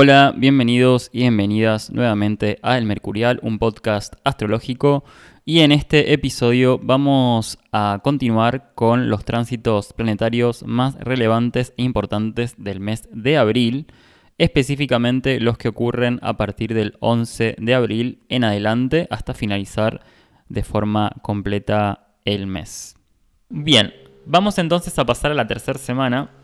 Hola, 0.00 0.32
bienvenidos 0.36 1.10
y 1.12 1.22
bienvenidas 1.22 1.90
nuevamente 1.90 2.60
a 2.62 2.78
El 2.78 2.84
Mercurial, 2.84 3.40
un 3.42 3.58
podcast 3.58 4.14
astrológico. 4.22 5.02
Y 5.44 5.58
en 5.58 5.72
este 5.72 6.12
episodio 6.12 6.78
vamos 6.80 7.58
a 7.72 7.98
continuar 8.04 8.70
con 8.76 9.10
los 9.10 9.24
tránsitos 9.24 9.92
planetarios 9.92 10.62
más 10.62 10.94
relevantes 11.00 11.74
e 11.76 11.82
importantes 11.82 12.54
del 12.58 12.78
mes 12.78 13.08
de 13.10 13.38
abril, 13.38 13.88
específicamente 14.38 15.40
los 15.40 15.58
que 15.58 15.66
ocurren 15.66 16.20
a 16.22 16.36
partir 16.36 16.74
del 16.74 16.96
11 17.00 17.56
de 17.58 17.74
abril 17.74 18.22
en 18.28 18.44
adelante 18.44 19.08
hasta 19.10 19.34
finalizar 19.34 20.02
de 20.48 20.62
forma 20.62 21.10
completa 21.22 22.14
el 22.24 22.46
mes. 22.46 22.94
Bien, 23.48 23.92
vamos 24.26 24.58
entonces 24.58 24.96
a 24.96 25.04
pasar 25.04 25.32
a 25.32 25.34
la 25.34 25.48
tercera 25.48 25.76
semana 25.76 26.37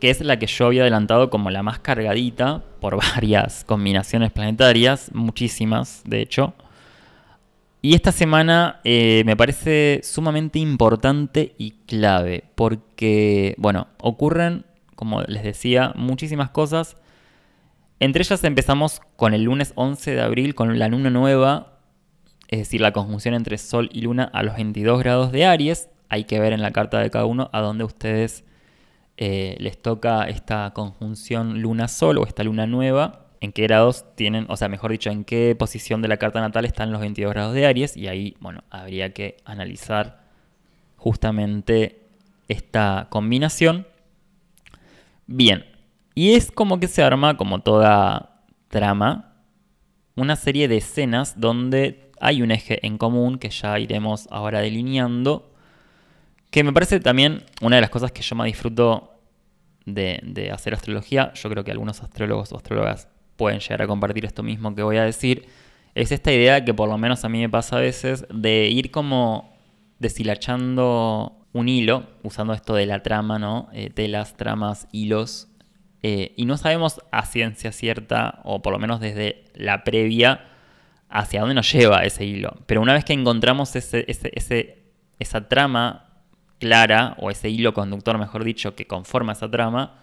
que 0.00 0.10
es 0.10 0.20
la 0.20 0.38
que 0.38 0.46
yo 0.46 0.66
había 0.66 0.82
adelantado 0.82 1.30
como 1.30 1.50
la 1.50 1.62
más 1.62 1.78
cargadita 1.78 2.62
por 2.80 2.96
varias 3.14 3.64
combinaciones 3.64 4.32
planetarias, 4.32 5.10
muchísimas 5.14 6.02
de 6.04 6.22
hecho. 6.22 6.54
Y 7.80 7.94
esta 7.94 8.10
semana 8.10 8.80
eh, 8.82 9.22
me 9.24 9.36
parece 9.36 10.00
sumamente 10.02 10.58
importante 10.58 11.54
y 11.58 11.72
clave, 11.86 12.44
porque, 12.56 13.54
bueno, 13.56 13.86
ocurren, 14.00 14.64
como 14.96 15.22
les 15.22 15.44
decía, 15.44 15.92
muchísimas 15.94 16.50
cosas. 16.50 16.96
Entre 18.00 18.22
ellas 18.22 18.42
empezamos 18.42 19.00
con 19.16 19.32
el 19.32 19.44
lunes 19.44 19.72
11 19.76 20.12
de 20.12 20.20
abril, 20.20 20.54
con 20.56 20.76
la 20.78 20.88
luna 20.88 21.10
nueva, 21.10 21.78
es 22.48 22.60
decir, 22.60 22.80
la 22.80 22.92
conjunción 22.92 23.34
entre 23.34 23.58
Sol 23.58 23.90
y 23.92 24.00
Luna 24.00 24.24
a 24.32 24.42
los 24.42 24.56
22 24.56 24.98
grados 24.98 25.30
de 25.30 25.46
Aries. 25.46 25.88
Hay 26.08 26.24
que 26.24 26.40
ver 26.40 26.52
en 26.52 26.62
la 26.62 26.72
carta 26.72 26.98
de 26.98 27.10
cada 27.10 27.26
uno 27.26 27.48
a 27.52 27.60
dónde 27.60 27.84
ustedes 27.84 28.44
eh, 29.20 29.56
les 29.58 29.82
toca 29.82 30.28
esta 30.28 30.70
conjunción 30.72 31.60
luna-sol 31.60 32.18
o 32.18 32.24
esta 32.24 32.44
luna 32.44 32.68
nueva, 32.68 33.26
en 33.40 33.50
qué 33.50 33.62
grados 33.64 34.04
tienen, 34.14 34.46
o 34.48 34.56
sea, 34.56 34.68
mejor 34.68 34.92
dicho, 34.92 35.10
en 35.10 35.24
qué 35.24 35.56
posición 35.58 36.02
de 36.02 36.08
la 36.08 36.18
carta 36.18 36.40
natal 36.40 36.64
están 36.64 36.92
los 36.92 37.00
22 37.00 37.32
grados 37.32 37.52
de 37.52 37.66
Aries, 37.66 37.96
y 37.96 38.06
ahí, 38.06 38.36
bueno, 38.38 38.62
habría 38.70 39.12
que 39.12 39.38
analizar 39.44 40.22
justamente 40.96 42.06
esta 42.46 43.08
combinación. 43.10 43.88
Bien, 45.26 45.64
y 46.14 46.34
es 46.34 46.52
como 46.52 46.78
que 46.78 46.86
se 46.86 47.02
arma, 47.02 47.36
como 47.36 47.60
toda 47.62 48.44
trama, 48.68 49.34
una 50.14 50.36
serie 50.36 50.68
de 50.68 50.76
escenas 50.76 51.40
donde 51.40 52.12
hay 52.20 52.40
un 52.40 52.52
eje 52.52 52.86
en 52.86 52.98
común 52.98 53.40
que 53.40 53.50
ya 53.50 53.80
iremos 53.80 54.28
ahora 54.30 54.60
delineando 54.60 55.48
que 56.50 56.64
me 56.64 56.72
parece 56.72 57.00
también 57.00 57.44
una 57.60 57.76
de 57.76 57.82
las 57.82 57.90
cosas 57.90 58.12
que 58.12 58.22
yo 58.22 58.34
más 58.34 58.46
disfruto 58.46 59.17
de, 59.94 60.50
hacer 60.52 60.74
astrología. 60.74 61.32
Yo 61.34 61.50
creo 61.50 61.64
que 61.64 61.70
algunos 61.70 62.02
astrólogos 62.02 62.52
o 62.52 62.56
astrólogas 62.56 63.08
pueden 63.36 63.60
llegar 63.60 63.82
a 63.82 63.86
compartir 63.86 64.24
esto 64.24 64.42
mismo 64.42 64.74
que 64.74 64.82
voy 64.82 64.96
a 64.96 65.04
decir. 65.04 65.46
Es 65.94 66.12
esta 66.12 66.32
idea 66.32 66.64
que 66.64 66.74
por 66.74 66.88
lo 66.88 66.98
menos 66.98 67.24
a 67.24 67.28
mí 67.28 67.38
me 67.38 67.48
pasa 67.48 67.76
a 67.76 67.80
veces 67.80 68.26
de 68.32 68.68
ir 68.68 68.90
como 68.90 69.56
deshilachando 69.98 71.46
un 71.52 71.68
hilo, 71.68 72.06
usando 72.22 72.52
esto 72.52 72.74
de 72.74 72.86
la 72.86 73.02
trama, 73.02 73.38
¿no? 73.38 73.68
Eh, 73.72 73.90
telas, 73.90 74.36
tramas, 74.36 74.86
hilos. 74.92 75.48
Eh, 76.02 76.32
y 76.36 76.44
no 76.44 76.56
sabemos 76.56 77.00
a 77.10 77.26
ciencia 77.26 77.72
cierta, 77.72 78.40
o 78.44 78.62
por 78.62 78.72
lo 78.72 78.78
menos 78.78 79.00
desde 79.00 79.44
la 79.54 79.82
previa, 79.82 80.44
hacia 81.08 81.40
dónde 81.40 81.54
nos 81.54 81.72
lleva 81.72 82.04
ese 82.04 82.24
hilo. 82.24 82.56
Pero 82.66 82.80
una 82.80 82.92
vez 82.92 83.04
que 83.04 83.14
encontramos 83.14 83.74
ese, 83.74 84.04
esa 85.18 85.48
trama 85.48 86.07
clara, 86.58 87.14
o 87.18 87.30
ese 87.30 87.48
hilo 87.48 87.74
conductor, 87.74 88.18
mejor 88.18 88.44
dicho, 88.44 88.74
que 88.74 88.86
conforma 88.86 89.32
esa 89.32 89.50
trama, 89.50 89.94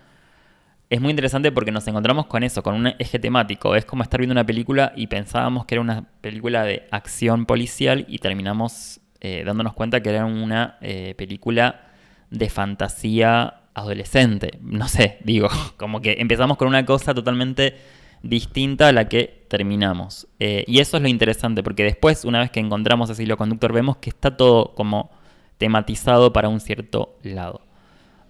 es 0.89 1.01
muy 1.01 1.09
interesante 1.09 1.51
porque 1.51 1.71
nos 1.71 1.87
encontramos 1.87 2.27
con 2.27 2.43
eso, 2.43 2.61
con 2.61 2.75
un 2.75 2.87
eje 2.87 3.19
temático. 3.19 3.75
Es 3.75 3.85
como 3.85 4.03
estar 4.03 4.19
viendo 4.19 4.33
una 4.33 4.45
película 4.45 4.93
y 4.95 5.07
pensábamos 5.07 5.65
que 5.65 5.75
era 5.75 5.81
una 5.81 6.03
película 6.21 6.63
de 6.63 6.87
acción 6.91 7.45
policial 7.45 8.05
y 8.07 8.19
terminamos 8.19 8.99
eh, 9.21 9.43
dándonos 9.45 9.73
cuenta 9.73 10.01
que 10.01 10.09
era 10.09 10.25
una 10.25 10.77
eh, 10.81 11.15
película 11.17 11.87
de 12.29 12.49
fantasía 12.49 13.61
adolescente. 13.73 14.59
No 14.61 14.87
sé, 14.87 15.17
digo, 15.23 15.49
como 15.77 16.01
que 16.01 16.17
empezamos 16.19 16.57
con 16.57 16.67
una 16.67 16.85
cosa 16.85 17.13
totalmente 17.13 17.75
distinta 18.21 18.89
a 18.89 18.91
la 18.91 19.09
que 19.09 19.45
terminamos. 19.47 20.27
Eh, 20.39 20.63
y 20.67 20.79
eso 20.79 20.97
es 20.97 21.03
lo 21.03 21.09
interesante, 21.09 21.63
porque 21.63 21.83
después, 21.83 22.25
una 22.25 22.39
vez 22.39 22.51
que 22.51 22.59
encontramos 22.59 23.09
ese 23.09 23.23
hilo 23.23 23.37
conductor, 23.37 23.73
vemos 23.73 23.97
que 23.97 24.09
está 24.09 24.37
todo 24.37 24.73
como 24.75 25.11
tematizado 25.57 26.33
para 26.33 26.49
un 26.49 26.59
cierto 26.59 27.17
lado. 27.23 27.61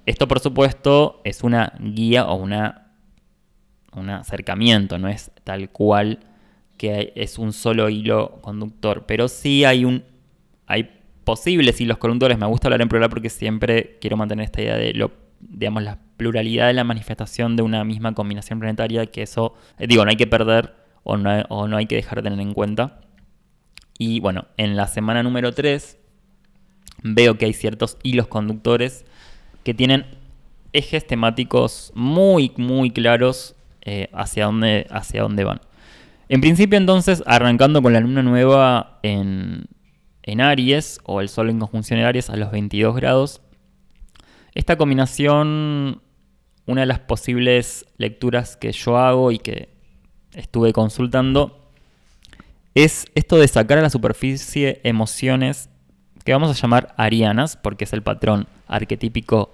Esto, 0.06 0.28
por 0.28 0.40
supuesto, 0.40 1.22
es 1.24 1.44
una 1.44 1.74
guía 1.80 2.25
o 2.25 2.36
una, 2.36 2.91
un 3.94 4.09
acercamiento, 4.09 4.97
no 4.97 5.08
es 5.08 5.31
tal 5.44 5.69
cual 5.72 6.19
que 6.78 7.14
es 7.16 7.40
un 7.40 7.53
solo 7.53 7.90
hilo 7.90 8.40
conductor, 8.41 9.06
pero 9.08 9.28
sí 9.28 9.64
hay 9.64 9.85
un 9.85 10.03
hay 10.68 10.90
posibles 11.24 11.80
hilos 11.81 11.97
conductores. 11.97 12.38
Me 12.38 12.46
gusta 12.46 12.68
hablar 12.68 12.81
en 12.81 12.90
plural 12.90 13.09
porque 13.09 13.30
siempre 13.30 13.97
quiero 14.00 14.18
mantener 14.18 14.46
esta 14.46 14.62
idea 14.62 14.75
de 14.75 14.94
lo, 14.94 15.12
digamos, 15.40 15.84
la 15.84 16.00
pluralidad 16.18 16.68
de 16.68 16.74
la 16.74 16.84
manifestación 16.84 17.56
de 17.56 17.64
una 17.64 17.84
misma 17.84 18.14
combinación 18.14 18.59
planetaria, 18.59 19.06
que 19.08 19.24
eso, 19.24 19.53
eh, 19.78 19.88
digo, 19.88 20.06
no 20.06 20.12
hay 20.12 20.18
que 20.18 20.28
perder 20.28 20.75
o 21.03 21.18
no, 21.18 21.41
o 21.50 21.68
no 21.68 21.78
hay 21.78 21.88
que 21.88 21.96
dejar 21.96 22.22
de 22.22 22.30
tener 22.30 22.40
en 22.40 22.53
cuenta. 22.53 23.02
Y 23.97 24.19
bueno, 24.19 24.46
en 24.58 24.75
la 24.75 24.88
semana 24.88 25.24
número 25.24 25.53
3 25.53 26.00
veo 27.04 27.38
que 27.38 27.46
hay 27.46 27.54
ciertos 27.54 27.98
hilos 28.04 28.28
conductores 28.28 29.06
que 29.64 29.74
tienen 29.74 30.06
ejes 30.74 31.08
temáticos 31.08 31.92
muy, 31.96 32.52
muy 32.58 32.92
claros 32.92 33.56
eh, 33.82 34.10
hacia, 34.14 34.46
dónde, 34.46 34.88
hacia 34.90 35.22
dónde 35.22 35.44
van. 35.44 35.62
En 36.28 36.42
principio 36.42 36.78
entonces, 36.78 37.24
arrancando 37.26 37.82
con 37.82 37.94
la 37.94 38.00
luna 38.00 38.24
nueva 38.24 39.00
en, 39.04 39.66
en 40.24 40.42
Aries, 40.42 41.00
o 41.04 41.22
el 41.22 41.30
Sol 41.30 41.50
en 41.50 41.60
conjunción 41.60 42.00
en 42.00 42.06
Aries 42.06 42.30
a 42.30 42.36
los 42.36 42.52
22 42.52 42.96
grados, 42.96 43.42
esta 44.54 44.78
combinación, 44.78 46.02
una 46.66 46.82
de 46.82 46.88
las 46.88 47.00
posibles 47.00 47.86
lecturas 47.98 48.58
que 48.58 48.72
yo 48.72 48.98
hago 48.98 49.32
y 49.32 49.38
que 49.38 49.70
estuve 50.34 50.74
consultando, 50.74 51.72
es 52.74 53.06
esto 53.16 53.38
de 53.38 53.48
sacar 53.48 53.78
a 53.78 53.82
la 53.82 53.90
superficie 53.90 54.82
emociones 54.84 55.70
que 56.25 56.34
vamos 56.34 56.50
a 56.50 56.62
llamar 56.62 56.94
arianas, 56.97 57.56
porque 57.56 57.86
es 57.86 57.94
el 57.94 58.02
patrón 58.02 58.47
arquetípico 58.68 59.53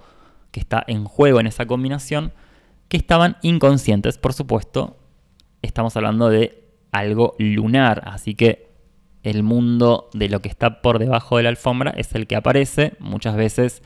que 0.52 0.62
está 0.62 0.84
en 0.88 1.04
juego 1.04 1.40
en 1.40 1.48
esa 1.48 1.66
combinación, 1.66 2.32
que 2.88 2.98
estaban 2.98 3.38
inconscientes, 3.42 4.18
por 4.18 4.34
supuesto, 4.34 4.98
estamos 5.62 5.96
hablando 5.96 6.30
de 6.30 6.64
algo 6.92 7.36
lunar, 7.38 8.04
así 8.06 8.36
que 8.36 8.72
el 9.24 9.44
mundo 9.44 10.10
de 10.14 10.30
lo 10.30 10.42
que 10.42 10.50
está 10.50 10.82
por 10.82 10.98
debajo 10.98 11.38
de 11.38 11.44
la 11.44 11.50
alfombra 11.50 11.92
es 11.92 12.16
el 12.16 12.26
que 12.26 12.36
aparece 12.36 12.94
muchas 13.00 13.36
veces 13.36 13.84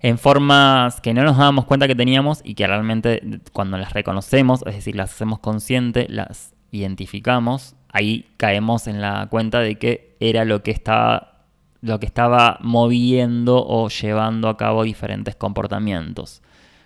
en 0.00 0.18
formas 0.18 1.00
que 1.00 1.12
no 1.12 1.22
nos 1.22 1.36
dábamos 1.36 1.66
cuenta 1.66 1.86
que 1.86 1.94
teníamos 1.94 2.40
y 2.44 2.54
que 2.54 2.66
realmente 2.66 3.20
cuando 3.52 3.76
las 3.76 3.92
reconocemos, 3.92 4.62
es 4.66 4.74
decir, 4.74 4.96
las 4.96 5.12
hacemos 5.12 5.40
conscientes, 5.40 6.08
las 6.08 6.54
identificamos, 6.70 7.74
ahí 7.90 8.26
caemos 8.38 8.86
en 8.86 9.00
la 9.00 9.26
cuenta 9.28 9.60
de 9.60 9.76
que 9.76 10.16
era 10.20 10.44
lo 10.44 10.62
que 10.62 10.70
estaba 10.70 11.37
lo 11.80 12.00
que 12.00 12.06
estaba 12.06 12.58
moviendo 12.60 13.64
o 13.64 13.88
llevando 13.88 14.48
a 14.48 14.56
cabo 14.56 14.82
diferentes 14.82 15.36
comportamientos. 15.36 16.42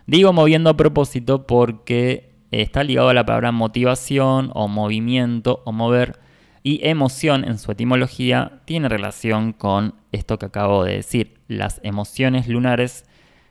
Digo 0.06 0.32
moviendo 0.32 0.70
a 0.70 0.76
propósito 0.76 1.46
porque 1.46 2.32
está 2.50 2.84
ligado 2.84 3.08
a 3.08 3.14
la 3.14 3.24
palabra 3.24 3.52
motivación 3.52 4.50
o 4.54 4.68
movimiento 4.68 5.62
o 5.64 5.72
mover 5.72 6.20
y 6.62 6.86
emoción 6.86 7.44
en 7.44 7.58
su 7.58 7.72
etimología 7.72 8.60
tiene 8.64 8.88
relación 8.88 9.52
con 9.52 9.94
esto 10.12 10.38
que 10.38 10.46
acabo 10.46 10.84
de 10.84 10.96
decir. 10.96 11.34
Las 11.48 11.80
emociones 11.82 12.46
lunares 12.48 13.04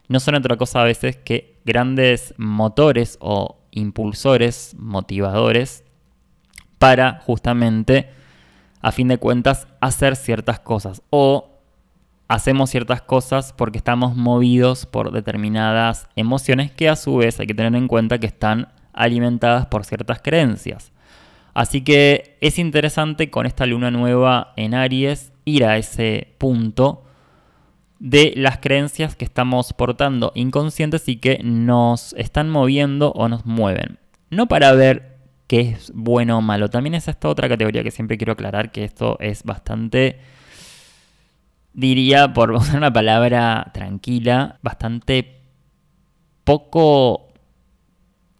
no 0.07 0.19
son 0.19 0.35
otra 0.35 0.57
cosa 0.57 0.81
a 0.81 0.85
veces 0.85 1.17
que 1.17 1.57
grandes 1.65 2.33
motores 2.37 3.17
o 3.21 3.57
impulsores, 3.71 4.75
motivadores 4.77 5.83
para 6.77 7.19
justamente 7.25 8.09
a 8.81 8.91
fin 8.91 9.07
de 9.07 9.17
cuentas, 9.17 9.67
hacer 9.79 10.15
ciertas 10.15 10.59
cosas. 10.59 11.01
O 11.09 11.51
hacemos 12.27 12.69
ciertas 12.69 13.01
cosas 13.01 13.53
porque 13.53 13.77
estamos 13.77 14.15
movidos 14.15 14.85
por 14.85 15.11
determinadas 15.11 16.07
emociones 16.15 16.71
que 16.71 16.89
a 16.89 16.95
su 16.95 17.17
vez 17.17 17.39
hay 17.39 17.47
que 17.47 17.53
tener 17.53 17.75
en 17.75 17.87
cuenta 17.87 18.19
que 18.19 18.27
están 18.27 18.69
alimentadas 18.93 19.65
por 19.65 19.85
ciertas 19.85 20.21
creencias. 20.21 20.91
Así 21.53 21.81
que 21.81 22.37
es 22.39 22.57
interesante 22.57 23.29
con 23.29 23.45
esta 23.45 23.65
luna 23.65 23.91
nueva 23.91 24.53
en 24.55 24.73
Aries 24.73 25.33
ir 25.43 25.65
a 25.65 25.77
ese 25.77 26.33
punto 26.37 27.03
de 27.99 28.33
las 28.35 28.57
creencias 28.59 29.15
que 29.15 29.25
estamos 29.25 29.73
portando 29.73 30.31
inconscientes 30.33 31.07
y 31.07 31.17
que 31.17 31.39
nos 31.43 32.13
están 32.13 32.49
moviendo 32.49 33.11
o 33.11 33.27
nos 33.27 33.45
mueven. 33.45 33.99
No 34.29 34.47
para 34.47 34.71
ver 34.71 35.10
qué 35.51 35.59
es 35.71 35.91
bueno 35.93 36.37
o 36.37 36.41
malo. 36.41 36.69
También 36.69 36.95
es 36.95 37.09
esta 37.09 37.27
otra 37.27 37.49
categoría 37.49 37.83
que 37.83 37.91
siempre 37.91 38.17
quiero 38.17 38.31
aclarar, 38.31 38.71
que 38.71 38.85
esto 38.85 39.17
es 39.19 39.43
bastante, 39.43 40.17
diría, 41.73 42.31
por 42.31 42.51
usar 42.53 42.77
una 42.77 42.93
palabra 42.93 43.69
tranquila, 43.73 44.59
bastante 44.61 45.41
poco 46.45 47.33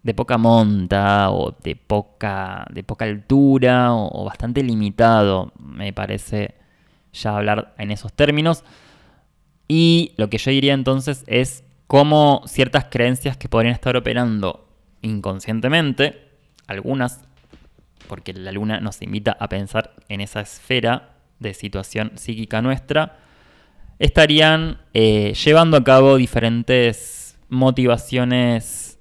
de 0.04 0.13
poca 0.13 0.38
monta 0.38 1.31
o 1.31 1.54
de 1.62 1.75
poca, 1.75 2.66
de 2.72 2.81
poca 2.81 3.04
altura 3.04 3.94
o, 3.94 4.24
bastante 4.24 4.64
limitado, 4.64 5.52
me 5.60 5.92
parece 5.92 6.56
ya 7.12 7.36
hablar 7.36 7.75
en 7.78 7.92
esos 7.92 8.14
términos. 8.14 8.64
Y 9.68 10.14
lo 10.16 10.30
que 10.30 10.38
yo 10.38 10.50
diría 10.50 10.74
entonces 10.74 11.25
es 11.28 11.66
cómo 11.88 12.44
ciertas 12.46 12.86
creencias 12.86 13.36
que 13.36 13.50
podrían 13.50 13.74
estar 13.74 13.98
operando 13.98 14.66
inconscientemente, 15.02 16.31
algunas, 16.71 17.21
porque 18.07 18.33
la 18.33 18.51
luna 18.51 18.79
nos 18.79 19.01
invita 19.01 19.38
a 19.39 19.47
pensar 19.47 19.94
en 20.09 20.21
esa 20.21 20.41
esfera 20.41 21.12
de 21.39 21.53
situación 21.53 22.12
psíquica 22.15 22.62
nuestra, 22.62 23.18
estarían 24.00 24.79
eh, 24.94 25.33
llevando 25.33 25.77
a 25.77 25.83
cabo 25.83 26.18
diferentes 26.18 27.38
motivaciones 27.50 29.00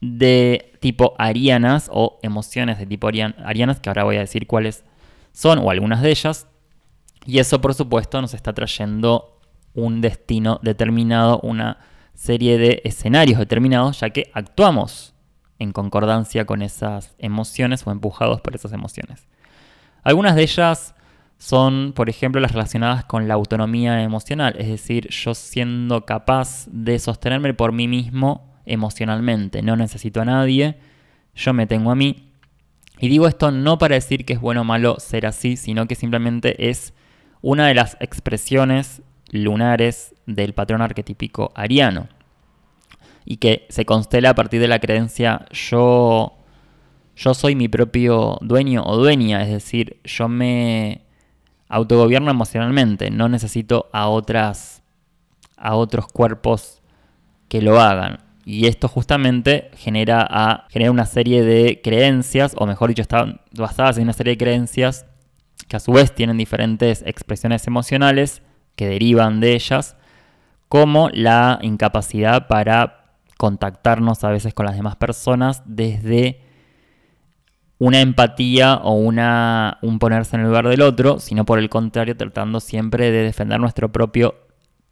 de 0.00 0.72
tipo 0.80 1.14
arianas 1.18 1.88
o 1.92 2.18
emociones 2.22 2.78
de 2.78 2.86
tipo 2.86 3.08
arianas, 3.08 3.80
que 3.80 3.88
ahora 3.88 4.04
voy 4.04 4.16
a 4.16 4.20
decir 4.20 4.46
cuáles 4.46 4.84
son 5.32 5.58
o 5.58 5.70
algunas 5.70 6.02
de 6.02 6.10
ellas. 6.10 6.46
Y 7.24 7.38
eso 7.38 7.60
por 7.60 7.74
supuesto 7.74 8.20
nos 8.20 8.34
está 8.34 8.52
trayendo 8.52 9.40
un 9.74 10.00
destino 10.00 10.60
determinado, 10.62 11.40
una 11.42 11.78
serie 12.14 12.56
de 12.56 12.80
escenarios 12.84 13.38
determinados, 13.38 14.00
ya 14.00 14.10
que 14.10 14.30
actuamos 14.32 15.14
en 15.58 15.72
concordancia 15.72 16.44
con 16.44 16.62
esas 16.62 17.14
emociones 17.18 17.86
o 17.86 17.90
empujados 17.90 18.40
por 18.40 18.54
esas 18.54 18.72
emociones. 18.72 19.26
Algunas 20.02 20.36
de 20.36 20.42
ellas 20.42 20.94
son, 21.38 21.92
por 21.94 22.08
ejemplo, 22.08 22.40
las 22.40 22.52
relacionadas 22.52 23.04
con 23.04 23.28
la 23.28 23.34
autonomía 23.34 24.02
emocional, 24.02 24.54
es 24.58 24.68
decir, 24.68 25.08
yo 25.10 25.34
siendo 25.34 26.06
capaz 26.06 26.66
de 26.70 26.98
sostenerme 26.98 27.54
por 27.54 27.72
mí 27.72 27.88
mismo 27.88 28.54
emocionalmente, 28.64 29.62
no 29.62 29.76
necesito 29.76 30.20
a 30.20 30.24
nadie, 30.24 30.78
yo 31.34 31.52
me 31.52 31.66
tengo 31.66 31.90
a 31.90 31.94
mí. 31.94 32.32
Y 32.98 33.08
digo 33.08 33.28
esto 33.28 33.50
no 33.50 33.78
para 33.78 33.94
decir 33.94 34.24
que 34.24 34.32
es 34.32 34.40
bueno 34.40 34.62
o 34.62 34.64
malo 34.64 34.96
ser 34.98 35.26
así, 35.26 35.56
sino 35.56 35.86
que 35.86 35.94
simplemente 35.94 36.70
es 36.70 36.94
una 37.42 37.66
de 37.66 37.74
las 37.74 37.96
expresiones 38.00 39.02
lunares 39.30 40.14
del 40.24 40.54
patrón 40.54 40.80
arquetípico 40.80 41.52
ariano 41.54 42.08
y 43.26 43.36
que 43.36 43.66
se 43.68 43.84
constela 43.84 44.30
a 44.30 44.34
partir 44.34 44.60
de 44.60 44.68
la 44.68 44.78
creencia 44.78 45.44
yo 45.50 46.32
yo 47.16 47.34
soy 47.34 47.54
mi 47.54 47.68
propio 47.68 48.38
dueño 48.42 48.84
o 48.84 48.96
dueña, 48.98 49.42
es 49.42 49.48
decir, 49.48 49.98
yo 50.04 50.28
me 50.28 51.02
autogobierno 51.68 52.30
emocionalmente, 52.30 53.10
no 53.10 53.28
necesito 53.28 53.88
a 53.92 54.08
otras 54.08 54.82
a 55.56 55.74
otros 55.74 56.06
cuerpos 56.06 56.82
que 57.48 57.62
lo 57.62 57.80
hagan. 57.80 58.20
Y 58.44 58.66
esto 58.66 58.86
justamente 58.86 59.70
genera, 59.74 60.66
genera 60.68 60.92
una 60.92 61.06
serie 61.06 61.42
de 61.42 61.80
creencias, 61.82 62.54
o 62.56 62.66
mejor 62.66 62.90
dicho, 62.90 63.02
están 63.02 63.40
basadas 63.52 63.96
en 63.96 64.04
una 64.04 64.12
serie 64.12 64.34
de 64.34 64.38
creencias 64.38 65.06
que 65.66 65.76
a 65.76 65.80
su 65.80 65.92
vez 65.92 66.14
tienen 66.14 66.36
diferentes 66.36 67.02
expresiones 67.06 67.66
emocionales 67.66 68.42
que 68.76 68.86
derivan 68.86 69.40
de 69.40 69.54
ellas, 69.54 69.96
como 70.68 71.08
la 71.12 71.58
incapacidad 71.62 72.46
para 72.46 73.05
contactarnos 73.36 74.24
a 74.24 74.30
veces 74.30 74.54
con 74.54 74.66
las 74.66 74.76
demás 74.76 74.96
personas 74.96 75.62
desde 75.66 76.40
una 77.78 78.00
empatía 78.00 78.76
o 78.76 78.94
un 78.94 79.98
ponerse 79.98 80.36
en 80.36 80.42
el 80.42 80.48
lugar 80.48 80.68
del 80.68 80.80
otro, 80.80 81.18
sino 81.18 81.44
por 81.44 81.58
el 81.58 81.68
contrario 81.68 82.16
tratando 82.16 82.60
siempre 82.60 83.10
de 83.10 83.22
defender 83.22 83.60
nuestro 83.60 83.92
propio 83.92 84.34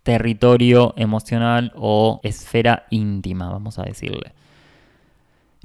territorio 0.02 0.92
emocional 0.96 1.72
o 1.76 2.20
esfera 2.22 2.84
íntima, 2.90 3.48
vamos 3.48 3.78
a 3.78 3.84
decirle. 3.84 4.34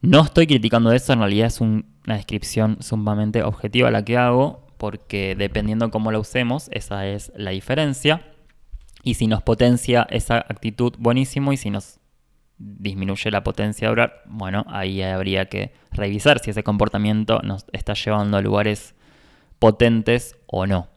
No 0.02 0.22
estoy 0.22 0.48
criticando 0.48 0.94
eso, 0.94 1.12
en 1.12 1.20
realidad 1.20 1.48
es 1.48 1.60
una 1.60 1.84
descripción 2.06 2.78
sumamente 2.80 3.44
objetiva 3.44 3.92
la 3.92 4.06
que 4.06 4.18
hago, 4.18 4.66
porque 4.78 5.36
dependiendo 5.38 5.92
cómo 5.92 6.14
la 6.14 6.20
usemos, 6.20 6.70
esa 6.72 7.06
es 7.06 7.34
la 7.36 7.52
diferencia. 7.52 8.26
Y 9.04 9.16
si 9.16 9.28
nos 9.28 9.44
potencia 9.44 10.08
esa 10.10 10.38
actitud, 10.38 10.94
buenísimo, 10.98 11.52
y 11.52 11.58
si 11.58 11.70
nos 11.70 11.99
disminuye 12.60 13.32
la 13.32 13.44
potencia 13.44 13.88
de 13.88 13.92
orar, 13.94 14.24
bueno, 14.26 14.66
ahí 14.68 15.02
habría 15.02 15.46
que 15.46 15.74
revisar 15.92 16.40
si 16.40 16.52
ese 16.52 16.64
comportamiento 16.64 17.40
nos 17.42 17.66
está 17.72 17.94
llevando 17.94 18.38
a 18.38 18.42
lugares 18.42 18.94
potentes 19.60 20.36
o 20.46 20.68
no. 20.68 20.90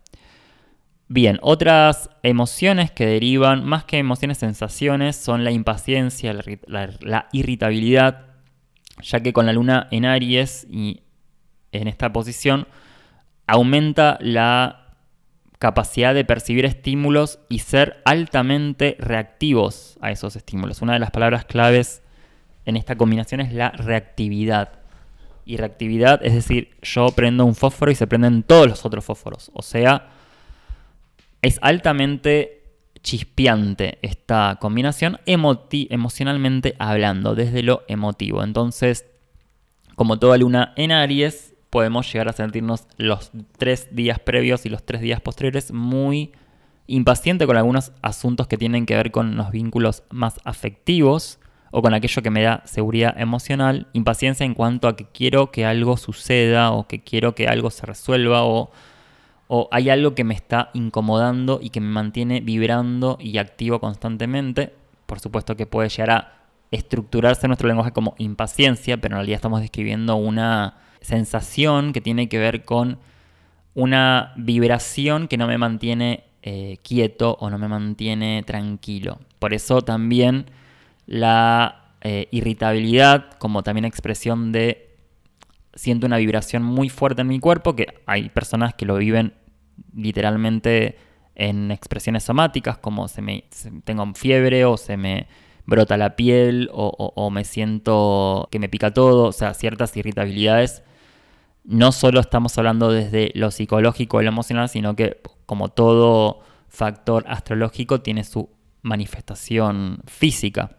Bien, 1.09 1.39
otras 1.43 2.11
emociones 2.23 2.91
que 2.91 3.07
derivan, 3.07 3.65
más 3.65 3.85
que 3.85 3.99
emociones, 3.99 4.39
sensaciones, 4.39 5.15
son 5.15 5.45
la 5.45 5.51
impaciencia, 5.51 6.35
la, 6.67 7.29
irritabilidad, 7.33 8.27
ya 9.03 9.21
que 9.21 9.33
con 9.33 9.47
la 9.47 9.53
luna 9.53 9.89
en 9.91 10.07
Aries 10.07 10.67
y 10.71 11.03
en 11.71 11.87
esta 11.87 12.13
posición 12.13 12.67
aumenta 13.47 14.17
la 14.21 14.82
capacidad 15.63 16.13
de 16.13 16.25
percibir 16.25 16.65
estímulos 16.65 17.39
y 17.49 17.61
ser 17.61 18.03
altamente 18.05 18.97
reactivos 18.99 19.97
a 20.01 20.11
esos 20.11 20.35
estímulos. 20.35 20.83
Una 20.83 20.95
de 20.95 20.99
las 20.99 21.13
palabras 21.13 21.45
claves 21.45 22.03
en 22.65 22.77
esta 22.77 22.97
combinación 22.97 23.41
es 23.41 23.53
la 23.53 23.71
reactividad. 23.71 24.81
Y 25.45 25.59
reactividad 25.59 26.19
es 26.27 26.35
decir, 26.35 26.71
yo 26.83 27.07
prendo 27.11 27.45
un 27.45 27.55
fósforo 27.55 27.93
y 27.93 27.95
se 27.95 28.09
prenden 28.09 28.43
todos 28.43 28.67
los 28.67 28.85
otros 28.85 29.05
fósforos. 29.05 29.53
O 29.55 29.63
sea, 29.63 30.09
es 31.43 31.61
altamente 31.63 32.65
chispeante 33.01 34.01
esta 34.03 34.59
combinación 34.61 35.21
emocionalmente 35.27 36.75
hablando, 36.81 37.37
desde 37.37 37.63
lo 37.63 37.85
emotivo. 37.87 38.43
Entonces, 38.43 39.07
como 39.95 40.19
toda 40.19 40.39
luna 40.39 40.73
en 40.75 40.91
Aries, 40.91 41.52
podemos 41.73 42.13
llegar 42.13 42.29
a 42.29 42.35
sentirnos 42.35 42.87
los 42.99 43.33
tres 43.57 43.89
días 43.93 44.19
previos 44.19 44.67
y 44.67 44.69
los 44.69 44.85
tres 44.85 45.01
días 45.01 45.23
posteriores 45.23 45.73
muy 45.73 46.33
impaciente 46.87 47.47
con 47.47 47.57
algunos 47.57 47.93
asuntos 48.03 48.47
que 48.47 48.59
tienen 48.59 48.85
que 48.85 48.95
ver 48.95 49.11
con 49.11 49.37
los 49.37 49.51
vínculos 49.51 50.03
más 50.11 50.39
afectivos 50.45 51.41
o 51.71 51.81
con 51.81 51.95
aquello 51.95 52.23
que 52.23 52.29
me 52.29 52.43
da 52.43 52.61
seguridad 52.67 53.19
emocional, 53.19 53.87
impaciencia 53.95 54.45
en 54.45 54.53
cuanto 54.53 54.87
a 54.87 54.97
que 54.97 55.07
quiero 55.07 55.51
que 55.51 55.65
algo 55.65 55.97
suceda 55.97 56.73
o 56.73 56.87
que 56.87 57.03
quiero 57.03 57.35
que 57.35 57.49
algo 57.49 57.71
se 57.71 57.87
resuelva 57.87 58.45
o, 58.45 58.71
o 59.49 59.69
hay 59.73 59.89
algo 59.89 60.15
que 60.15 60.25
me 60.25 60.35
está 60.35 60.69
incomodando 60.75 61.59
y 61.63 61.71
que 61.71 61.81
me 61.81 61.89
mantiene 61.89 62.41
vibrando 62.41 63.17
y 63.19 63.39
activo 63.39 63.81
constantemente. 63.81 64.75
Por 65.07 65.21
supuesto 65.21 65.57
que 65.57 65.65
puede 65.65 65.89
llegar 65.89 66.11
a 66.11 66.33
estructurarse 66.71 67.47
nuestro 67.47 67.69
lenguaje 67.69 67.93
como 67.93 68.15
impaciencia, 68.19 68.99
pero 68.99 69.15
en 69.15 69.21
realidad 69.21 69.37
estamos 69.37 69.63
describiendo 69.63 70.17
una 70.17 70.77
sensación 71.03 71.93
que 71.93 72.01
tiene 72.01 72.29
que 72.29 72.39
ver 72.39 72.65
con 72.65 72.99
una 73.75 74.33
vibración 74.37 75.29
que 75.29 75.37
no 75.37 75.47
me 75.47 75.59
mantiene 75.59 76.25
eh, 76.43 76.79
quieto 76.83 77.37
o 77.41 77.51
no 77.51 77.59
me 77.59 77.69
mantiene 77.69 78.43
tranquilo. 78.45 79.19
Por 79.39 79.55
eso 79.55 79.83
también 79.83 80.47
la 81.07 81.95
eh, 82.01 82.29
irritabilidad 82.31 83.33
como 83.39 83.63
también 83.63 83.85
expresión 83.85 84.53
de 84.53 84.97
siento 85.75 86.07
una 86.07 86.19
vibración 86.19 86.63
muy 86.63 86.89
fuerte 86.89 87.23
en 87.23 87.29
mi 87.29 87.41
cuerpo, 87.41 87.77
que 87.77 87.87
hay 88.07 88.29
personas 88.29 88.75
que 88.75 88.87
lo 88.87 88.97
viven 88.97 89.35
literalmente 89.95 90.97
en 91.35 91.71
expresiones 91.71 92.25
somáticas, 92.25 92.79
como 92.79 93.09
se 93.09 93.23
me, 93.23 93.45
tengo 93.85 94.13
fiebre 94.15 94.65
o 94.65 94.77
se 94.77 94.97
me 94.97 95.29
brota 95.65 95.97
la 95.97 96.17
piel 96.17 96.69
o, 96.73 96.89
o, 96.89 97.31
me 97.31 97.45
siento 97.45 98.49
que 98.51 98.59
me 98.59 98.69
pica 98.69 98.93
todo, 98.93 99.29
o 99.29 99.33
sea, 99.33 99.55
ciertas 99.55 99.97
irritabilidades 99.97 100.83
no 101.65 101.93
solo 101.93 102.21
estamos 102.21 102.57
hablando 102.59 102.91
desde 102.91 103.31
lo 103.35 103.51
psicológico 103.51 104.17
o 104.17 104.23
lo 104.23 104.29
emocional, 104.29 104.69
sino 104.69 104.97
que 104.97 105.21
como 105.47 105.69
todo 105.69 106.41
factor 106.69 107.25
astrológico 107.29 108.01
tiene 108.01 108.25
su 108.25 108.51
manifestación 108.83 110.03
física. 110.07 110.77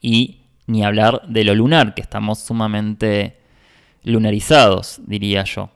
Y 0.00 0.42
ni 0.66 0.84
hablar 0.84 1.22
de 1.28 1.44
lo 1.44 1.54
lunar, 1.54 1.94
que 1.94 2.02
estamos 2.02 2.38
sumamente 2.40 3.40
lunarizados, 4.02 5.00
diría 5.06 5.44
yo. 5.44 5.70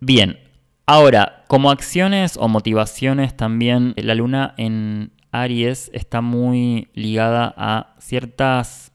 Bien, 0.00 0.38
ahora, 0.86 1.44
como 1.48 1.70
acciones 1.70 2.36
o 2.36 2.48
motivaciones 2.48 3.36
también, 3.36 3.94
la 3.96 4.14
luna 4.14 4.54
en 4.56 5.12
Aries 5.30 5.90
está 5.94 6.20
muy 6.20 6.88
ligada 6.94 7.54
a 7.56 7.94
ciertas 7.98 8.92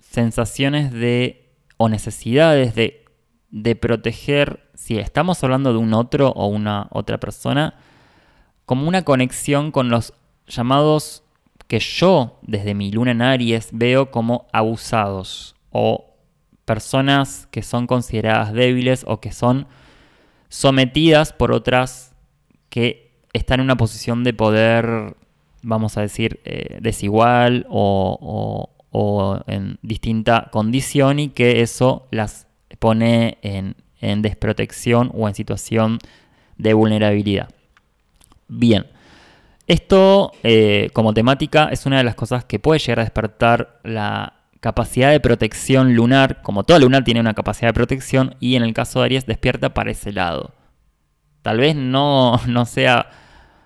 sensaciones 0.00 0.92
de 0.92 1.45
o 1.76 1.88
necesidades 1.88 2.74
de, 2.74 3.04
de 3.50 3.76
proteger, 3.76 4.68
si 4.74 4.98
estamos 4.98 5.42
hablando 5.44 5.72
de 5.72 5.78
un 5.78 5.94
otro 5.94 6.30
o 6.30 6.46
una 6.46 6.88
otra 6.90 7.18
persona, 7.18 7.74
como 8.64 8.88
una 8.88 9.02
conexión 9.02 9.70
con 9.70 9.88
los 9.90 10.12
llamados 10.46 11.22
que 11.68 11.78
yo, 11.80 12.38
desde 12.42 12.74
mi 12.74 12.90
luna 12.90 13.12
en 13.12 13.22
Aries, 13.22 13.70
veo 13.72 14.10
como 14.10 14.46
abusados 14.52 15.56
o 15.70 16.16
personas 16.64 17.48
que 17.50 17.62
son 17.62 17.86
consideradas 17.86 18.52
débiles 18.52 19.04
o 19.06 19.20
que 19.20 19.32
son 19.32 19.66
sometidas 20.48 21.32
por 21.32 21.52
otras 21.52 22.14
que 22.68 23.12
están 23.32 23.60
en 23.60 23.64
una 23.64 23.76
posición 23.76 24.24
de 24.24 24.32
poder, 24.32 25.16
vamos 25.62 25.96
a 25.96 26.00
decir, 26.00 26.40
eh, 26.44 26.78
desigual 26.80 27.66
o, 27.68 28.18
o 28.20 28.75
en 29.46 29.78
distinta 29.82 30.48
condición 30.50 31.18
y 31.18 31.28
que 31.28 31.62
eso 31.62 32.06
las 32.10 32.46
pone 32.78 33.38
en, 33.42 33.74
desprotección 34.22 35.10
o 35.14 35.26
en 35.26 35.34
situación 35.34 35.98
de 36.58 36.74
vulnerabilidad. 36.74 37.48
Bien, 38.46 38.86
esto 39.66 40.30
eh, 40.44 40.90
como 40.92 41.12
temática 41.12 41.68
es 41.72 41.86
una 41.86 41.98
de 41.98 42.04
las 42.04 42.14
cosas 42.14 42.44
que 42.44 42.60
puede 42.60 42.78
llegar 42.78 43.00
a 43.00 43.04
despertar 43.04 43.80
la 43.82 44.34
capacidad 44.60 45.10
de 45.10 45.20
protección 45.20 45.94
lunar, 45.94 46.42
como 46.42 46.62
toda 46.62 46.78
lunar 46.78 47.04
tiene 47.04 47.20
una 47.20 47.34
capacidad 47.34 47.70
de 47.70 47.74
protección, 47.74 48.36
y 48.38 48.54
en 48.54 48.62
el 48.62 48.74
caso 48.74 49.00
de 49.00 49.06
Aries 49.06 49.26
despierta 49.26 49.74
para 49.74 49.90
ese 49.90 50.12
lado. 50.12 50.52
Tal 51.42 51.58
vez 51.58 51.74
no, 51.74 52.40
no 52.46 52.64
sea 52.64 53.10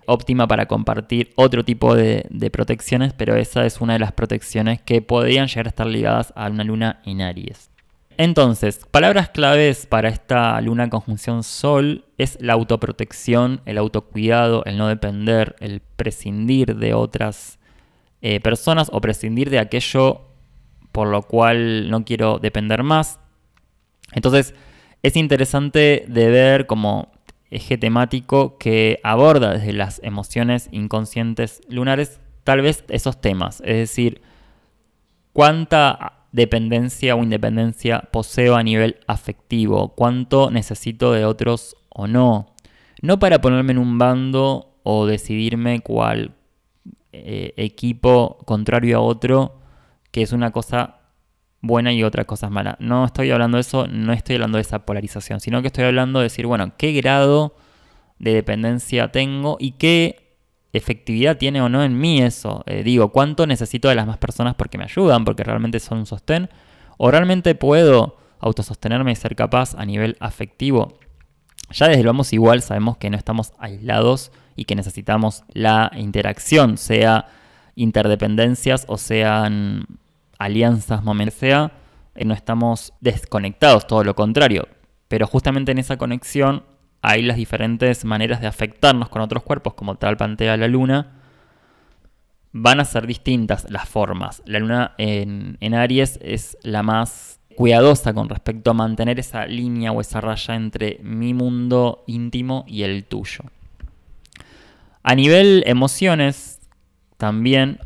óptima 0.07 0.47
para 0.47 0.67
compartir 0.67 1.33
otro 1.37 1.65
tipo 1.65 1.95
de, 1.95 2.27
protecciones, 2.53 3.13
pero 3.13 3.37
esa 3.37 3.65
es 3.67 3.81
una 3.81 3.95
de 3.95 3.99
las 4.01 4.13
protecciones 4.13 4.81
que 4.81 5.03
podrían 5.03 5.47
llegar 5.47 5.67
a 5.67 5.71
estar 5.71 5.87
ligadas 5.87 6.33
a 6.37 6.49
una 6.49 6.65
luna 6.65 7.01
en 7.05 7.23
Aries. 7.23 7.71
Entonces, 8.17 8.81
palabras 8.91 9.31
claves 9.31 9.87
para 9.87 10.11
esta 10.11 10.61
luna 10.61 10.91
conjunción 10.91 11.43
Sol 11.43 12.05
es 12.19 12.37
la 12.41 12.53
autoprotección, 12.53 13.63
el 13.65 13.79
autocuidado, 13.79 14.63
el 14.67 14.77
no 14.77 14.89
depender, 14.89 15.57
el 15.61 15.81
prescindir 15.81 16.77
de 16.77 16.93
otras 16.93 17.59
eh, 18.21 18.41
personas 18.41 18.91
o 18.93 19.01
prescindir 19.01 19.49
de 19.49 19.59
aquello 19.59 20.27
por 20.93 21.09
lo 21.09 21.23
cual 21.23 21.89
no 21.91 22.05
quiero 22.05 22.39
depender 22.39 22.83
más. 22.83 23.19
Entonces, 24.13 24.55
es 25.03 25.17
interesante 25.17 26.05
de 26.09 26.29
ver 26.29 26.67
como 26.67 27.11
eje 27.51 27.79
temático 27.79 28.59
que 28.59 29.01
aborda 29.03 29.53
desde 29.53 29.73
las 29.73 30.01
emociones 30.03 30.69
inconscientes 30.73 31.61
lunares 31.69 32.21
tal 32.45 32.63
vez 32.63 32.85
esos 32.89 33.21
temas, 33.21 33.61
es 33.61 33.77
decir, 33.77 34.23
cuánta 35.33 36.25
dependencia 36.33 37.17
o 37.17 37.23
independencia 37.23 38.09
poseo 38.13 38.57
a 38.57 38.63
nivel 38.63 38.99
afectivo, 39.07 39.95
cuánto 39.95 40.51
necesito 40.51 41.13
de 41.13 41.25
otros 41.25 41.77
o 41.89 42.07
no, 42.07 42.55
no 43.03 43.19
para 43.19 43.41
ponerme 43.41 43.73
en 43.73 43.79
un 43.79 43.99
bando 43.99 44.79
o 44.83 45.07
decidirme 45.07 45.81
cuál 45.81 46.35
eh, 47.13 47.53
equipo 47.57 48.39
contrario 48.47 48.99
a 48.99 49.01
otro, 49.01 49.61
que 50.13 50.23
es 50.23 50.33
una 50.33 50.53
cosa 50.53 51.00
buena 51.61 51.93
y 51.93 52.03
otra 52.03 52.25
cosa 52.25 52.51
mala. 52.51 52.77
No 52.81 53.05
estoy 53.05 53.31
hablando 53.31 53.57
de 53.57 53.63
eso, 53.63 53.87
no 53.87 54.13
estoy 54.13 54.37
hablando 54.37 54.57
de 54.57 54.63
esa 54.63 54.85
polarización, 54.87 55.41
sino 55.41 55.61
que 55.61 55.69
estoy 55.69 55.85
hablando 55.85 56.21
de 56.21 56.25
decir, 56.25 56.47
bueno, 56.47 56.73
qué 56.77 56.93
grado 56.93 57.55
de 58.19 58.35
dependencia 58.35 59.13
tengo 59.13 59.57
y 59.61 59.73
qué 59.73 60.37
efectividad 60.73 61.37
tiene 61.37 61.61
o 61.61 61.69
no 61.69 61.83
en 61.83 61.99
mí 61.99 62.23
eso. 62.23 62.63
Eh, 62.67 62.83
digo, 62.83 63.11
cuánto 63.11 63.47
necesito 63.47 63.89
de 63.89 63.95
las 63.95 64.07
más 64.07 64.19
personas 64.19 64.55
porque 64.55 64.79
me 64.79 64.85
ayudan, 64.85 65.25
porque 65.25 65.43
realmente 65.43 65.81
son 65.81 65.99
un 65.99 66.07
sostén, 66.07 66.49
o 66.97 67.11
realmente 67.11 67.55
puedo 67.55 68.17
autosostenerme 68.41 69.13
y 69.13 69.17
ser 69.17 69.37
capaz 69.37 69.75
a 69.75 69.85
nivel 69.85 70.17
afectivo. 70.21 70.99
Ya 71.73 71.87
desde 71.87 72.01
el 72.01 72.07
vamos 72.07 72.33
igual 72.33 72.63
sabemos 72.63 72.97
que 72.97 73.11
no 73.11 73.17
estamos 73.17 73.53
aislados 73.59 74.33
y 74.57 74.65
que 74.65 74.75
necesitamos 74.75 75.45
la 75.53 75.91
interacción, 75.97 76.77
sea 76.79 77.27
interdependencias 77.77 78.85
o 78.89 78.99
sean 78.99 79.87
alianzas 80.41 81.05
momentáneas, 81.05 81.39
sea, 81.39 81.73
eh, 82.17 82.25
no 82.25 82.35
estamos 82.35 82.93
desconectados, 83.01 83.87
todo 83.87 84.03
lo 84.03 84.17
contrario. 84.17 84.67
Pero 85.07 85.27
justamente 85.27 85.71
en 85.71 85.79
esa 85.79 85.97
conexión 85.97 86.65
hay 87.03 87.23
las 87.23 87.37
diferentes 87.37 88.05
maneras 88.05 88.41
de 88.41 88.47
afectarnos 88.47 89.09
con 89.09 89.23
otros 89.23 89.43
cuerpos, 89.43 89.75
como 89.75 89.95
tal 89.97 90.17
plantea 90.17 90.57
la 90.57 90.67
luna. 90.67 91.13
Van 92.53 92.81
a 92.81 92.85
ser 92.85 93.07
distintas 93.07 93.71
las 93.71 93.89
formas. 93.89 94.43
La 94.47 94.59
luna 94.59 94.95
en 94.99 95.75
Aries 95.75 96.19
es 96.23 96.59
la 96.63 96.83
más 96.83 97.41
cuidadosa 97.55 98.15
con 98.15 98.29
respecto 98.29 98.71
a 98.71 98.75
mantener 98.75 99.21
esa 99.21 99.47
línea 99.47 99.93
o 99.93 100.01
esa 100.01 100.21
raya 100.21 100.55
entre 100.55 100.99
mi 101.03 101.35
mundo 101.35 102.05
íntimo 102.07 102.65
y 102.67 102.83
el 102.83 103.05
tuyo. 103.05 103.45
A 105.03 105.15
nivel 105.15 105.63
emociones, 105.67 106.61
también 107.19 107.79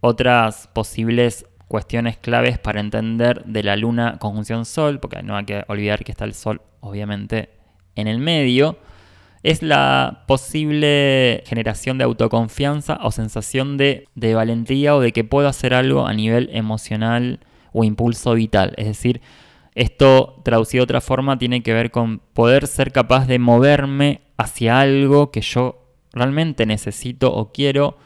otras 0.00 0.68
posibles 0.68 1.46
cuestiones 1.72 2.18
claves 2.18 2.58
para 2.58 2.80
entender 2.80 3.44
de 3.46 3.62
la 3.62 3.76
luna 3.76 4.18
conjunción 4.18 4.66
sol, 4.66 5.00
porque 5.00 5.22
no 5.22 5.38
hay 5.38 5.46
que 5.46 5.64
olvidar 5.68 6.04
que 6.04 6.12
está 6.12 6.26
el 6.26 6.34
sol 6.34 6.60
obviamente 6.80 7.48
en 7.96 8.08
el 8.08 8.18
medio, 8.18 8.76
es 9.42 9.62
la 9.62 10.24
posible 10.28 11.42
generación 11.46 11.96
de 11.96 12.04
autoconfianza 12.04 12.98
o 13.02 13.10
sensación 13.10 13.78
de, 13.78 14.06
de 14.14 14.34
valentía 14.34 14.94
o 14.94 15.00
de 15.00 15.12
que 15.12 15.24
puedo 15.24 15.48
hacer 15.48 15.72
algo 15.72 16.06
a 16.06 16.12
nivel 16.12 16.50
emocional 16.52 17.40
o 17.72 17.84
impulso 17.84 18.34
vital. 18.34 18.74
Es 18.76 18.88
decir, 18.88 19.22
esto 19.74 20.42
traducido 20.44 20.82
de 20.82 20.84
otra 20.84 21.00
forma 21.00 21.38
tiene 21.38 21.62
que 21.62 21.72
ver 21.72 21.90
con 21.90 22.18
poder 22.18 22.66
ser 22.66 22.92
capaz 22.92 23.26
de 23.26 23.38
moverme 23.38 24.20
hacia 24.36 24.78
algo 24.78 25.30
que 25.30 25.40
yo 25.40 25.86
realmente 26.12 26.66
necesito 26.66 27.32
o 27.32 27.50
quiero 27.50 27.96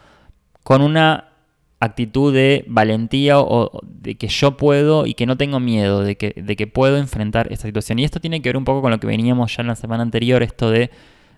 con 0.62 0.82
una 0.82 1.35
actitud 1.80 2.32
de 2.32 2.64
valentía 2.68 3.38
o, 3.38 3.80
de 3.82 4.14
que 4.16 4.28
yo 4.28 4.56
puedo 4.56 5.06
y 5.06 5.14
que 5.14 5.26
no 5.26 5.36
tengo 5.36 5.60
miedo, 5.60 6.02
de 6.02 6.16
que, 6.16 6.34
de 6.36 6.56
que 6.56 6.66
puedo 6.66 6.96
enfrentar 6.96 7.52
esta 7.52 7.66
situación. 7.66 7.98
Y 7.98 8.04
esto 8.04 8.20
tiene 8.20 8.40
que 8.40 8.48
ver 8.48 8.56
un 8.56 8.64
poco 8.64 8.82
con 8.82 8.90
lo 8.90 9.00
que 9.00 9.06
veníamos 9.06 9.54
ya 9.56 9.62
en 9.62 9.68
la 9.68 9.76
semana 9.76 10.02
anterior, 10.02 10.42
esto 10.42 10.70
de 10.70 10.90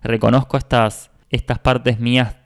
reconozco 0.03 0.57
estas, 0.57 1.11
estas 1.31 1.59
partes 1.59 1.99
mías 1.99 2.37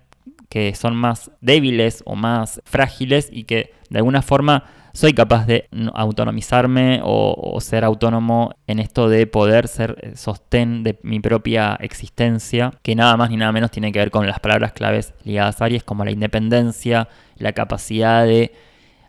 que 0.49 0.75
son 0.75 0.95
más 0.97 1.31
débiles 1.41 2.03
o 2.05 2.15
más 2.15 2.61
frágiles 2.65 3.31
y 3.33 3.45
que 3.45 3.73
de 3.89 3.99
alguna 3.99 4.21
forma 4.21 4.65
soy 4.93 5.15
capaz 5.15 5.47
de 5.47 5.69
autonomizarme 5.95 7.01
o, 7.03 7.59
ser 7.61 7.85
autónomo 7.85 8.55
en 8.67 8.79
esto 8.79 9.09
de 9.09 9.27
poder 9.27 9.69
ser 9.69 9.99
eh, 10.03 10.17
sostén 10.17 10.83
de 10.83 10.99
mi 11.03 11.21
propia 11.21 11.77
existencia, 11.81 12.73
que 12.83 12.95
nada 12.95 13.17
más 13.17 13.31
ni 13.31 13.37
nada 13.37 13.53
menos 13.53 13.71
tiene 13.71 13.93
que 13.93 13.99
ver 13.99 14.11
con 14.11 14.27
las 14.27 14.41
palabras 14.41 14.73
claves 14.73 15.15
ligadas 15.25 15.61
a 15.61 15.65
Aries 15.65 15.85
como 15.85 16.05
la 16.05 16.11
independencia, 16.11 17.09
la 17.37 17.53
capacidad 17.53 18.25
de 18.25 18.53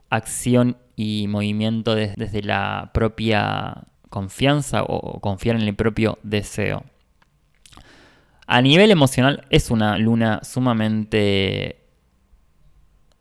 acción 0.09 0.77
y 0.95 1.27
movimiento 1.27 1.95
desde 1.95 2.41
la 2.43 2.91
propia 2.93 3.83
confianza 4.09 4.83
o 4.83 5.19
confiar 5.19 5.55
en 5.55 5.63
el 5.63 5.75
propio 5.75 6.19
deseo. 6.23 6.83
A 8.45 8.61
nivel 8.61 8.91
emocional 8.91 9.45
es 9.49 9.71
una 9.71 9.97
luna 9.97 10.41
sumamente 10.43 11.77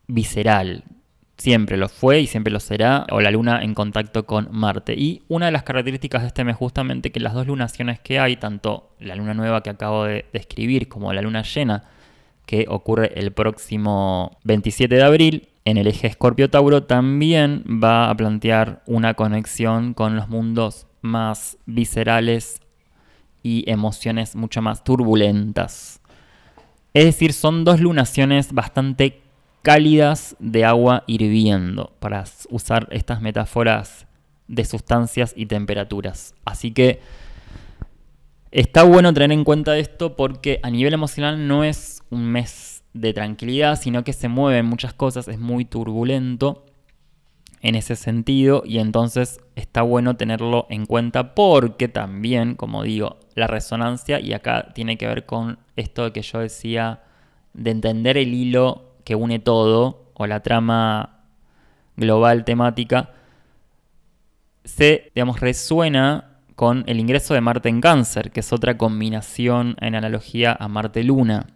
visceral, 0.07 0.83
Siempre 1.43 1.75
lo 1.75 1.89
fue 1.89 2.21
y 2.21 2.27
siempre 2.27 2.53
lo 2.53 2.61
será, 2.61 3.05
o 3.11 3.19
la 3.19 3.29
luna 3.29 3.61
en 3.63 3.73
contacto 3.73 4.25
con 4.25 4.47
Marte. 4.51 4.93
Y 4.93 5.23
una 5.27 5.47
de 5.47 5.51
las 5.51 5.63
características 5.63 6.21
de 6.21 6.29
este 6.29 6.45
mes 6.45 6.55
justamente 6.55 7.11
que 7.11 7.19
las 7.19 7.33
dos 7.33 7.47
lunaciones 7.47 7.99
que 7.99 8.17
hay, 8.17 8.37
tanto 8.37 8.91
la 9.01 9.13
luna 9.15 9.33
nueva 9.33 9.61
que 9.61 9.69
acabo 9.69 10.05
de 10.05 10.23
describir 10.31 10.87
como 10.87 11.11
la 11.11 11.21
luna 11.21 11.41
llena, 11.41 11.83
que 12.45 12.65
ocurre 12.69 13.19
el 13.19 13.33
próximo 13.33 14.37
27 14.45 14.95
de 14.95 15.03
abril, 15.03 15.49
en 15.65 15.75
el 15.75 15.87
eje 15.87 16.07
Escorpio-Tauro 16.07 16.83
también 16.83 17.65
va 17.67 18.09
a 18.09 18.15
plantear 18.15 18.81
una 18.85 19.13
conexión 19.15 19.93
con 19.93 20.15
los 20.15 20.29
mundos 20.29 20.87
más 21.01 21.57
viscerales 21.65 22.61
y 23.43 23.69
emociones 23.69 24.37
mucho 24.37 24.61
más 24.61 24.85
turbulentas. 24.85 25.99
Es 26.93 27.03
decir, 27.03 27.33
son 27.33 27.65
dos 27.65 27.81
lunaciones 27.81 28.53
bastante 28.53 29.22
cálidas 29.63 30.35
de 30.39 30.65
agua 30.65 31.03
hirviendo, 31.07 31.93
para 31.99 32.25
usar 32.49 32.87
estas 32.91 33.21
metáforas 33.21 34.05
de 34.47 34.65
sustancias 34.65 35.33
y 35.35 35.47
temperaturas. 35.47 36.35
Así 36.45 36.71
que 36.71 36.99
está 38.51 38.83
bueno 38.83 39.13
tener 39.13 39.31
en 39.31 39.45
cuenta 39.45 39.77
esto 39.77 40.15
porque 40.15 40.59
a 40.63 40.69
nivel 40.69 40.93
emocional 40.93 41.47
no 41.47 41.63
es 41.63 42.03
un 42.09 42.25
mes 42.25 42.83
de 42.93 43.13
tranquilidad, 43.13 43.79
sino 43.79 44.03
que 44.03 44.13
se 44.13 44.27
mueven 44.27 44.65
muchas 44.65 44.93
cosas, 44.93 45.29
es 45.29 45.39
muy 45.39 45.65
turbulento 45.65 46.65
en 47.61 47.75
ese 47.75 47.95
sentido 47.95 48.63
y 48.65 48.79
entonces 48.79 49.39
está 49.55 49.81
bueno 49.81 50.17
tenerlo 50.17 50.67
en 50.69 50.85
cuenta 50.85 51.33
porque 51.33 51.87
también, 51.87 52.55
como 52.55 52.83
digo, 52.83 53.17
la 53.33 53.47
resonancia 53.47 54.19
y 54.19 54.33
acá 54.33 54.73
tiene 54.75 54.97
que 54.97 55.07
ver 55.07 55.25
con 55.25 55.57
esto 55.77 56.11
que 56.11 56.21
yo 56.21 56.39
decía 56.39 57.01
de 57.53 57.71
entender 57.71 58.17
el 58.17 58.33
hilo 58.33 58.92
que 59.03 59.15
une 59.15 59.39
todo, 59.39 60.11
o 60.13 60.27
la 60.27 60.41
trama 60.41 61.21
global 61.97 62.45
temática, 62.45 63.11
se, 64.63 65.11
digamos, 65.15 65.39
resuena 65.39 66.39
con 66.55 66.83
el 66.87 66.99
ingreso 66.99 67.33
de 67.33 67.41
Marte 67.41 67.69
en 67.69 67.81
Cáncer, 67.81 68.31
que 68.31 68.39
es 68.39 68.53
otra 68.53 68.77
combinación 68.77 69.75
en 69.81 69.95
analogía 69.95 70.55
a 70.59 70.67
Marte-Luna, 70.67 71.47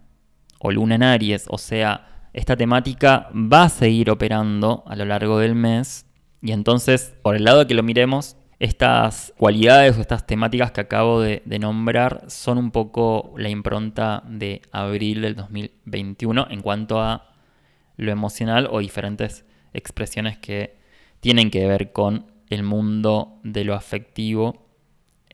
o 0.59 0.71
Luna 0.71 0.95
en 0.95 1.03
Aries, 1.03 1.45
o 1.49 1.57
sea, 1.57 2.29
esta 2.33 2.55
temática 2.55 3.29
va 3.33 3.63
a 3.63 3.69
seguir 3.69 4.09
operando 4.09 4.83
a 4.87 4.95
lo 4.95 5.05
largo 5.05 5.39
del 5.39 5.55
mes, 5.55 6.05
y 6.41 6.51
entonces, 6.51 7.15
por 7.21 7.35
el 7.35 7.43
lado 7.43 7.67
que 7.67 7.73
lo 7.73 7.83
miremos, 7.83 8.37
estas 8.59 9.33
cualidades 9.37 9.97
o 9.97 10.01
estas 10.01 10.25
temáticas 10.25 10.71
que 10.71 10.81
acabo 10.81 11.21
de, 11.21 11.41
nombrar 11.59 12.25
son 12.27 12.57
un 12.57 12.71
poco 12.71 13.33
la 13.37 13.49
impronta 13.49 14.23
de 14.27 14.61
abril 14.71 15.21
del 15.21 15.35
2021 15.35 16.47
en 16.49 16.61
cuanto 16.61 16.99
a 16.99 17.27
lo 17.97 18.11
emocional 18.11 18.67
o 18.71 18.79
diferentes 18.79 19.45
expresiones 19.73 20.37
que 20.37 20.77
tienen 21.19 21.51
que 21.51 21.67
ver 21.67 21.91
con 21.91 22.31
el 22.49 22.63
mundo 22.63 23.39
de 23.43 23.65
lo 23.65 23.73
afectivo 23.73 24.67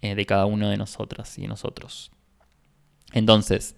eh, 0.02 0.16
de 0.16 0.26
cada 0.26 0.46
uno 0.46 0.70
de 0.70 0.78
nosotras 0.78 1.38
y 1.38 1.48
nosotros. 1.48 2.12
Entonces, 3.14 3.76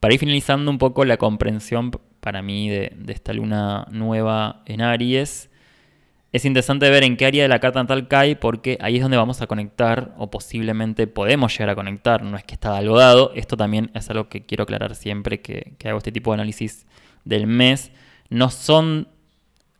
para 0.00 0.14
ir 0.14 0.20
finalizando 0.20 0.70
un 0.70 0.78
poco 0.78 1.04
la 1.04 1.16
comprensión 1.16 1.90
para 2.20 2.42
mí 2.42 2.68
de, 2.68 2.92
esta 3.08 3.32
luna 3.32 3.86
nueva 3.90 4.62
en 4.66 4.80
Aries, 4.80 5.50
es 6.32 6.44
interesante 6.44 6.88
ver 6.90 7.04
en 7.04 7.16
qué 7.16 7.26
área 7.26 7.42
de 7.42 7.48
la 7.48 7.60
carta 7.60 7.80
natal 7.82 8.08
cae 8.08 8.36
porque 8.36 8.78
ahí 8.80 8.96
es 8.96 9.02
donde 9.02 9.16
vamos 9.16 9.40
a 9.40 9.46
conectar 9.46 10.14
o 10.18 10.30
posiblemente 10.30 11.06
podemos 11.06 11.52
llegar 11.52 11.70
a 11.70 11.74
conectar, 11.74 12.22
no 12.22 12.36
es 12.36 12.44
que 12.44 12.54
está 12.54 12.76
algo 12.76 12.98
dado, 12.98 13.32
esto 13.34 13.56
también 13.56 13.90
es 13.94 14.10
algo 14.10 14.28
que 14.28 14.44
quiero 14.44 14.64
aclarar 14.64 14.94
siempre 14.94 15.40
que, 15.40 15.74
que 15.78 15.88
hago 15.88 15.98
este 15.98 16.12
tipo 16.12 16.30
de 16.30 16.34
análisis 16.34 16.86
del 17.24 17.46
mes, 17.46 17.90
no 18.30 18.50
son 18.50 19.08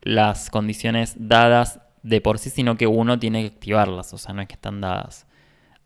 las 0.03 0.51
condiciones 0.51 1.15
dadas 1.19 1.81
de 2.03 2.21
por 2.21 2.39
sí, 2.39 2.51
sino 2.51 2.77
que 2.77 2.87
uno 2.87 3.19
tiene 3.19 3.43
que 3.43 3.49
activarlas, 3.49 4.13
o 4.15 4.19
sea, 4.19 4.33
no 4.33 4.43
es 4.43 4.49
que 4.49 4.55
están 4.55 4.81
dadas. 4.81 5.27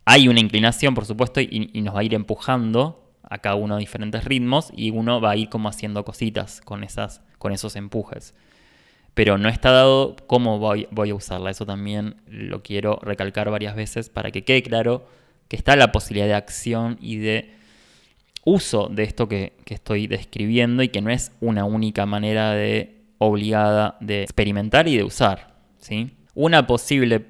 Hay 0.05 0.27
una 0.27 0.39
inclinación, 0.39 0.93
por 0.93 1.05
supuesto, 1.05 1.41
y, 1.41 1.69
nos 1.81 1.95
va 1.95 2.01
a 2.01 2.03
ir 2.03 2.13
empujando 2.13 3.11
a 3.23 3.39
cada 3.39 3.55
uno 3.55 3.75
a 3.75 3.79
diferentes 3.79 4.23
ritmos 4.25 4.71
y 4.75 4.91
uno 4.91 5.21
va 5.21 5.31
a 5.31 5.35
ir 5.35 5.49
como 5.49 5.69
haciendo 5.69 6.05
cositas 6.05 6.61
con, 6.61 6.83
esas, 6.83 7.21
con 7.37 7.51
esos 7.51 7.75
empujes. 7.75 8.35
Pero 9.13 9.37
no 9.37 9.49
está 9.49 9.71
dado 9.71 10.15
cómo 10.27 10.59
voy, 10.59 10.87
voy 10.91 11.09
a 11.09 11.15
usarla. 11.15 11.49
Eso 11.49 11.65
también 11.65 12.17
lo 12.27 12.61
quiero 12.61 12.99
recalcar 13.01 13.49
varias 13.49 13.75
veces 13.75 14.09
para 14.09 14.31
que 14.31 14.43
quede 14.43 14.63
claro 14.63 15.07
que 15.47 15.55
está 15.55 15.75
la 15.75 15.91
posibilidad 15.91 16.27
de 16.27 16.33
acción 16.35 16.97
y 17.01 17.17
de 17.17 17.53
uso 18.43 18.87
de 18.87 19.03
esto 19.03 19.27
que, 19.27 19.53
que 19.65 19.73
estoy 19.73 20.07
describiendo 20.07 20.83
y 20.83 20.89
que 20.89 21.01
no 21.01 21.11
es 21.11 21.31
una 21.41 21.65
única 21.65 22.05
manera 22.05 22.51
de 22.51 23.01
obligada 23.23 23.97
de 23.99 24.23
experimentar 24.23 24.87
y 24.87 24.97
de 24.97 25.03
usar. 25.03 25.53
¿sí? 25.77 26.17
Una 26.33 26.65
posible, 26.65 27.25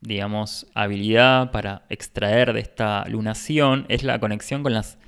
digamos, 0.00 0.66
habilidad 0.74 1.52
para 1.52 1.82
extraer 1.88 2.52
de 2.52 2.60
esta 2.60 3.04
lunación 3.08 3.86
es 3.88 4.02
la 4.02 4.18
conexión 4.18 4.64
con 4.64 4.72
las 4.72 4.98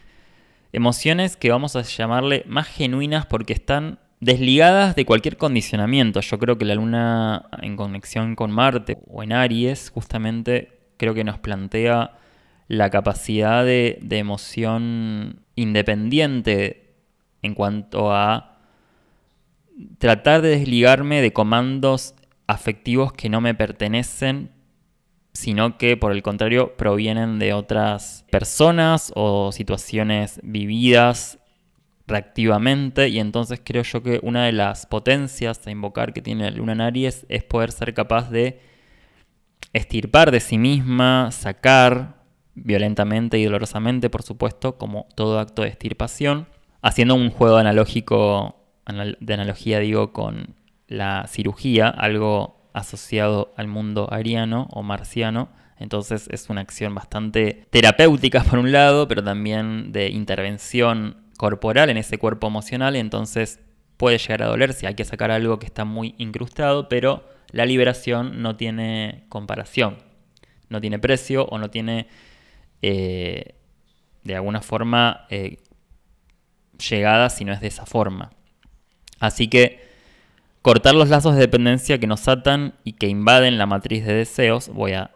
emociones 0.73 1.37
que 1.37 1.50
vamos 1.50 1.75
a 1.75 1.83
llamarle 1.83 2.45
más 2.47 2.69
genuinas 2.69 3.27
porque 3.27 3.53
están 3.53 3.99
desligadas 4.21 4.95
de 4.95 5.05
cualquier 5.05 5.37
condicionamiento. 5.37 6.21
Yo 6.21 6.38
creo 6.38 6.57
que 6.57 6.65
la 6.65 6.77
luna 6.77 7.47
en 7.61 7.77
conexión 7.77 8.37
con 8.37 8.53
Marte 8.53 8.99
o 9.09 9.25
en 9.25 9.33
Aries 9.33 9.91
justamente 9.91 10.78
creo 10.99 11.15
que 11.15 11.25
nos 11.25 11.39
plantea 11.39 12.13
la 12.69 12.91
capacidad 12.91 13.65
de, 13.65 13.99
de 14.02 14.19
emoción 14.19 15.41
independiente 15.58 16.94
en 17.42 17.54
cuanto 17.54 18.12
a 18.12 18.58
tratar 19.99 20.42
de 20.42 20.50
desligarme 20.50 21.21
de 21.21 21.32
comandos 21.32 22.14
afectivos 22.47 23.12
que 23.12 23.28
no 23.28 23.40
me 23.40 23.54
pertenecen, 23.54 24.50
sino 25.32 25.78
que 25.78 25.97
por 25.97 26.12
el 26.12 26.23
contrario 26.23 26.76
provienen 26.76 27.38
de 27.38 27.52
otras 27.52 28.25
personas 28.30 29.12
o 29.14 29.52
situaciones 29.52 30.40
vividas 30.42 31.38
reactivamente. 32.06 33.08
Y 33.08 33.21
entonces 33.21 33.60
creo 33.62 33.82
yo 33.82 34.02
que 34.02 34.18
una 34.23 34.47
de 34.47 34.52
las 34.52 34.86
potencias 34.86 35.64
a 35.66 35.71
invocar 35.71 36.12
que 36.12 36.23
tiene 36.23 36.50
la 36.50 36.56
luna 36.56 36.73
en 36.73 36.80
Aries 36.80 37.26
es 37.28 37.44
poder 37.44 37.71
ser 37.71 37.94
capaz 37.94 38.30
de 38.30 38.60
estirpar 39.73 40.30
de 40.30 40.40
sí 40.40 40.58
misma, 40.58 41.30
sacar 41.30 42.18
violentamente 42.64 43.38
y 43.38 43.44
dolorosamente, 43.44 44.10
por 44.10 44.23
supuesto, 44.23 44.76
como 44.78 45.06
todo 45.14 45.38
acto 45.38 45.62
de 45.62 45.68
estirpación, 45.68 46.47
haciendo 46.82 47.14
un 47.14 47.30
juego 47.30 47.56
analógico, 47.56 48.56
de 49.21 49.34
analogía 49.34 49.80
digo, 49.80 50.12
con 50.12 50.54
la 50.86 51.26
cirugía, 51.28 51.88
algo 51.88 52.71
asociado 52.73 53.52
al 53.56 53.68
mundo 53.68 54.08
ariano 54.10 54.68
o 54.71 54.82
marciano. 54.82 55.50
Entonces 55.78 56.28
es 56.30 56.49
una 56.50 56.62
acción 56.62 56.94
bastante 56.94 57.66
terapéutica 57.71 58.42
por 58.42 58.58
un 58.58 58.73
lado, 58.73 59.06
pero 59.08 59.23
también 59.23 59.92
de 59.92 60.08
intervención 60.08 61.16
corporal 61.36 61.90
en 61.90 61.99
ese 61.99 62.18
cuerpo 62.18 62.47
emocional. 62.47 62.97
Entonces 62.97 63.60
puede 63.97 64.18
llegar 64.18 64.42
a 64.42 64.49
doler 64.49 64.73
si 64.73 64.86
hay 64.86 64.94
que 64.94 65.04
sacar 65.04 65.30
algo 65.30 65.58
que 65.58 65.66
está 65.66 65.84
muy 65.84 66.14
incrustado, 66.18 66.88
pero 66.88 67.25
la 67.50 67.66
liberación 67.66 68.42
no 68.42 68.56
tiene 68.56 69.25
comparación, 69.28 69.99
no 70.68 70.80
tiene 70.80 70.99
precio 70.99 71.47
o 71.47 71.58
no 71.58 71.71
tiene 71.71 72.08
eh, 72.82 73.54
de 74.25 74.34
alguna 74.34 74.60
forma 74.60 75.26
eh, 75.30 75.58
llegada 76.88 77.30
si 77.30 77.45
no 77.45 77.52
es 77.52 77.60
de 77.60 77.69
esa 77.69 77.86
forma. 77.86 78.30
Así 79.21 79.49
que 79.49 79.80
cortar 80.62 80.95
los 80.95 81.08
lazos 81.08 81.34
de 81.34 81.41
dependencia 81.41 81.99
que 81.99 82.06
nos 82.06 82.28
atan 82.28 82.75
y 82.84 82.93
que 82.93 83.08
invaden 83.08 83.58
la 83.58 83.67
matriz 83.67 84.04
de 84.04 84.14
deseos, 84.14 84.69
voy 84.69 84.93
a 84.93 85.10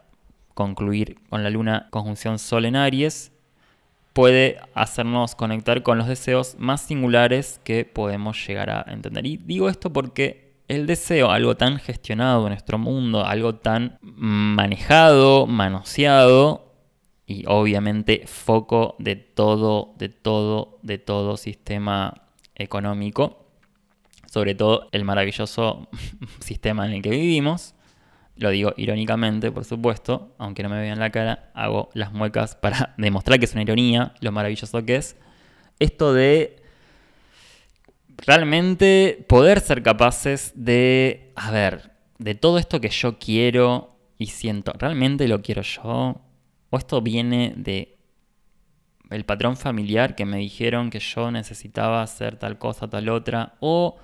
concluir 0.54 1.18
con 1.28 1.42
la 1.42 1.50
luna 1.50 1.88
conjunción 1.90 2.38
Sol 2.38 2.64
en 2.64 2.76
Aries, 2.76 3.32
puede 4.12 4.58
hacernos 4.74 5.34
conectar 5.34 5.82
con 5.82 5.98
los 5.98 6.06
deseos 6.06 6.56
más 6.58 6.82
singulares 6.82 7.60
que 7.64 7.84
podemos 7.84 8.46
llegar 8.46 8.70
a 8.70 8.84
entender. 8.88 9.24
Y 9.26 9.36
digo 9.38 9.68
esto 9.68 9.92
porque 9.92 10.52
el 10.68 10.86
deseo, 10.86 11.30
algo 11.30 11.56
tan 11.56 11.78
gestionado 11.78 12.46
en 12.46 12.50
nuestro 12.50 12.78
mundo, 12.78 13.24
algo 13.24 13.54
tan 13.54 13.98
manejado, 14.00 15.46
manoseado 15.46 16.71
y 17.32 17.44
obviamente 17.46 18.24
foco 18.26 18.94
de 18.98 19.16
todo, 19.16 19.94
de 19.96 20.10
todo, 20.10 20.78
de 20.82 20.98
todo 20.98 21.38
sistema 21.38 22.26
económico, 22.54 23.46
sobre 24.30 24.54
todo 24.54 24.88
el 24.92 25.04
maravilloso 25.04 25.88
sistema 26.40 26.86
en 26.86 26.92
el 26.92 27.02
que 27.02 27.08
vivimos. 27.08 27.74
Lo 28.36 28.50
digo 28.50 28.74
irónicamente, 28.76 29.50
por 29.50 29.64
supuesto, 29.64 30.34
aunque 30.36 30.62
no 30.62 30.68
me 30.68 30.80
vean 30.80 30.98
la 30.98 31.10
cara, 31.10 31.50
hago 31.54 31.88
las 31.94 32.12
muecas 32.12 32.54
para 32.54 32.94
demostrar 32.98 33.38
que 33.38 33.46
es 33.46 33.52
una 33.52 33.62
ironía, 33.62 34.12
lo 34.20 34.30
maravilloso 34.30 34.84
que 34.84 34.96
es. 34.96 35.16
Esto 35.78 36.12
de 36.12 36.56
realmente 38.18 39.24
poder 39.26 39.60
ser 39.60 39.82
capaces 39.82 40.52
de, 40.54 41.32
a 41.34 41.50
ver, 41.50 41.92
de 42.18 42.34
todo 42.34 42.58
esto 42.58 42.78
que 42.80 42.90
yo 42.90 43.18
quiero 43.18 43.96
y 44.18 44.26
siento, 44.26 44.72
¿realmente 44.78 45.26
lo 45.28 45.40
quiero 45.40 45.62
yo? 45.62 46.20
¿O 46.72 46.78
esto 46.78 47.02
viene 47.02 47.52
de 47.54 47.98
el 49.10 49.26
patrón 49.26 49.58
familiar 49.58 50.14
que 50.14 50.24
me 50.24 50.38
dijeron 50.38 50.88
que 50.88 51.00
yo 51.00 51.30
necesitaba 51.30 52.02
hacer 52.02 52.36
tal 52.36 52.58
cosa, 52.58 52.88
tal 52.88 53.10
otra? 53.10 53.56
¿O 53.60 53.98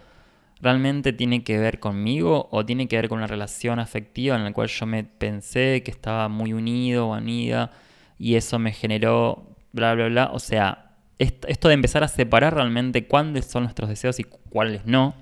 realmente 0.61 1.15
tiene 1.15 1.43
que 1.45 1.59
ver 1.59 1.81
conmigo 1.81 2.47
o 2.51 2.67
tiene 2.67 2.87
que 2.87 2.97
ver 2.97 3.09
con 3.09 3.17
una 3.17 3.27
relación 3.27 3.79
afectiva 3.79 4.37
en 4.37 4.45
la 4.45 4.53
cual 4.53 4.69
yo 4.69 4.85
me 4.85 5.03
pensé 5.03 5.83
que 5.83 5.91
estaba 5.91 6.29
muy 6.29 6.53
unido 6.53 7.09
o 7.09 7.17
unida 7.17 7.71
y 8.19 8.35
eso 8.35 8.59
me 8.59 8.73
generó 8.73 9.47
bla, 9.73 9.95
bla, 9.95 10.09
bla. 10.09 10.31
O 10.35 10.39
sea, 10.39 10.91
esto 11.19 11.69
de 11.69 11.75
empezar 11.75 12.05
a 12.05 12.09
separar 12.09 12.55
realmente 12.55 13.07
cuáles 13.07 13.47
son 13.47 13.63
nuestros 13.63 13.89
deseos 13.89 14.21
y 14.21 14.25
cuáles 14.25 14.85
no. 14.85 15.15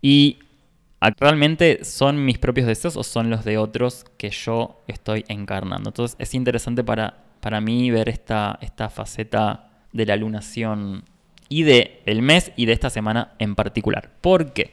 Y 0.00 0.38
realmente 1.00 1.84
son 1.84 2.24
mis 2.24 2.38
propios 2.38 2.66
deseos 2.66 2.96
o 2.96 3.02
son 3.02 3.30
los 3.30 3.44
de 3.44 3.58
otros 3.58 4.04
que 4.16 4.30
yo 4.30 4.82
estoy 4.86 5.24
encarnando. 5.28 5.90
Entonces 5.90 6.16
es 6.18 6.34
interesante 6.34 6.82
para, 6.82 7.24
para 7.40 7.60
mí 7.60 7.90
ver 7.90 8.08
esta, 8.08 8.58
esta 8.60 8.88
faceta 8.88 9.70
de 9.92 10.06
la 10.06 10.16
lunación 10.16 11.04
y 11.48 11.62
de 11.62 12.02
el 12.06 12.22
mes 12.22 12.52
y 12.56 12.66
de 12.66 12.72
esta 12.72 12.90
semana 12.90 13.34
en 13.38 13.54
particular. 13.54 14.10
¿Por 14.20 14.52
qué? 14.52 14.72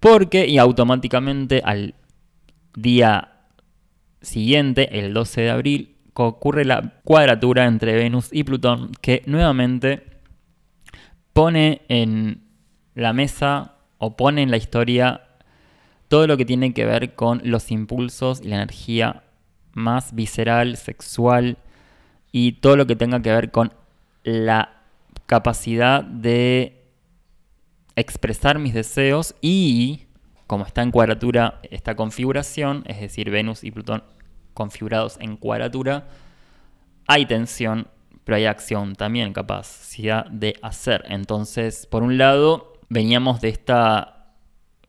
Porque 0.00 0.46
y 0.46 0.58
automáticamente 0.58 1.60
al 1.64 1.94
día 2.74 3.32
siguiente, 4.20 4.98
el 4.98 5.12
12 5.12 5.40
de 5.42 5.50
abril, 5.50 5.96
ocurre 6.14 6.64
la 6.64 6.94
cuadratura 7.04 7.66
entre 7.66 7.94
Venus 7.94 8.28
y 8.32 8.42
Plutón 8.42 8.90
que 9.00 9.22
nuevamente 9.26 10.02
pone 11.32 11.82
en 11.88 12.42
la 12.94 13.12
mesa 13.12 13.76
o 13.98 14.16
pone 14.16 14.42
en 14.42 14.50
la 14.50 14.56
historia 14.56 15.27
todo 16.08 16.26
lo 16.26 16.36
que 16.36 16.44
tiene 16.44 16.72
que 16.72 16.84
ver 16.84 17.14
con 17.14 17.40
los 17.44 17.70
impulsos 17.70 18.40
y 18.40 18.48
la 18.48 18.56
energía 18.56 19.24
más 19.72 20.14
visceral, 20.14 20.76
sexual 20.76 21.58
y 22.32 22.52
todo 22.52 22.76
lo 22.76 22.86
que 22.86 22.96
tenga 22.96 23.22
que 23.22 23.30
ver 23.30 23.50
con 23.50 23.72
la 24.24 24.82
capacidad 25.26 26.02
de 26.02 26.82
expresar 27.96 28.58
mis 28.58 28.74
deseos 28.74 29.34
y, 29.40 30.06
como 30.46 30.64
está 30.64 30.82
en 30.82 30.90
cuadratura 30.90 31.60
esta 31.70 31.94
configuración, 31.94 32.84
es 32.86 33.00
decir, 33.00 33.30
Venus 33.30 33.64
y 33.64 33.70
Plutón 33.70 34.02
configurados 34.54 35.18
en 35.20 35.36
cuadratura, 35.36 36.08
hay 37.06 37.26
tensión, 37.26 37.88
pero 38.24 38.36
hay 38.36 38.46
acción 38.46 38.94
también, 38.94 39.32
capacidad 39.32 40.26
de 40.26 40.54
hacer. 40.62 41.04
Entonces, 41.08 41.86
por 41.86 42.02
un 42.02 42.18
lado, 42.18 42.74
veníamos 42.88 43.40
de 43.40 43.48
esta 43.50 44.17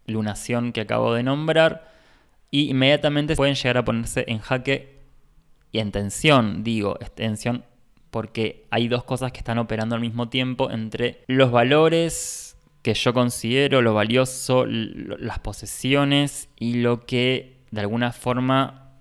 lunación 0.10 0.72
que 0.72 0.82
acabo 0.82 1.14
de 1.14 1.24
nombrar 1.24 1.90
y 2.52 2.70
inmediatamente 2.70 3.36
pueden 3.36 3.56
llegar 3.56 3.78
a 3.78 3.86
ponerse 3.86 4.26
en 4.28 4.40
jaque 4.40 5.00
y 5.72 5.80
en 5.80 5.92
tensión, 5.92 6.64
digo, 6.64 6.98
tensión 7.16 7.64
porque 8.10 8.66
hay 8.72 8.88
dos 8.88 9.04
cosas 9.04 9.32
que 9.32 9.40
están 9.40 9.60
operando 9.60 9.96
al 9.96 10.02
mismo 10.02 10.30
tiempo 10.30 10.72
entre 10.72 11.24
los 11.28 11.52
valores 11.52 12.58
que 12.82 12.94
yo 12.94 13.14
considero, 13.14 13.82
lo 13.82 13.94
valioso, 13.94 14.66
las 14.66 15.40
posesiones 15.40 16.50
y 16.58 16.76
lo 16.76 17.06
que 17.06 17.60
de 17.72 17.82
alguna 17.82 18.12
forma 18.12 18.94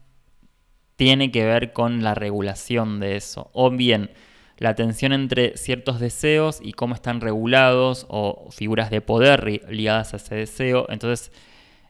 tiene 0.96 1.30
que 1.30 1.44
ver 1.44 1.72
con 1.72 2.02
la 2.02 2.14
regulación 2.14 2.98
de 3.00 3.16
eso. 3.16 3.50
O 3.52 3.70
bien 3.70 4.10
la 4.58 4.74
tensión 4.74 5.12
entre 5.12 5.56
ciertos 5.56 6.00
deseos 6.00 6.60
y 6.62 6.72
cómo 6.72 6.94
están 6.94 7.20
regulados 7.20 8.06
o 8.08 8.48
figuras 8.50 8.90
de 8.90 9.00
poder 9.00 9.62
ligadas 9.68 10.12
a 10.12 10.18
ese 10.18 10.34
deseo. 10.34 10.86
Entonces 10.90 11.32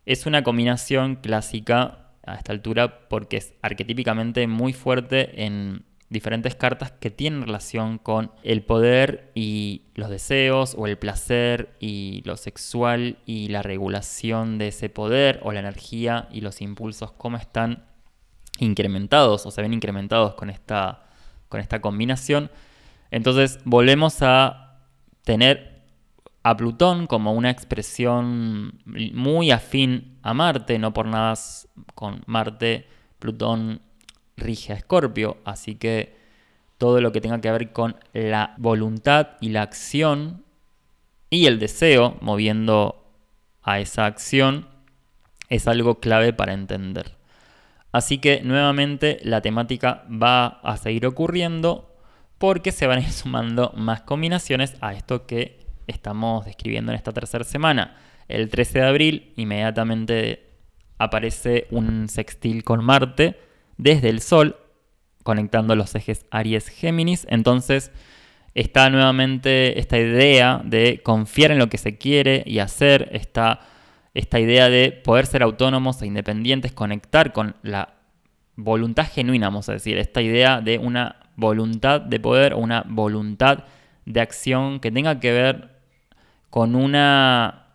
es 0.07 0.27
una 0.27 0.43
combinación 0.43 1.17
clásica 1.17 2.13
a 2.25 2.35
esta 2.37 2.53
altura 2.53 3.09
porque 3.09 3.39
es 3.39 3.55
arquetípicamente 3.63 4.47
muy 4.47 4.73
fuerte 4.73 5.45
en 5.45 5.85
diferentes 6.11 6.55
cartas 6.55 6.93
que 6.93 7.11
tienen 7.11 7.43
relación 7.43 7.99
con 7.99 8.33
el 8.43 8.63
poder 8.63 9.31
y 9.35 9.83
los 9.95 10.09
deseos 10.09 10.75
o 10.79 10.87
el 10.87 10.97
placer 10.99 11.75
y 11.81 12.23
lo 12.25 12.37
sexual 12.37 13.19
y 13.27 13.49
la 13.49 13.63
regulación 13.63 14.59
de 14.59 14.69
ese 14.69 14.89
poder 14.89 15.41
o 15.43 15.53
la 15.53 15.61
energía 15.61 16.29
y 16.33 16.41
los 16.41 16.63
impulsos, 16.63 17.13
cómo 17.13 17.37
están 17.37 17.85
incrementados 18.59 19.45
o 19.47 19.51
se 19.51 19.63
ven 19.63 19.75
incrementados 19.75 20.35
con 20.35 20.51
esta, 20.51 21.08
con 21.49 21.61
esta 21.61 21.81
combinación. 21.81 22.51
Entonces 23.11 23.59
volvemos 23.65 24.23
a 24.23 24.81
tener 25.25 25.83
a 26.43 26.57
Plutón 26.57 27.07
como 27.07 27.33
una 27.33 27.51
expresión 27.51 28.81
muy 28.85 29.51
afín 29.51 30.19
a 30.23 30.35
Marte, 30.35 30.79
no 30.79 30.95
por 30.95 31.07
nada 31.07 31.35
con 31.95 32.23
Marte, 32.27 32.87
Plutón 33.19 33.83
rige 34.37 34.73
a 34.73 34.77
Escorpio, 34.77 35.39
así 35.45 35.75
que 35.75 36.17
todo 36.79 37.01
lo 37.01 37.13
que 37.13 37.21
tenga 37.21 37.41
que 37.41 37.51
ver 37.51 37.73
con 37.73 37.97
la 38.13 38.55
voluntad 38.57 39.31
y 39.41 39.51
la 39.51 39.63
acción 39.63 40.45
y 41.29 41.47
el 41.47 41.59
deseo 41.59 42.17
moviendo 42.21 43.05
a 43.63 43.81
esa 43.81 44.07
acción 44.07 44.69
es 45.49 45.67
algo 45.67 46.01
clave 46.01 46.33
para 46.33 46.55
entender. 46.55 47.18
Así 47.93 48.19
que 48.19 48.43
nuevamente 48.43 49.19
la 49.23 49.41
temática 49.41 50.05
va 50.11 50.61
a 50.63 50.77
seguir 50.77 51.07
ocurriendo 51.07 51.97
porque 52.39 52.73
se 52.73 52.87
van 52.87 52.99
a 52.99 53.03
ir 53.03 53.13
sumando 53.13 53.73
más 53.77 54.03
combinaciones 54.03 54.77
a 54.81 54.95
esto 54.95 55.27
que 55.27 55.67
estamos 55.87 56.45
describiendo 56.45 56.93
en 56.93 56.97
esta 56.97 57.13
tercera 57.13 57.45
semana. 57.45 57.97
El 58.29 58.51
13 58.51 58.81
de 58.81 58.87
abril 58.87 59.33
inmediatamente 59.37 60.49
aparece 60.99 61.67
un 61.71 62.09
sextil 62.09 62.63
con 62.65 62.85
Marte 62.85 63.39
desde 63.79 64.11
el 64.11 64.21
Sol, 64.21 64.57
conectando 65.23 65.75
los 65.77 65.95
ejes 65.95 66.27
Aries-Géminis. 66.31 67.27
Entonces 67.31 67.91
está 68.55 68.91
nuevamente 68.91 69.79
esta 69.79 69.99
idea 69.99 70.61
de 70.65 71.01
confiar 71.03 71.53
en 71.53 71.59
lo 71.59 71.69
que 71.69 71.79
se 71.79 71.97
quiere 71.97 72.43
y 72.45 72.59
hacer, 72.59 73.09
esta, 73.13 73.61
esta 74.19 74.41
idea 74.41 74.69
de 74.69 74.91
poder 74.91 75.27
ser 75.27 75.45
autónomos 75.45 76.03
e 76.03 76.07
independientes, 76.07 76.73
conectar 76.73 77.33
con 77.33 77.55
la 77.63 77.95
voluntad 78.57 79.07
genuina, 79.07 79.47
vamos 79.47 79.69
a 79.69 79.75
decir, 79.75 79.97
esta 79.97 80.21
idea 80.21 80.61
de 80.61 80.79
una 80.79 81.21
voluntad 81.37 82.01
de 82.01 82.19
poder 82.19 82.55
una 82.55 82.85
voluntad 82.89 83.65
de 84.07 84.21
acción 84.21 84.81
que 84.81 84.91
tenga 84.91 85.21
que 85.21 85.31
ver 85.31 85.71
con 86.51 86.75
una 86.75 87.67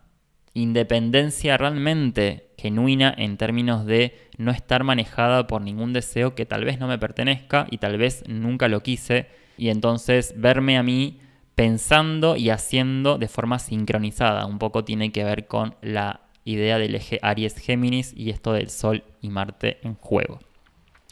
independencia 0.53 1.55
realmente 1.55 2.49
genuina 2.57 3.13
en 3.17 3.37
términos 3.37 3.85
de 3.85 4.13
no 4.37 4.51
estar 4.51 4.83
manejada 4.83 5.47
por 5.47 5.61
ningún 5.61 5.93
deseo 5.93 6.35
que 6.35 6.45
tal 6.45 6.65
vez 6.65 6.77
no 6.77 6.89
me 6.89 6.97
pertenezca 6.97 7.67
y 7.71 7.77
tal 7.77 7.97
vez 7.97 8.25
nunca 8.27 8.67
lo 8.67 8.83
quise 8.83 9.27
y 9.57 9.69
entonces 9.69 10.33
verme 10.35 10.77
a 10.77 10.83
mí 10.83 11.21
pensando 11.55 12.35
y 12.35 12.49
haciendo 12.49 13.17
de 13.17 13.29
forma 13.29 13.59
sincronizada. 13.59 14.45
Un 14.45 14.59
poco 14.59 14.83
tiene 14.83 15.13
que 15.13 15.23
ver 15.23 15.47
con 15.47 15.75
la 15.81 16.22
idea 16.45 16.77
del 16.77 16.95
eje 16.95 17.19
Aries-Géminis 17.21 18.13
y 18.15 18.29
esto 18.29 18.53
del 18.53 18.69
Sol 18.69 19.03
y 19.21 19.29
Marte 19.29 19.77
en 19.83 19.95
juego. 19.95 20.39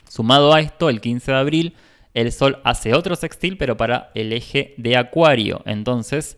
Sumado 0.08 0.54
a 0.54 0.60
esto, 0.60 0.90
el 0.90 1.02
15 1.02 1.32
de 1.32 1.38
abril, 1.38 1.76
el 2.14 2.32
Sol 2.32 2.60
hace 2.64 2.94
otro 2.94 3.16
sextil, 3.16 3.58
pero 3.58 3.78
para 3.78 4.12
el 4.14 4.34
eje 4.34 4.74
de 4.78 4.98
Acuario. 4.98 5.62
Entonces, 5.66 6.38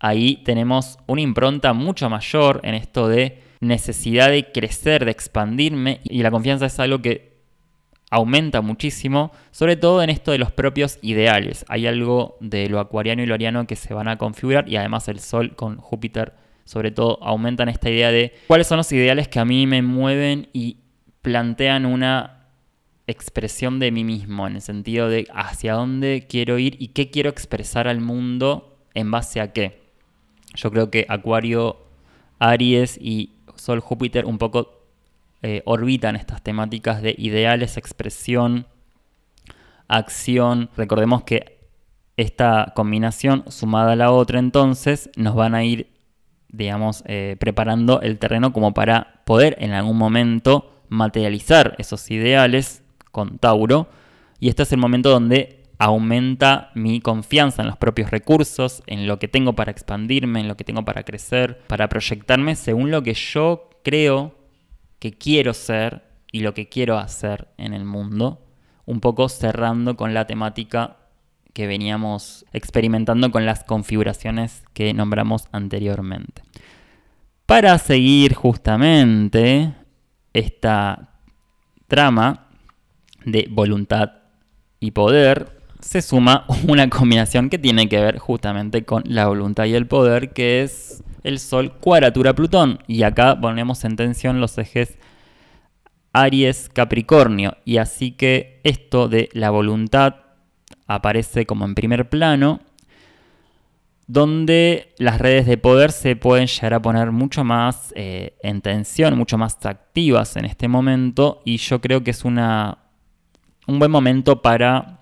ahí 0.00 0.42
tenemos 0.44 0.98
una 1.06 1.20
impronta 1.20 1.72
mucho 1.72 2.10
mayor 2.10 2.60
en 2.64 2.74
esto 2.74 3.08
de 3.08 3.40
necesidad 3.60 4.30
de 4.30 4.50
crecer, 4.50 5.04
de 5.04 5.12
expandirme, 5.12 6.00
y 6.04 6.22
la 6.22 6.32
confianza 6.32 6.66
es 6.66 6.80
algo 6.80 7.00
que 7.00 7.32
aumenta 8.10 8.60
muchísimo, 8.60 9.32
sobre 9.52 9.76
todo 9.76 10.02
en 10.02 10.10
esto 10.10 10.32
de 10.32 10.38
los 10.38 10.52
propios 10.52 10.98
ideales. 11.00 11.64
Hay 11.68 11.86
algo 11.86 12.36
de 12.40 12.68
lo 12.68 12.78
acuariano 12.78 13.22
y 13.22 13.26
lo 13.26 13.34
ariano 13.34 13.66
que 13.66 13.76
se 13.76 13.94
van 13.94 14.08
a 14.08 14.18
configurar 14.18 14.68
y 14.68 14.76
además 14.76 15.08
el 15.08 15.18
Sol 15.18 15.54
con 15.56 15.78
Júpiter 15.78 16.34
sobre 16.64 16.90
todo 16.90 17.18
aumentan 17.22 17.68
esta 17.68 17.90
idea 17.90 18.10
de 18.10 18.34
cuáles 18.46 18.66
son 18.66 18.78
los 18.78 18.90
ideales 18.92 19.28
que 19.28 19.40
a 19.40 19.44
mí 19.44 19.66
me 19.66 19.82
mueven 19.82 20.48
y 20.52 20.78
plantean 21.22 21.86
una 21.86 22.48
expresión 23.06 23.78
de 23.78 23.90
mí 23.90 24.04
mismo, 24.04 24.46
en 24.46 24.56
el 24.56 24.62
sentido 24.62 25.08
de 25.08 25.26
hacia 25.34 25.74
dónde 25.74 26.26
quiero 26.28 26.58
ir 26.58 26.76
y 26.78 26.88
qué 26.88 27.10
quiero 27.10 27.30
expresar 27.30 27.88
al 27.88 28.00
mundo 28.00 28.78
en 28.94 29.10
base 29.10 29.40
a 29.40 29.52
qué. 29.52 29.82
Yo 30.54 30.70
creo 30.70 30.90
que 30.90 31.06
Acuario, 31.08 31.78
Aries 32.38 32.98
y 33.00 33.32
Sol, 33.56 33.80
Júpiter 33.80 34.26
un 34.26 34.38
poco 34.38 34.82
eh, 35.42 35.62
orbitan 35.64 36.16
estas 36.16 36.42
temáticas 36.42 37.02
de 37.02 37.14
ideales, 37.18 37.76
expresión, 37.76 38.66
acción. 39.88 40.70
Recordemos 40.76 41.24
que 41.24 41.58
esta 42.16 42.72
combinación 42.76 43.44
sumada 43.48 43.92
a 43.92 43.96
la 43.96 44.12
otra 44.12 44.38
entonces 44.38 45.10
nos 45.16 45.34
van 45.34 45.54
a 45.54 45.64
ir, 45.64 45.91
digamos, 46.52 47.02
eh, 47.06 47.36
preparando 47.40 48.00
el 48.02 48.18
terreno 48.18 48.52
como 48.52 48.74
para 48.74 49.22
poder 49.24 49.56
en 49.58 49.72
algún 49.72 49.98
momento 49.98 50.82
materializar 50.88 51.74
esos 51.78 52.10
ideales 52.10 52.82
con 53.10 53.38
Tauro. 53.38 53.88
Y 54.38 54.48
este 54.48 54.62
es 54.62 54.72
el 54.72 54.78
momento 54.78 55.10
donde 55.10 55.62
aumenta 55.78 56.70
mi 56.74 57.00
confianza 57.00 57.62
en 57.62 57.68
los 57.68 57.76
propios 57.76 58.10
recursos, 58.10 58.82
en 58.86 59.06
lo 59.06 59.18
que 59.18 59.28
tengo 59.28 59.54
para 59.54 59.72
expandirme, 59.72 60.40
en 60.40 60.48
lo 60.48 60.56
que 60.56 60.64
tengo 60.64 60.84
para 60.84 61.02
crecer, 61.02 61.58
para 61.66 61.88
proyectarme 61.88 62.54
según 62.54 62.90
lo 62.90 63.02
que 63.02 63.14
yo 63.14 63.70
creo 63.82 64.34
que 64.98 65.12
quiero 65.12 65.54
ser 65.54 66.02
y 66.30 66.40
lo 66.40 66.54
que 66.54 66.68
quiero 66.68 66.98
hacer 66.98 67.48
en 67.56 67.74
el 67.74 67.84
mundo, 67.84 68.46
un 68.86 69.00
poco 69.00 69.28
cerrando 69.28 69.96
con 69.96 70.14
la 70.14 70.26
temática 70.26 70.98
que 71.52 71.66
veníamos 71.66 72.44
experimentando 72.52 73.30
con 73.30 73.46
las 73.46 73.64
configuraciones 73.64 74.62
que 74.72 74.94
nombramos 74.94 75.48
anteriormente. 75.52 76.42
Para 77.46 77.76
seguir 77.78 78.34
justamente 78.34 79.74
esta 80.32 81.10
trama 81.88 82.48
de 83.24 83.48
voluntad 83.50 84.12
y 84.80 84.92
poder, 84.92 85.60
se 85.80 86.00
suma 86.00 86.46
una 86.68 86.88
combinación 86.88 87.50
que 87.50 87.58
tiene 87.58 87.88
que 87.88 88.00
ver 88.00 88.18
justamente 88.18 88.84
con 88.84 89.02
la 89.06 89.26
voluntad 89.26 89.64
y 89.66 89.74
el 89.74 89.86
poder, 89.86 90.32
que 90.32 90.62
es 90.62 91.02
el 91.22 91.38
Sol 91.38 91.72
cuadratura 91.72 92.34
Plutón. 92.34 92.78
Y 92.86 93.02
acá 93.02 93.38
ponemos 93.40 93.84
en 93.84 93.96
tensión 93.96 94.40
los 94.40 94.56
ejes 94.58 94.96
Aries 96.12 96.68
Capricornio. 96.72 97.56
Y 97.64 97.76
así 97.76 98.12
que 98.12 98.60
esto 98.64 99.08
de 99.08 99.28
la 99.32 99.50
voluntad 99.50 100.21
aparece 100.86 101.46
como 101.46 101.64
en 101.64 101.74
primer 101.74 102.08
plano, 102.08 102.60
donde 104.06 104.92
las 104.98 105.18
redes 105.18 105.46
de 105.46 105.56
poder 105.56 105.92
se 105.92 106.16
pueden 106.16 106.46
llegar 106.46 106.74
a 106.74 106.82
poner 106.82 107.12
mucho 107.12 107.44
más 107.44 107.92
eh, 107.96 108.36
en 108.42 108.60
tensión, 108.60 109.16
mucho 109.16 109.38
más 109.38 109.64
activas 109.64 110.36
en 110.36 110.44
este 110.44 110.68
momento. 110.68 111.40
Y 111.44 111.56
yo 111.56 111.80
creo 111.80 112.02
que 112.02 112.10
es 112.10 112.24
una, 112.24 112.78
un 113.66 113.78
buen 113.78 113.90
momento 113.90 114.42
para 114.42 114.98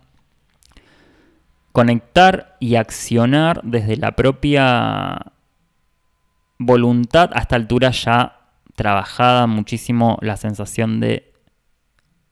conectar 1.72 2.56
y 2.60 2.74
accionar 2.74 3.62
desde 3.62 3.96
la 3.96 4.12
propia 4.16 5.32
voluntad 6.58 7.30
a 7.32 7.40
esta 7.40 7.56
altura 7.56 7.90
ya 7.90 8.40
trabajada 8.76 9.46
muchísimo 9.46 10.18
la 10.20 10.36
sensación 10.36 11.00
de 11.00 11.29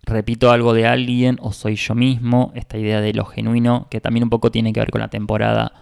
repito 0.02 0.50
algo 0.50 0.72
de 0.72 0.86
alguien 0.86 1.38
o 1.40 1.52
soy 1.52 1.76
yo 1.76 1.94
mismo, 1.94 2.52
esta 2.54 2.78
idea 2.78 3.00
de 3.00 3.12
lo 3.12 3.24
genuino 3.24 3.86
que 3.90 4.00
también 4.00 4.24
un 4.24 4.30
poco 4.30 4.50
tiene 4.50 4.72
que 4.72 4.80
ver 4.80 4.90
con 4.90 5.00
la 5.00 5.08
temporada 5.08 5.72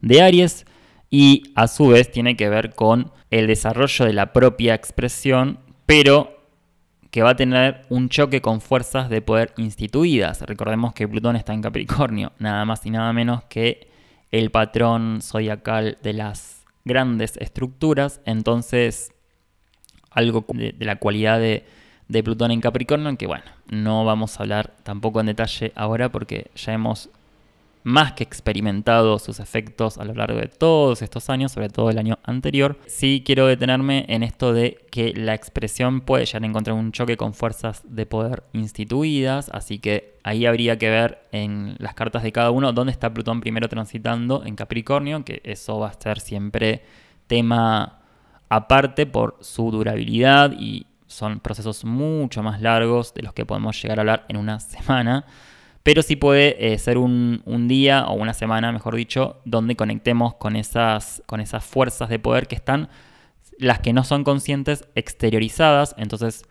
de 0.00 0.22
Aries 0.22 0.66
y 1.10 1.52
a 1.54 1.68
su 1.68 1.88
vez 1.88 2.10
tiene 2.10 2.36
que 2.36 2.48
ver 2.48 2.74
con 2.74 3.12
el 3.30 3.46
desarrollo 3.46 4.04
de 4.04 4.12
la 4.12 4.32
propia 4.32 4.74
expresión, 4.74 5.60
pero 5.86 6.36
que 7.10 7.22
va 7.22 7.30
a 7.30 7.36
tener 7.36 7.82
un 7.88 8.08
choque 8.08 8.42
con 8.42 8.60
fuerzas 8.60 9.08
de 9.08 9.22
poder 9.22 9.52
instituidas. 9.56 10.42
Recordemos 10.42 10.92
que 10.92 11.08
Plutón 11.08 11.36
está 11.36 11.54
en 11.54 11.62
Capricornio, 11.62 12.32
nada 12.38 12.64
más 12.64 12.84
y 12.84 12.90
nada 12.90 13.12
menos 13.12 13.44
que 13.44 13.88
el 14.30 14.50
patrón 14.50 15.20
zodiacal 15.22 15.98
de 16.02 16.12
las 16.12 16.64
grandes 16.84 17.36
estructuras. 17.38 18.20
Entonces, 18.26 19.12
algo 20.10 20.44
de, 20.52 20.74
la 20.80 20.96
cualidad 20.96 21.38
de, 21.38 21.64
de, 22.08 22.22
Plutón 22.22 22.50
en 22.50 22.60
Capricornio, 22.60 23.16
que 23.16 23.26
bueno, 23.26 23.44
no 23.68 24.04
vamos 24.04 24.38
a 24.38 24.42
hablar 24.42 24.74
tampoco 24.82 25.20
en 25.20 25.26
detalle 25.26 25.72
ahora 25.74 26.10
porque 26.10 26.50
ya 26.54 26.72
hemos 26.72 27.10
más 27.86 28.14
que 28.14 28.24
experimentado 28.24 29.16
sus 29.20 29.38
efectos 29.38 29.96
a 29.98 30.04
lo 30.04 30.12
largo 30.12 30.40
de 30.40 30.48
todos 30.48 31.02
estos 31.02 31.30
años, 31.30 31.52
sobre 31.52 31.68
todo 31.68 31.88
el 31.88 31.98
año 31.98 32.18
anterior. 32.24 32.76
Sí 32.88 33.22
quiero 33.24 33.46
detenerme 33.46 34.04
en 34.08 34.24
esto 34.24 34.52
de 34.52 34.84
que 34.90 35.12
la 35.14 35.34
expresión 35.34 36.00
puede 36.00 36.26
llegar 36.26 36.42
a 36.42 36.46
encontrar 36.46 36.76
un 36.76 36.90
choque 36.90 37.16
con 37.16 37.32
fuerzas 37.32 37.82
de 37.84 38.04
poder 38.04 38.42
instituidas, 38.54 39.50
así 39.50 39.78
que 39.78 40.18
ahí 40.24 40.46
habría 40.46 40.78
que 40.78 40.90
ver 40.90 41.20
en 41.30 41.76
las 41.78 41.94
cartas 41.94 42.24
de 42.24 42.32
cada 42.32 42.50
uno 42.50 42.72
dónde 42.72 42.90
está 42.90 43.14
Plutón 43.14 43.40
primero 43.40 43.68
transitando 43.68 44.44
en 44.44 44.56
Capricornio, 44.56 45.24
que 45.24 45.40
eso 45.44 45.78
va 45.78 45.90
a 45.90 45.92
ser 45.92 46.18
siempre 46.18 46.82
tema 47.28 48.00
aparte 48.48 49.06
por 49.06 49.36
su 49.40 49.70
durabilidad 49.70 50.52
y 50.58 50.86
son 51.16 51.40
procesos 51.40 51.84
mucho 51.86 52.42
más 52.42 52.60
largos 52.60 53.14
de 53.14 53.22
los 53.22 53.32
que 53.32 53.46
podemos 53.46 53.80
llegar 53.80 53.98
a 53.98 54.02
hablar 54.02 54.26
en 54.28 54.36
una 54.36 54.60
semana. 54.60 55.24
Pero 55.82 56.02
sí 56.02 56.16
puede 56.16 56.74
eh, 56.74 56.78
ser 56.78 56.98
un, 56.98 57.40
día 57.68 58.06
o 58.06 58.14
una 58.14 58.34
semana, 58.34 58.70
mejor 58.70 58.96
dicho, 58.96 59.40
donde 59.44 59.76
conectemos 59.76 60.34
con 60.34 60.56
esas, 60.56 61.22
con 61.26 61.40
esas 61.40 61.64
fuerzas 61.64 62.10
de 62.10 62.18
poder 62.18 62.48
que 62.48 62.56
están, 62.56 62.90
las 63.58 63.80
que 63.80 63.94
no 63.94 64.04
son 64.04 64.24
conscientes, 64.24 64.84
exteriorizadas. 64.94 65.94
Entonces, 65.96 66.44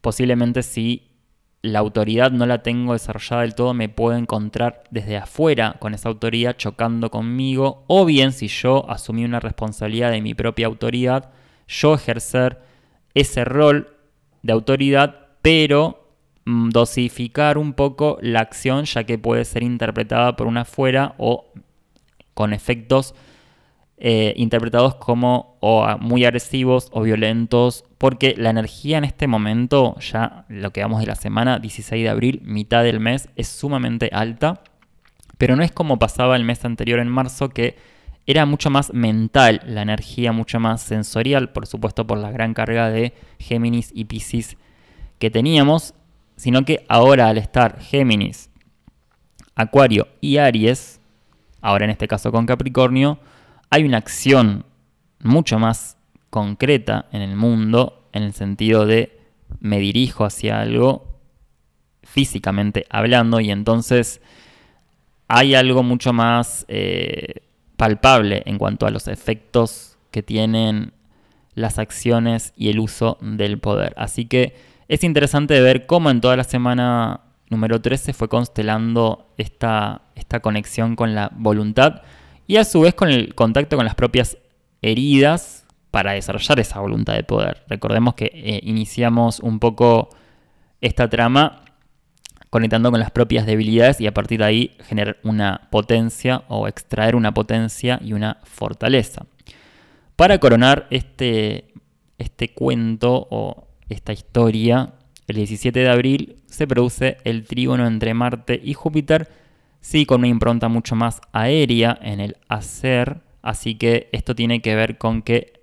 posiblemente 0.00 0.62
si 0.62 1.10
la 1.60 1.80
autoridad 1.80 2.30
no 2.30 2.46
la 2.46 2.62
tengo 2.62 2.94
desarrollada 2.94 3.42
del 3.42 3.54
todo, 3.54 3.74
me 3.74 3.88
puedo 3.90 4.16
encontrar 4.16 4.84
desde 4.90 5.18
afuera 5.18 5.76
con 5.78 5.92
esa 5.92 6.08
autoridad 6.08 6.56
chocando 6.56 7.10
conmigo. 7.10 7.84
O 7.88 8.06
bien 8.06 8.32
si 8.32 8.48
yo 8.48 8.88
asumí 8.88 9.26
una 9.26 9.40
responsabilidad 9.40 10.10
de 10.10 10.22
mi 10.22 10.32
propia 10.32 10.68
autoridad, 10.68 11.32
yo 11.68 11.94
ejercer 11.94 12.73
ese 13.14 13.44
rol 13.44 13.96
de 14.42 14.52
autoridad, 14.52 15.28
pero 15.42 16.10
mm, 16.44 16.70
dosificar 16.70 17.58
un 17.58 17.72
poco 17.72 18.18
la 18.20 18.40
acción, 18.40 18.84
ya 18.84 19.04
que 19.04 19.18
puede 19.18 19.44
ser 19.44 19.62
interpretada 19.62 20.36
por 20.36 20.46
una 20.46 20.62
afuera 20.62 21.14
o 21.18 21.52
con 22.34 22.52
efectos 22.52 23.14
eh, 23.96 24.34
interpretados 24.36 24.96
como 24.96 25.56
muy 26.00 26.24
agresivos 26.24 26.88
o 26.92 27.02
violentos, 27.02 27.84
porque 27.96 28.34
la 28.36 28.50
energía 28.50 28.98
en 28.98 29.04
este 29.04 29.26
momento, 29.26 29.96
ya 30.00 30.44
lo 30.48 30.72
que 30.72 30.82
vamos 30.82 31.00
de 31.00 31.06
la 31.06 31.14
semana 31.14 31.58
16 31.58 32.02
de 32.02 32.08
abril, 32.08 32.42
mitad 32.44 32.82
del 32.82 33.00
mes, 33.00 33.28
es 33.36 33.48
sumamente 33.48 34.10
alta, 34.12 34.62
pero 35.38 35.56
no 35.56 35.62
es 35.62 35.72
como 35.72 35.98
pasaba 35.98 36.36
el 36.36 36.44
mes 36.44 36.64
anterior 36.64 36.98
en 36.98 37.08
marzo, 37.08 37.48
que 37.50 37.76
era 38.26 38.46
mucho 38.46 38.70
más 38.70 38.92
mental 38.92 39.60
la 39.66 39.82
energía, 39.82 40.32
mucho 40.32 40.58
más 40.60 40.82
sensorial, 40.82 41.50
por 41.50 41.66
supuesto 41.66 42.06
por 42.06 42.18
la 42.18 42.30
gran 42.30 42.54
carga 42.54 42.90
de 42.90 43.12
Géminis 43.38 43.90
y 43.94 44.06
Pisces 44.06 44.56
que 45.18 45.30
teníamos, 45.30 45.94
sino 46.36 46.64
que 46.64 46.84
ahora 46.88 47.28
al 47.28 47.38
estar 47.38 47.80
Géminis, 47.80 48.50
Acuario 49.54 50.08
y 50.20 50.38
Aries, 50.38 51.00
ahora 51.60 51.84
en 51.84 51.90
este 51.90 52.08
caso 52.08 52.32
con 52.32 52.46
Capricornio, 52.46 53.18
hay 53.70 53.84
una 53.84 53.98
acción 53.98 54.64
mucho 55.22 55.58
más 55.58 55.96
concreta 56.30 57.06
en 57.12 57.22
el 57.22 57.36
mundo, 57.36 58.08
en 58.12 58.22
el 58.22 58.32
sentido 58.32 58.86
de 58.86 59.20
me 59.60 59.78
dirijo 59.78 60.24
hacia 60.24 60.60
algo 60.60 61.14
físicamente 62.02 62.86
hablando 62.90 63.40
y 63.40 63.50
entonces 63.50 64.20
hay 65.28 65.54
algo 65.54 65.82
mucho 65.82 66.12
más 66.12 66.64
eh, 66.68 67.42
palpable 67.76 68.42
en 68.46 68.58
cuanto 68.58 68.86
a 68.86 68.90
los 68.90 69.08
efectos 69.08 69.98
que 70.10 70.22
tienen 70.22 70.92
las 71.54 71.78
acciones 71.78 72.52
y 72.56 72.70
el 72.70 72.80
uso 72.80 73.18
del 73.20 73.58
poder. 73.58 73.94
Así 73.96 74.26
que 74.26 74.54
es 74.88 75.04
interesante 75.04 75.60
ver 75.60 75.86
cómo 75.86 76.10
en 76.10 76.20
toda 76.20 76.36
la 76.36 76.44
semana 76.44 77.20
número 77.48 77.80
13 77.80 78.12
fue 78.12 78.28
constelando 78.28 79.28
esta, 79.38 80.02
esta 80.14 80.40
conexión 80.40 80.96
con 80.96 81.14
la 81.14 81.30
voluntad 81.34 82.02
y 82.46 82.56
a 82.56 82.64
su 82.64 82.80
vez 82.80 82.94
con 82.94 83.10
el 83.10 83.34
contacto 83.34 83.76
con 83.76 83.86
las 83.86 83.94
propias 83.94 84.38
heridas 84.82 85.66
para 85.90 86.12
desarrollar 86.12 86.60
esa 86.60 86.80
voluntad 86.80 87.14
de 87.14 87.22
poder. 87.22 87.62
Recordemos 87.68 88.14
que 88.14 88.30
eh, 88.34 88.60
iniciamos 88.64 89.40
un 89.40 89.58
poco 89.60 90.10
esta 90.80 91.08
trama 91.08 91.63
conectando 92.54 92.92
con 92.92 93.00
las 93.00 93.10
propias 93.10 93.46
debilidades 93.46 94.00
y 94.00 94.06
a 94.06 94.14
partir 94.14 94.38
de 94.38 94.44
ahí 94.44 94.76
generar 94.84 95.16
una 95.24 95.62
potencia 95.72 96.44
o 96.46 96.68
extraer 96.68 97.16
una 97.16 97.34
potencia 97.34 97.98
y 98.00 98.12
una 98.12 98.38
fortaleza. 98.44 99.26
Para 100.14 100.38
coronar 100.38 100.86
este, 100.90 101.74
este 102.16 102.54
cuento 102.54 103.26
o 103.28 103.66
esta 103.88 104.12
historia, 104.12 104.92
el 105.26 105.34
17 105.34 105.80
de 105.80 105.88
abril 105.88 106.36
se 106.46 106.68
produce 106.68 107.16
el 107.24 107.44
trígono 107.44 107.88
entre 107.88 108.14
Marte 108.14 108.60
y 108.62 108.74
Júpiter, 108.74 109.28
sí 109.80 110.06
con 110.06 110.20
una 110.20 110.28
impronta 110.28 110.68
mucho 110.68 110.94
más 110.94 111.22
aérea 111.32 111.98
en 112.02 112.20
el 112.20 112.36
hacer, 112.46 113.22
así 113.42 113.74
que 113.74 114.08
esto 114.12 114.36
tiene 114.36 114.62
que 114.62 114.76
ver 114.76 114.96
con 114.96 115.22
que 115.22 115.54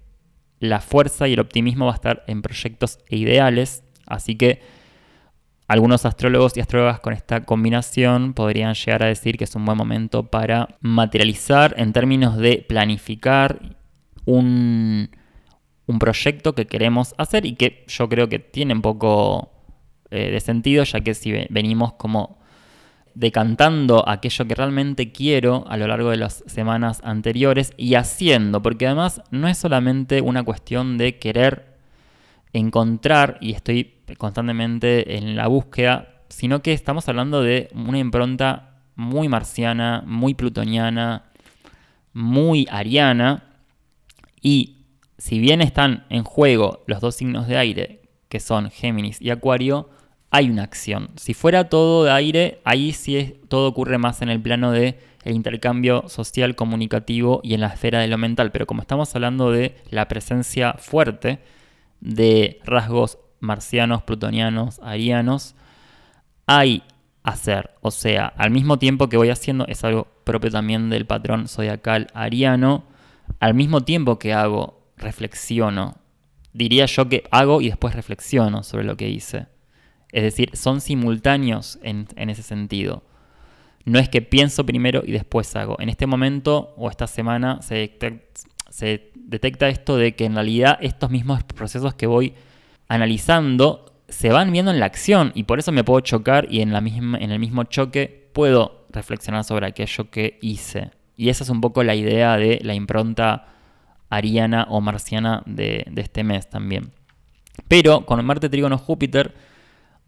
la 0.60 0.82
fuerza 0.82 1.30
y 1.30 1.34
el 1.36 1.40
optimismo 1.40 1.86
va 1.86 1.94
a 1.94 1.96
estar 1.96 2.26
en 2.28 2.42
proyectos 2.42 3.00
e 3.08 3.16
ideales, 3.16 3.82
así 4.08 4.36
que 4.36 4.81
algunos 5.72 6.06
astrólogos 6.06 6.58
y 6.58 6.60
astrólogas 6.60 7.00
con 7.00 7.14
esta 7.14 7.46
combinación 7.46 8.34
podrían 8.34 8.74
llegar 8.74 9.04
a 9.04 9.06
decir 9.06 9.38
que 9.38 9.46
es 9.46 9.56
un 9.56 9.64
buen 9.64 9.78
momento 9.78 10.24
para 10.24 10.68
materializar 10.82 11.76
en 11.78 11.94
términos 11.94 12.36
de 12.36 12.66
planificar 12.68 13.78
un, 14.26 15.10
proyecto 15.98 16.56
que 16.56 16.68
queremos 16.68 17.16
hacer 17.18 17.46
y 17.46 17.56
que 17.56 17.86
yo 17.88 18.10
creo 18.10 18.28
que 18.28 18.40
tiene 18.40 18.74
un 18.74 18.82
poco 18.82 19.52
eh, 20.10 20.32
de 20.32 20.40
sentido, 20.42 20.84
ya 20.84 21.00
que 21.00 21.14
si 21.14 21.32
venimos 21.50 21.94
como 21.94 22.40
decantando 23.14 24.08
aquello 24.08 24.46
que 24.46 24.56
realmente 24.56 25.14
quiero 25.14 25.64
a 25.70 25.78
lo 25.78 25.88
largo 25.88 26.10
de 26.10 26.18
las 26.18 26.44
semanas 26.48 27.00
anteriores 27.06 27.72
y 27.78 27.96
haciendo, 27.96 28.62
porque 28.62 28.88
además 28.88 29.22
no 29.32 29.48
es 29.48 29.58
solamente 29.58 30.20
una 30.20 30.44
cuestión 30.44 30.98
de 30.98 31.18
querer 31.18 31.71
encontrar, 32.54 33.38
y 33.42 33.54
estoy 33.54 33.96
constantemente 34.18 35.18
en 35.18 35.36
la 35.36 35.48
búsqueda, 35.48 36.24
sino 36.30 36.62
que 36.62 36.74
estamos 36.74 37.08
hablando 37.10 37.42
de 37.42 37.70
una 37.74 38.00
impronta 38.00 38.82
muy 38.96 39.30
marciana, 39.30 40.04
muy 40.06 40.34
plutoniana, 40.34 41.32
muy 42.14 42.68
ariana, 42.70 43.44
y 44.42 44.78
si 45.18 45.40
bien 45.40 45.62
están 45.62 46.06
en 46.10 46.24
juego 46.24 46.84
los 46.88 47.00
dos 47.00 47.16
signos 47.16 47.48
de 47.48 47.58
aire, 47.58 48.02
que 48.28 48.40
son 48.40 48.72
Géminis 48.72 49.22
y 49.22 49.30
Acuario, 49.30 49.90
hay 50.32 50.50
una 50.50 50.64
acción. 50.64 51.10
Si 51.18 51.34
fuera 51.34 51.70
todo 51.70 52.06
de 52.06 52.12
aire, 52.12 52.62
ahí 52.64 52.94
sí 52.94 53.18
es, 53.18 53.34
todo 53.50 53.68
ocurre 53.68 53.98
más 53.98 54.22
en 54.22 54.30
el 54.30 54.42
plano 54.42 54.72
de 54.72 54.98
el 55.24 55.36
intercambio 55.36 56.08
social, 56.08 56.56
comunicativo 56.56 57.42
y 57.44 57.54
en 57.54 57.62
la 57.62 57.68
esfera 57.68 58.00
de 58.00 58.08
lo 58.08 58.18
mental. 58.18 58.52
Pero 58.52 58.66
como 58.66 58.82
estamos 58.82 59.14
hablando 59.14 59.52
de 59.52 59.76
la 59.90 60.08
presencia 60.08 60.74
fuerte 60.74 61.40
de 62.02 62.60
rasgos 62.66 63.20
marcianos, 63.40 64.04
plutonianos, 64.04 64.80
arianos, 64.84 65.56
hay 66.46 66.84
hacer. 67.24 67.72
O 67.82 67.92
sea, 67.92 68.28
al 68.28 68.52
mismo 68.52 68.78
tiempo 68.78 69.10
que 69.10 69.18
voy 69.18 69.30
haciendo, 69.30 69.66
es 69.68 69.84
algo 69.84 70.08
propio 70.24 70.52
también 70.52 70.90
del 70.90 71.06
patrón 71.06 71.48
zodiacal 71.48 72.08
ariano, 72.14 72.84
al 73.40 73.54
mismo 73.54 73.82
tiempo 73.82 74.20
que 74.20 74.34
hago, 74.34 74.82
reflexiono. 74.98 75.98
Diría 76.54 76.86
yo 76.86 77.08
que 77.08 77.24
hago 77.32 77.62
y 77.62 77.68
después 77.70 77.96
reflexiono 77.96 78.64
sobre 78.64 78.84
lo 78.84 78.98
que 78.98 79.10
hice. 79.10 79.48
Es 80.12 80.24
decir, 80.24 80.52
son 80.54 80.82
simultáneos 80.82 81.80
en, 81.82 82.08
ese 82.18 82.44
sentido. 82.44 83.04
No 83.86 83.98
es 83.98 84.10
que 84.10 84.22
pienso 84.22 84.66
primero 84.66 85.02
y 85.06 85.12
después 85.12 85.56
hago. 85.56 85.78
En 85.80 85.90
este 85.90 86.06
momento 86.06 86.74
o 86.78 86.90
esta 86.90 87.08
semana 87.08 87.62
se 87.62 87.98
se 88.72 89.12
detecta 89.16 89.68
esto 89.68 89.98
de 89.98 90.16
que 90.16 90.26
en 90.26 90.36
realidad 90.36 90.78
estos 90.82 91.12
mismos 91.12 91.44
procesos 91.44 91.94
que 91.94 92.08
voy 92.08 92.34
analizando 92.88 93.94
se 94.08 94.30
van 94.30 94.52
viendo 94.52 94.72
en 94.72 94.80
la 94.80 94.86
acción 94.86 95.32
y 95.36 95.44
por 95.44 95.60
eso 95.60 95.72
me 95.72 95.84
puedo 95.84 96.00
chocar 96.00 96.48
y 96.50 96.62
en, 96.62 96.74
la 96.74 96.82
misma, 96.82 97.18
en 97.18 97.32
el 97.32 97.40
mismo 97.40 97.66
choque 97.66 98.30
puedo 98.34 98.86
reflexionar 98.90 99.44
sobre 99.44 99.68
aquello 99.68 100.10
que 100.10 100.40
hice. 100.42 100.92
Y 101.16 101.30
esa 101.30 101.44
es 101.44 101.50
un 101.50 101.62
poco 101.62 101.84
la 101.84 101.96
idea 101.96 102.38
de 102.38 102.60
la 102.64 102.74
impronta 102.74 103.48
ariana 104.10 104.68
o 104.70 104.82
marciana 104.82 105.44
de, 105.46 105.86
este 105.96 106.24
mes 106.24 106.50
también. 106.50 106.92
Pero 107.68 108.06
con 108.06 108.24
Marte 108.26 108.50
Trígono 108.50 108.78
Júpiter 108.78 109.34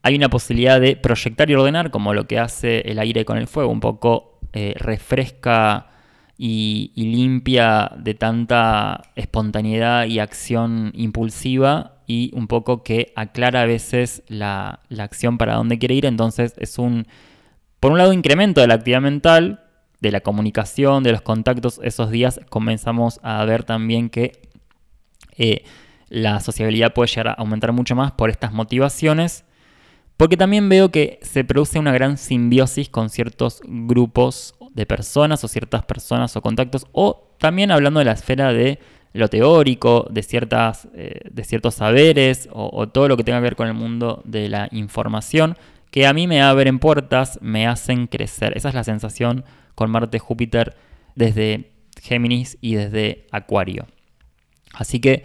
hay 0.01 0.15
una 0.15 0.29
posibilidad 0.29 0.81
de 0.81 0.95
proyectar 0.95 1.49
y 1.49 1.55
ordenar, 1.55 1.91
como 1.91 2.13
lo 2.13 2.27
que 2.27 2.39
hace 2.39 2.81
el 2.81 2.99
aire 2.99 3.25
con 3.25 3.37
el 3.37 3.47
fuego, 3.47 3.71
un 3.71 3.79
poco 3.79 4.39
eh, 4.53 4.73
refresca 4.77 5.92
y, 6.37 6.91
limpia 6.95 7.91
de 7.97 8.13
tanta 8.13 9.01
espontaneidad 9.15 10.05
y 10.05 10.19
acción 10.19 10.91
impulsiva 10.95 12.01
y 12.07 12.31
un 12.33 12.47
poco 12.47 12.83
que 12.83 13.13
aclara 13.15 13.61
a 13.61 13.65
veces 13.65 14.23
la, 14.27 14.79
acción 14.97 15.37
para 15.37 15.55
dónde 15.55 15.77
quiere 15.79 15.95
ir. 15.95 16.05
Entonces 16.05 16.53
es 16.57 16.77
un, 16.79 17.07
por 17.79 17.91
un 17.91 17.97
lado, 17.97 18.13
incremento 18.13 18.61
de 18.61 18.67
la 18.67 18.75
actividad 18.75 19.01
mental, 19.01 19.63
de 19.99 20.11
la 20.11 20.21
comunicación, 20.21 21.03
de 21.03 21.11
los 21.11 21.21
contactos. 21.21 21.79
Esos 21.83 22.11
días 22.11 22.39
comenzamos 22.49 23.19
a 23.23 23.43
ver 23.45 23.63
también 23.63 24.09
que 24.09 24.33
eh, 25.37 25.63
la 26.09 26.39
sociabilidad 26.41 26.93
puede 26.93 27.07
llegar 27.07 27.29
a 27.29 27.33
aumentar 27.33 27.71
mucho 27.71 27.95
más 27.95 28.11
por 28.11 28.29
estas 28.29 28.51
motivaciones. 28.51 29.45
Porque 30.17 30.37
también 30.37 30.69
veo 30.69 30.91
que 30.91 31.19
se 31.23 31.43
produce 31.43 31.79
una 31.79 31.91
gran 31.91 32.17
simbiosis 32.17 32.87
con 32.89 33.09
ciertos 33.09 33.61
grupos 33.65 34.55
de 34.73 34.85
personas 34.85 35.43
o 35.43 35.47
ciertas 35.47 35.83
personas 35.83 36.35
o 36.35 36.41
contactos, 36.41 36.85
o 36.91 37.35
también 37.37 37.71
hablando 37.71 37.99
de 37.99 38.05
la 38.05 38.13
esfera 38.13 38.53
de 38.53 38.79
lo 39.13 39.27
teórico, 39.27 40.07
de, 40.09 40.23
ciertas, 40.23 40.87
eh, 40.95 41.19
de 41.31 41.43
ciertos 41.43 41.75
saberes 41.75 42.49
o, 42.51 42.87
todo 42.89 43.07
lo 43.07 43.15
que 43.15 43.23
tenga 43.23 43.37
que 43.39 43.43
ver 43.43 43.55
con 43.55 43.67
el 43.67 43.75
mundo 43.75 44.21
de 44.25 44.49
la 44.49 44.67
información, 44.71 45.55
que 45.91 46.07
a 46.07 46.13
mí 46.13 46.27
me 46.27 46.41
abren 46.41 46.79
puertas, 46.79 47.37
me 47.41 47.67
hacen 47.67 48.07
crecer. 48.07 48.57
Esa 48.57 48.69
es 48.69 48.75
la 48.75 48.83
sensación 48.83 49.45
con 49.75 49.91
Marte-Júpiter 49.91 50.75
desde 51.15 51.71
Géminis 52.01 52.57
y 52.59 52.73
desde 52.73 53.27
Acuario. 53.31 53.85
Así 54.73 54.99
que 54.99 55.23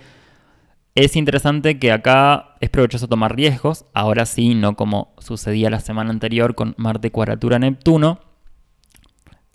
es 0.94 1.16
interesante 1.16 1.78
que 1.78 1.90
acá 1.90 2.56
es 2.60 2.68
provechoso 2.68 3.08
tomar 3.08 3.34
riesgos, 3.34 3.86
ahora 3.94 4.26
sí, 4.26 4.54
no 4.54 4.76
como 4.76 5.14
sucedía 5.18 5.70
la 5.70 5.80
semana 5.80 6.10
anterior 6.10 6.54
con 6.54 6.74
Marte 6.76 7.10
cuadratura 7.10 7.58
Neptuno, 7.58 8.20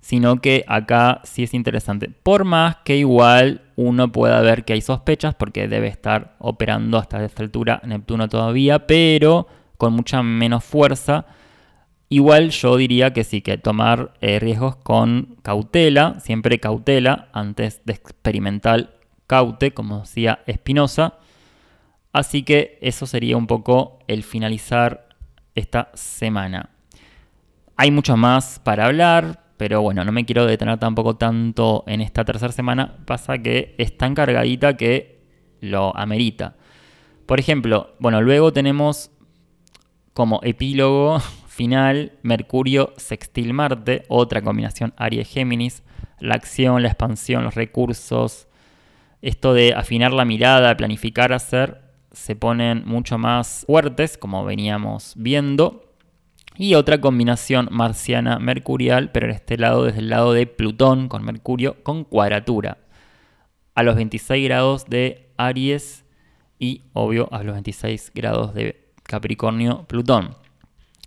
sino 0.03 0.41
que 0.41 0.65
acá 0.67 1.21
sí 1.23 1.43
es 1.43 1.53
interesante. 1.53 2.09
Por 2.09 2.43
más 2.43 2.75
que 2.83 2.97
igual 2.97 3.61
uno 3.77 4.11
pueda 4.11 4.41
ver 4.41 4.65
que 4.65 4.73
hay 4.73 4.81
sospechas, 4.81 5.33
porque 5.33 5.69
debe 5.69 5.87
estar 5.87 6.35
operando 6.39 6.97
hasta 6.97 7.23
esta 7.23 7.41
altura 7.41 7.81
Neptuno 7.85 8.27
todavía, 8.27 8.85
pero 8.85 9.47
con 9.77 9.93
mucha 9.93 10.21
menos 10.21 10.65
fuerza. 10.65 11.25
Igual 12.09 12.49
yo 12.49 12.75
diría 12.75 13.13
que 13.13 13.23
sí, 13.23 13.41
que 13.41 13.57
tomar 13.57 14.13
eh, 14.19 14.39
riesgos 14.39 14.75
con 14.75 15.37
cautela, 15.41 16.19
siempre 16.19 16.59
cautela, 16.59 17.29
antes 17.31 17.79
de 17.85 17.93
experimentar 17.93 18.97
caute, 19.25 19.73
como 19.73 20.01
decía 20.01 20.39
Espinosa. 20.47 21.13
Así 22.11 22.43
que 22.43 22.77
eso 22.81 23.05
sería 23.05 23.37
un 23.37 23.47
poco 23.47 23.99
el 24.07 24.23
finalizar 24.23 25.07
esta 25.55 25.91
semana. 25.93 26.71
Hay 27.77 27.89
mucho 27.89 28.17
más 28.17 28.59
para 28.59 28.87
hablar, 28.87 29.42
pero 29.57 29.81
bueno, 29.81 30.03
no 30.03 30.11
me 30.11 30.25
quiero 30.25 30.45
detener 30.45 30.79
tampoco 30.79 31.15
tanto 31.15 31.83
en 31.87 32.01
esta 32.01 32.25
tercera 32.25 32.51
semana. 32.51 32.97
Pasa 33.05 33.37
que 33.37 33.75
es 33.77 33.97
tan 33.97 34.15
cargadita 34.15 34.75
que 34.75 35.21
lo 35.61 35.95
amerita. 35.95 36.55
Por 37.25 37.39
ejemplo, 37.39 37.95
bueno, 37.99 38.21
luego 38.21 38.51
tenemos 38.51 39.11
como 40.13 40.39
epílogo 40.43 41.19
final 41.47 42.13
Mercurio 42.23 42.93
sextil 42.97 43.53
Marte, 43.53 44.03
otra 44.07 44.41
combinación 44.41 44.93
Aries-Géminis, 44.97 45.83
la 46.19 46.35
acción, 46.35 46.81
la 46.81 46.89
expansión, 46.89 47.43
los 47.43 47.55
recursos, 47.55 48.47
esto 49.21 49.53
de 49.53 49.73
afinar 49.73 50.11
la 50.11 50.25
mirada, 50.25 50.75
planificar, 50.75 51.31
hacer, 51.31 51.81
se 52.11 52.35
ponen 52.35 52.83
mucho 52.85 53.17
más 53.17 53.63
fuertes, 53.65 54.17
como 54.17 54.45
veníamos 54.45 55.13
viendo. 55.15 55.82
Y 56.55 56.75
otra 56.75 57.01
combinación 57.01 57.67
marciana-mercurial, 57.71 59.11
pero 59.11 59.25
en 59.25 59.31
este 59.31 59.57
lado 59.57 59.85
desde 59.85 59.99
el 59.99 60.09
lado 60.09 60.33
de 60.33 60.45
Plutón 60.45 61.07
con 61.07 61.23
Mercurio 61.23 61.83
con 61.83 62.03
cuadratura. 62.03 62.77
A 63.73 63.81
los 63.81 63.95
26 63.95 64.45
grados 64.45 64.85
de 64.85 65.31
Aries 65.37 66.05
y 66.59 66.83
obvio 66.93 67.27
a 67.33 67.43
los 67.43 67.53
26 67.53 68.11
grados 68.13 68.53
de 68.53 68.91
Capricornio 69.01 69.85
Plutón. 69.87 70.37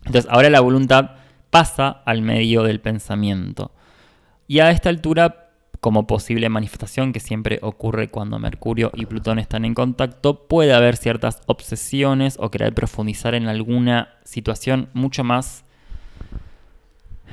Entonces 0.05 0.31
ahora 0.31 0.51
la 0.51 0.61
voluntad 0.61 1.13
pasa 1.51 1.89
al 2.05 2.23
medio 2.23 2.65
del 2.65 2.81
pensamiento. 2.81 3.73
Y 4.49 4.59
a 4.59 4.71
esta 4.71 4.89
altura 4.89 5.46
como 5.87 6.09
posible 6.09 6.49
manifestación 6.49 7.13
que 7.13 7.21
siempre 7.21 7.61
ocurre 7.63 8.11
cuando 8.11 8.41
Mercurio 8.41 8.91
y 8.93 9.07
Plutón 9.07 9.39
están 9.39 9.65
en 9.65 9.73
contacto, 9.73 10.49
puede 10.49 10.75
haber 10.75 10.97
ciertas 10.97 11.43
obsesiones 11.47 12.39
o 12.41 12.51
querer 12.51 12.75
profundizar 12.75 13.37
en 13.37 13.47
alguna 13.47 14.09
situación 14.25 14.89
mucho 14.95 15.23
más 15.23 15.65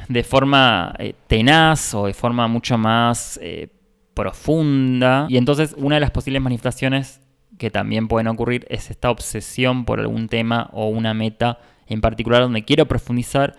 de 0.07 0.23
forma 0.23 0.93
eh, 0.99 1.15
tenaz 1.25 1.95
o 1.95 2.05
de 2.05 2.13
forma 2.13 2.47
mucho 2.47 2.77
más 2.77 3.39
eh, 3.41 3.69
profunda. 4.13 5.25
Y 5.29 5.37
entonces 5.37 5.73
una 5.75 5.95
de 5.95 6.01
las 6.01 6.11
posibles 6.11 6.43
manifestaciones 6.43 7.21
que 7.57 7.71
también 7.71 8.07
pueden 8.07 8.27
ocurrir 8.27 8.67
es 8.69 8.91
esta 8.91 9.09
obsesión 9.09 9.83
por 9.83 9.99
algún 9.99 10.27
tema 10.27 10.69
o 10.73 10.89
una 10.89 11.15
meta 11.15 11.57
en 11.87 12.01
particular 12.01 12.43
donde 12.43 12.63
quiero 12.63 12.87
profundizar 12.87 13.55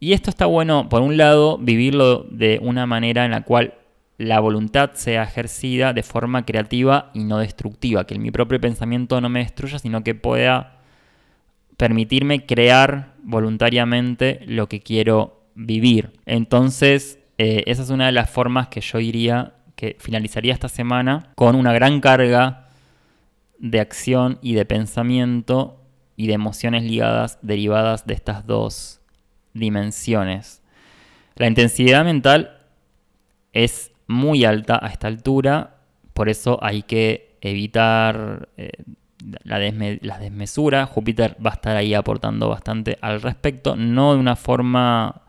y 0.00 0.12
esto 0.12 0.30
está 0.30 0.46
bueno, 0.46 0.88
por 0.88 1.02
un 1.02 1.16
lado, 1.16 1.58
vivirlo 1.58 2.24
de 2.30 2.60
una 2.62 2.86
manera 2.86 3.24
en 3.24 3.32
la 3.32 3.42
cual 3.42 3.74
la 4.18 4.40
voluntad 4.40 4.90
sea 4.94 5.22
ejercida 5.22 5.92
de 5.92 6.02
forma 6.02 6.44
creativa 6.44 7.10
y 7.14 7.22
no 7.22 7.38
destructiva, 7.38 8.04
que 8.04 8.18
mi 8.18 8.32
propio 8.32 8.60
pensamiento 8.60 9.20
no 9.20 9.28
me 9.28 9.40
destruya, 9.40 9.78
sino 9.78 10.02
que 10.02 10.16
pueda 10.16 10.78
permitirme 11.76 12.44
crear 12.44 13.14
voluntariamente 13.22 14.40
lo 14.46 14.68
que 14.68 14.80
quiero 14.80 15.44
vivir. 15.54 16.12
Entonces, 16.26 17.20
eh, 17.38 17.62
esa 17.66 17.82
es 17.82 17.90
una 17.90 18.06
de 18.06 18.12
las 18.12 18.28
formas 18.28 18.66
que 18.66 18.80
yo 18.80 18.98
diría 18.98 19.54
que 19.76 19.96
finalizaría 20.00 20.52
esta 20.52 20.68
semana 20.68 21.30
con 21.36 21.54
una 21.54 21.72
gran 21.72 22.00
carga 22.00 22.66
de 23.60 23.78
acción 23.78 24.40
y 24.42 24.54
de 24.54 24.64
pensamiento 24.64 25.80
y 26.16 26.26
de 26.26 26.32
emociones 26.32 26.82
ligadas, 26.82 27.38
derivadas 27.42 28.04
de 28.04 28.14
estas 28.14 28.44
dos 28.44 29.00
dimensiones. 29.54 30.62
La 31.36 31.46
intensidad 31.46 32.04
mental 32.04 32.58
es 33.52 33.92
muy 34.08 34.44
alta 34.44 34.78
a 34.82 34.88
esta 34.88 35.06
altura, 35.06 35.76
por 36.14 36.28
eso 36.28 36.58
hay 36.62 36.82
que 36.82 37.38
evitar 37.40 38.48
eh, 38.56 38.72
la, 39.44 39.58
desmesura. 40.18 40.86
Júpiter 40.86 41.36
va 41.44 41.50
a 41.50 41.54
estar 41.54 41.76
ahí 41.76 41.94
aportando 41.94 42.48
bastante 42.48 42.98
al 43.00 43.22
respecto, 43.22 43.76
no 43.76 44.14
de 44.14 44.18
una 44.18 44.34
forma 44.34 45.22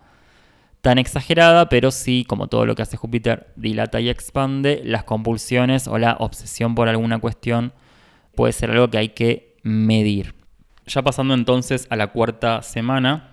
tan 0.81 0.97
exagerada, 0.97 1.69
pero 1.69 1.91
sí, 1.91 2.25
como 2.27 2.47
todo 2.47 2.65
lo 2.65 2.75
que 2.75 2.81
hace 2.81 2.97
Júpiter, 2.97 3.47
dilata 3.55 3.99
y 3.99 4.09
expande, 4.09 4.81
las 4.83 5.03
compulsiones 5.03 5.87
o 5.87 5.97
la 5.97 6.15
obsesión 6.19 6.73
por 6.73 6.87
alguna 6.87 7.19
cuestión 7.19 7.73
puede 8.33 8.53
ser 8.53 8.71
algo 8.71 8.89
que 8.89 8.97
hay 8.97 9.09
que 9.09 9.57
medir. 9.63 10.35
Ya 10.87 11.01
pasando 11.01 11.33
entonces 11.33 11.85
a 11.89 11.95
la 11.95 12.07
cuarta 12.07 12.61
semana, 12.61 13.28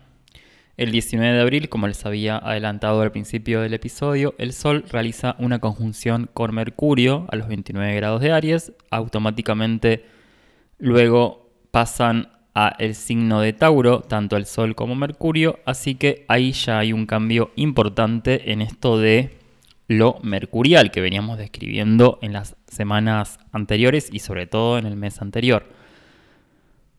el 0.77 0.93
19 0.93 1.35
de 1.35 1.41
abril, 1.41 1.69
como 1.69 1.89
les 1.89 2.05
había 2.05 2.37
adelantado 2.37 3.01
al 3.01 3.11
principio 3.11 3.63
del 3.63 3.73
episodio, 3.73 4.35
el 4.37 4.53
Sol 4.53 4.85
realiza 4.91 5.35
una 5.39 5.59
conjunción 5.59 6.29
con 6.33 6.55
Mercurio 6.55 7.27
a 7.31 7.37
los 7.37 7.49
29 7.49 7.95
grados 7.97 8.21
de 8.21 8.33
Aries. 8.33 8.73
Automáticamente 8.91 10.05
luego 10.79 11.51
pasan 11.71 12.29
a 12.55 12.75
el 12.79 12.95
signo 12.95 13.41
de 13.41 13.53
Tauro, 13.55 14.01
tanto 14.01 14.37
el 14.37 14.45
Sol 14.45 14.75
como 14.75 14.95
Mercurio, 14.95 15.59
así 15.65 15.95
que 15.95 16.25
ahí 16.29 16.53
ya 16.53 16.79
hay 16.79 16.93
un 16.93 17.07
cambio 17.07 17.53
importante 17.57 18.53
en 18.53 18.61
esto 18.61 18.99
de 18.99 19.37
lo 19.89 20.19
mercurial 20.23 20.91
que 20.91 21.01
veníamos 21.01 21.39
describiendo 21.39 22.19
en 22.21 22.33
las 22.33 22.57
semanas 22.67 23.39
anteriores 23.53 24.09
y 24.13 24.19
sobre 24.19 24.47
todo 24.47 24.79
en 24.79 24.87
el 24.87 24.97
mes 24.97 25.23
anterior. 25.23 25.67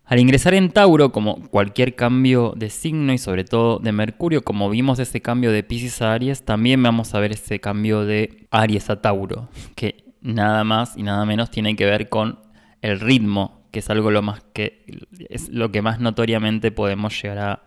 Al 0.08 0.20
ingresar 0.22 0.54
en 0.54 0.70
Tauro, 0.70 1.12
como 1.12 1.42
cualquier 1.50 1.94
cambio 1.96 2.54
de 2.56 2.70
signo 2.70 3.12
y 3.12 3.18
sobre 3.18 3.44
todo 3.44 3.80
de 3.80 3.92
Mercurio, 3.92 4.42
como 4.42 4.70
vimos 4.70 5.00
ese 5.00 5.22
cambio 5.22 5.52
de 5.52 5.64
Pisces 5.64 6.02
a 6.02 6.14
Aries, 6.14 6.46
también 6.46 6.82
vamos 6.82 7.14
a 7.14 7.20
ver 7.20 7.34
ese 7.34 7.60
cambio 7.60 8.06
de 8.06 8.48
Aries 8.50 8.90
a 8.90 9.02
Tauro, 9.02 9.50
que 9.76 10.06
nada 10.22 10.64
más 10.64 10.96
y 10.96 11.04
nada 11.04 11.26
menos 11.26 11.52
tiene 11.52 11.76
que 11.76 11.86
ver 11.86 12.08
con 12.08 12.40
el 12.82 13.02
ritmo, 13.02 13.68
que 13.72 13.80
es 13.80 13.90
algo 13.90 14.10
lo 14.10 14.22
más 14.22 14.46
que 14.54 14.86
es 15.28 15.50
lo 15.50 15.74
que 15.74 15.82
más 15.82 16.00
notoriamente 16.00 16.72
podemos 16.72 17.22
llegar 17.22 17.40
a 17.40 17.64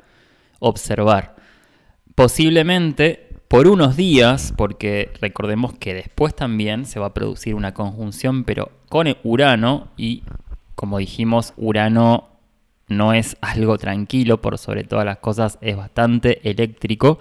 observar. 0.60 1.36
Posiblemente 2.14 3.28
por 3.48 3.68
unos 3.68 3.96
días, 3.96 4.54
porque 4.56 5.10
recordemos 5.20 5.74
que 5.74 5.92
después 5.92 6.34
también 6.34 6.86
se 6.86 7.00
va 7.00 7.08
a 7.08 7.14
producir 7.14 7.54
una 7.54 7.74
conjunción, 7.74 8.44
pero 8.44 8.70
con 8.88 9.14
Urano 9.24 9.88
y 9.98 10.22
como 10.80 10.96
dijimos, 10.96 11.52
Urano 11.58 12.29
no 12.90 13.14
es 13.14 13.36
algo 13.40 13.78
tranquilo, 13.78 14.42
por 14.42 14.58
sobre 14.58 14.84
todas 14.84 15.06
las 15.06 15.18
cosas 15.18 15.58
es 15.62 15.76
bastante 15.76 16.50
eléctrico 16.50 17.18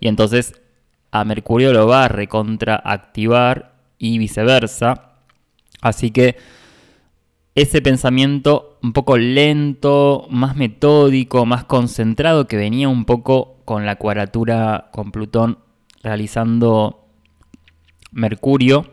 y 0.00 0.08
entonces 0.08 0.54
a 1.10 1.24
Mercurio 1.24 1.72
lo 1.72 1.86
va 1.86 2.04
a 2.04 2.08
recontraactivar 2.08 3.74
y 3.98 4.18
viceversa. 4.18 5.16
Así 5.80 6.12
que 6.12 6.36
ese 7.54 7.82
pensamiento 7.82 8.78
un 8.82 8.92
poco 8.92 9.18
lento, 9.18 10.28
más 10.30 10.54
metódico, 10.54 11.44
más 11.44 11.64
concentrado 11.64 12.46
que 12.46 12.56
venía 12.56 12.88
un 12.88 13.04
poco 13.04 13.56
con 13.64 13.84
la 13.86 13.96
cuadratura 13.96 14.90
con 14.92 15.10
Plutón 15.10 15.58
realizando 16.02 17.08
Mercurio, 18.12 18.86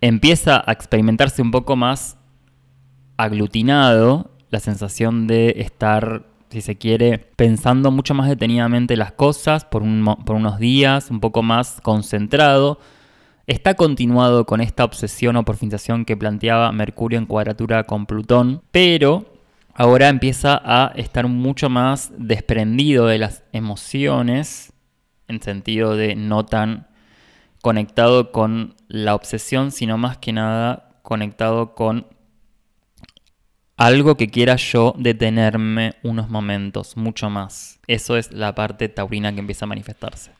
empieza 0.00 0.62
a 0.66 0.72
experimentarse 0.72 1.42
un 1.42 1.50
poco 1.50 1.76
más 1.76 2.16
aglutinado 3.18 4.33
la 4.54 4.60
sensación 4.60 5.26
de 5.26 5.54
estar, 5.58 6.26
si 6.48 6.60
se 6.60 6.78
quiere, 6.78 7.18
pensando 7.18 7.90
mucho 7.90 8.14
más 8.14 8.28
detenidamente 8.28 8.96
las 8.96 9.10
cosas 9.10 9.64
por, 9.64 9.82
por 10.24 10.36
unos 10.36 10.60
días, 10.60 11.10
un 11.10 11.18
poco 11.18 11.42
más 11.42 11.80
concentrado. 11.82 12.78
Está 13.48 13.74
continuado 13.74 14.46
con 14.46 14.60
esta 14.60 14.84
obsesión 14.84 15.34
o 15.34 15.44
profundización 15.44 16.04
que 16.04 16.16
planteaba 16.16 16.70
Mercurio 16.70 17.18
en 17.18 17.26
cuadratura 17.26 17.82
con 17.82 18.06
Plutón, 18.06 18.62
pero 18.70 19.26
ahora 19.74 20.08
empieza 20.08 20.62
a 20.64 20.92
estar 20.94 21.26
mucho 21.26 21.68
más 21.68 22.12
desprendido 22.16 23.06
de 23.06 23.18
las 23.18 23.42
emociones 23.52 24.72
en 25.26 25.42
sentido 25.42 25.96
de 25.96 26.14
no 26.14 26.46
tan 26.46 26.86
conectado 27.60 28.30
con 28.30 28.76
la 28.86 29.16
obsesión, 29.16 29.72
sino 29.72 29.98
más 29.98 30.16
que 30.18 30.32
nada 30.32 31.00
conectado 31.02 31.74
con 31.74 32.13
algo 33.84 34.16
que 34.16 34.28
quiera 34.28 34.56
yo 34.56 34.94
detenerme 34.96 35.92
unos 36.02 36.30
momentos, 36.30 36.96
mucho 36.96 37.28
más. 37.28 37.80
Eso 37.86 38.16
es 38.16 38.32
la 38.32 38.54
parte 38.54 38.88
taurina 38.88 39.34
que 39.34 39.40
empieza 39.40 39.66
a 39.66 39.68
manifestarse. 39.68 40.30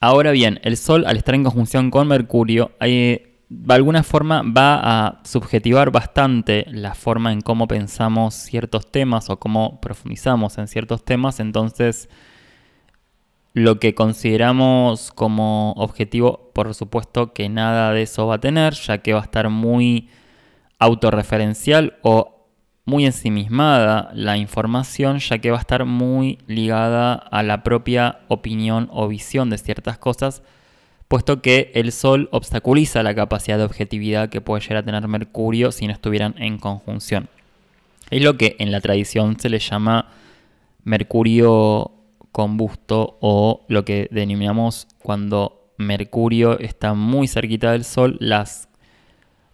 Ahora 0.00 0.32
bien, 0.32 0.60
el 0.64 0.76
Sol 0.76 1.06
al 1.06 1.16
estar 1.16 1.34
en 1.34 1.44
conjunción 1.44 1.90
con 1.90 2.08
Mercurio, 2.08 2.72
de 2.80 3.74
alguna 3.74 4.02
forma 4.02 4.42
va 4.42 4.80
a 4.82 5.22
subjetivar 5.24 5.92
bastante 5.92 6.66
la 6.68 6.94
forma 6.94 7.32
en 7.32 7.40
cómo 7.40 7.66
pensamos 7.66 8.34
ciertos 8.34 8.92
temas 8.92 9.30
o 9.30 9.38
cómo 9.38 9.80
profundizamos 9.80 10.58
en 10.58 10.68
ciertos 10.68 11.06
temas, 11.06 11.40
entonces 11.40 12.10
lo 13.54 13.80
que 13.80 13.94
consideramos 13.94 15.10
como 15.10 15.72
objetivo, 15.78 16.50
por 16.52 16.74
supuesto 16.74 17.32
que 17.32 17.48
nada 17.48 17.92
de 17.92 18.02
eso 18.02 18.26
va 18.26 18.34
a 18.34 18.40
tener, 18.40 18.74
ya 18.74 18.98
que 18.98 19.14
va 19.14 19.20
a 19.20 19.24
estar 19.24 19.48
muy 19.48 20.10
autorreferencial 20.78 21.96
o 22.02 22.33
muy 22.84 23.06
ensimismada 23.06 24.10
la 24.14 24.36
información, 24.36 25.18
ya 25.18 25.38
que 25.38 25.50
va 25.50 25.56
a 25.56 25.60
estar 25.60 25.84
muy 25.84 26.38
ligada 26.46 27.14
a 27.14 27.42
la 27.42 27.62
propia 27.62 28.20
opinión 28.28 28.88
o 28.92 29.08
visión 29.08 29.48
de 29.48 29.58
ciertas 29.58 29.98
cosas, 29.98 30.42
puesto 31.08 31.40
que 31.40 31.72
el 31.74 31.92
Sol 31.92 32.28
obstaculiza 32.32 33.02
la 33.02 33.14
capacidad 33.14 33.56
de 33.56 33.64
objetividad 33.64 34.28
que 34.28 34.40
puede 34.40 34.62
llegar 34.62 34.78
a 34.78 34.82
tener 34.84 35.08
Mercurio 35.08 35.72
si 35.72 35.86
no 35.86 35.92
estuvieran 35.92 36.34
en 36.38 36.58
conjunción. 36.58 37.28
Es 38.10 38.22
lo 38.22 38.36
que 38.36 38.56
en 38.58 38.70
la 38.70 38.80
tradición 38.80 39.38
se 39.40 39.48
le 39.48 39.58
llama 39.58 40.08
Mercurio 40.82 41.92
combusto 42.32 43.16
o 43.20 43.64
lo 43.68 43.84
que 43.84 44.08
denominamos 44.10 44.88
cuando 45.02 45.72
Mercurio 45.78 46.58
está 46.58 46.94
muy 46.94 47.28
cerquita 47.28 47.72
del 47.72 47.84
Sol, 47.84 48.18
las 48.20 48.68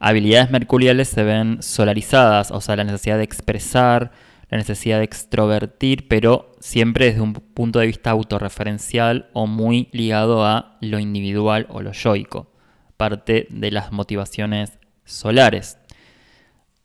habilidades 0.00 0.50
mercuriales 0.50 1.08
se 1.08 1.22
ven 1.22 1.62
solarizadas, 1.62 2.50
o 2.50 2.60
sea, 2.60 2.74
la 2.74 2.84
necesidad 2.84 3.18
de 3.18 3.24
expresar, 3.24 4.10
la 4.48 4.58
necesidad 4.58 4.98
de 4.98 5.04
extrovertir, 5.04 6.08
pero 6.08 6.52
siempre 6.58 7.04
desde 7.04 7.20
un 7.20 7.34
punto 7.34 7.78
de 7.78 7.86
vista 7.86 8.10
autorreferencial 8.10 9.28
o 9.34 9.46
muy 9.46 9.88
ligado 9.92 10.44
a 10.44 10.78
lo 10.80 10.98
individual 10.98 11.66
o 11.68 11.82
lo 11.82 11.92
yoico, 11.92 12.50
parte 12.96 13.46
de 13.50 13.70
las 13.70 13.92
motivaciones 13.92 14.78
solares. 15.04 15.78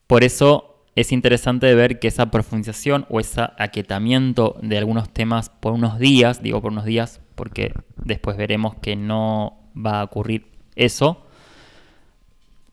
Por 0.07 0.23
eso 0.23 0.83
es 0.95 1.11
interesante 1.11 1.73
ver 1.73 1.99
que 1.99 2.09
esa 2.09 2.29
profundización 2.29 3.05
o 3.09 3.19
ese 3.19 3.41
aquietamiento 3.57 4.57
de 4.61 4.77
algunos 4.77 5.11
temas 5.11 5.49
por 5.49 5.73
unos 5.73 5.99
días, 5.99 6.43
digo 6.43 6.61
por 6.61 6.71
unos 6.71 6.85
días 6.85 7.21
porque 7.35 7.73
después 8.03 8.37
veremos 8.37 8.75
que 8.75 8.95
no 8.95 9.71
va 9.75 10.01
a 10.01 10.03
ocurrir 10.03 10.51
eso, 10.75 11.24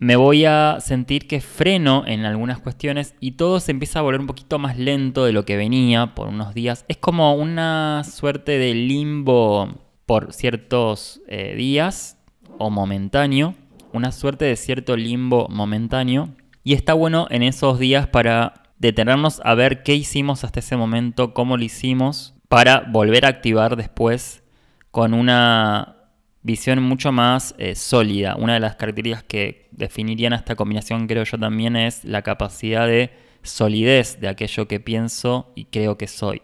me 0.03 0.17
voy 0.17 0.45
a 0.47 0.79
sentir 0.81 1.29
que 1.29 1.41
freno 1.41 2.03
en 2.09 2.25
algunas 2.25 2.59
cuestiones 2.59 3.15
y 3.21 3.33
todo 3.33 3.61
se 3.61 3.71
empieza 3.71 4.01
a 4.01 4.03
volver 4.03 4.21
un 4.21 4.27
poquito 4.27 4.59
más 4.59 4.77
lento 4.77 5.25
de 5.25 5.33
lo 5.33 5.45
que 5.45 5.57
venía 5.57 6.17
por 6.17 6.27
unos 6.27 6.55
días. 6.55 6.85
Es 6.89 6.97
como 6.97 7.37
una 7.37 8.03
suerte 8.03 8.59
de 8.59 8.75
limbo 8.75 9.69
por 10.05 10.33
ciertos 10.33 11.21
eh, 11.29 11.55
días 11.55 12.19
o 12.59 12.69
momentáneo, 12.69 13.55
una 13.93 14.11
suerte 14.11 14.45
de 14.45 14.57
cierto 14.57 14.97
limbo 14.97 15.47
momentáneo. 15.49 16.31
Y 16.65 16.73
está 16.73 16.95
bueno 16.95 17.29
en 17.31 17.45
esos 17.45 17.79
días 17.79 18.09
para 18.09 18.55
detenernos 18.81 19.41
a 19.45 19.55
ver 19.55 19.85
qué 19.85 19.95
hicimos 19.95 20.43
hasta 20.43 20.59
ese 20.59 20.77
momento, 20.77 21.33
cómo 21.33 21.57
lo 21.57 21.63
hicimos, 21.63 22.35
para 22.49 22.81
volver 22.91 23.25
a 23.25 23.29
activar 23.29 23.77
después 23.77 24.43
con 24.91 25.15
una 25.15 26.02
visión 26.43 26.83
mucho 26.83 27.13
más 27.13 27.55
eh, 27.59 27.75
sólida. 27.75 28.37
Una 28.37 28.55
de 28.55 28.61
las 28.61 28.77
características 28.77 29.25
que 29.25 29.69
definirían 29.71 30.33
esta 30.33 30.57
combinación, 30.57 31.07
creo 31.07 31.25
yo 31.25 31.39
también, 31.39 31.77
es 31.77 32.05
la 32.05 32.23
capacidad 32.23 32.87
de 32.87 33.11
solidez 33.43 34.21
de 34.21 34.29
aquello 34.29 34.69
que 34.69 34.81
pienso 34.81 35.53
y 35.55 35.67
creo 35.67 35.99
que 35.99 36.07
soy. 36.07 36.43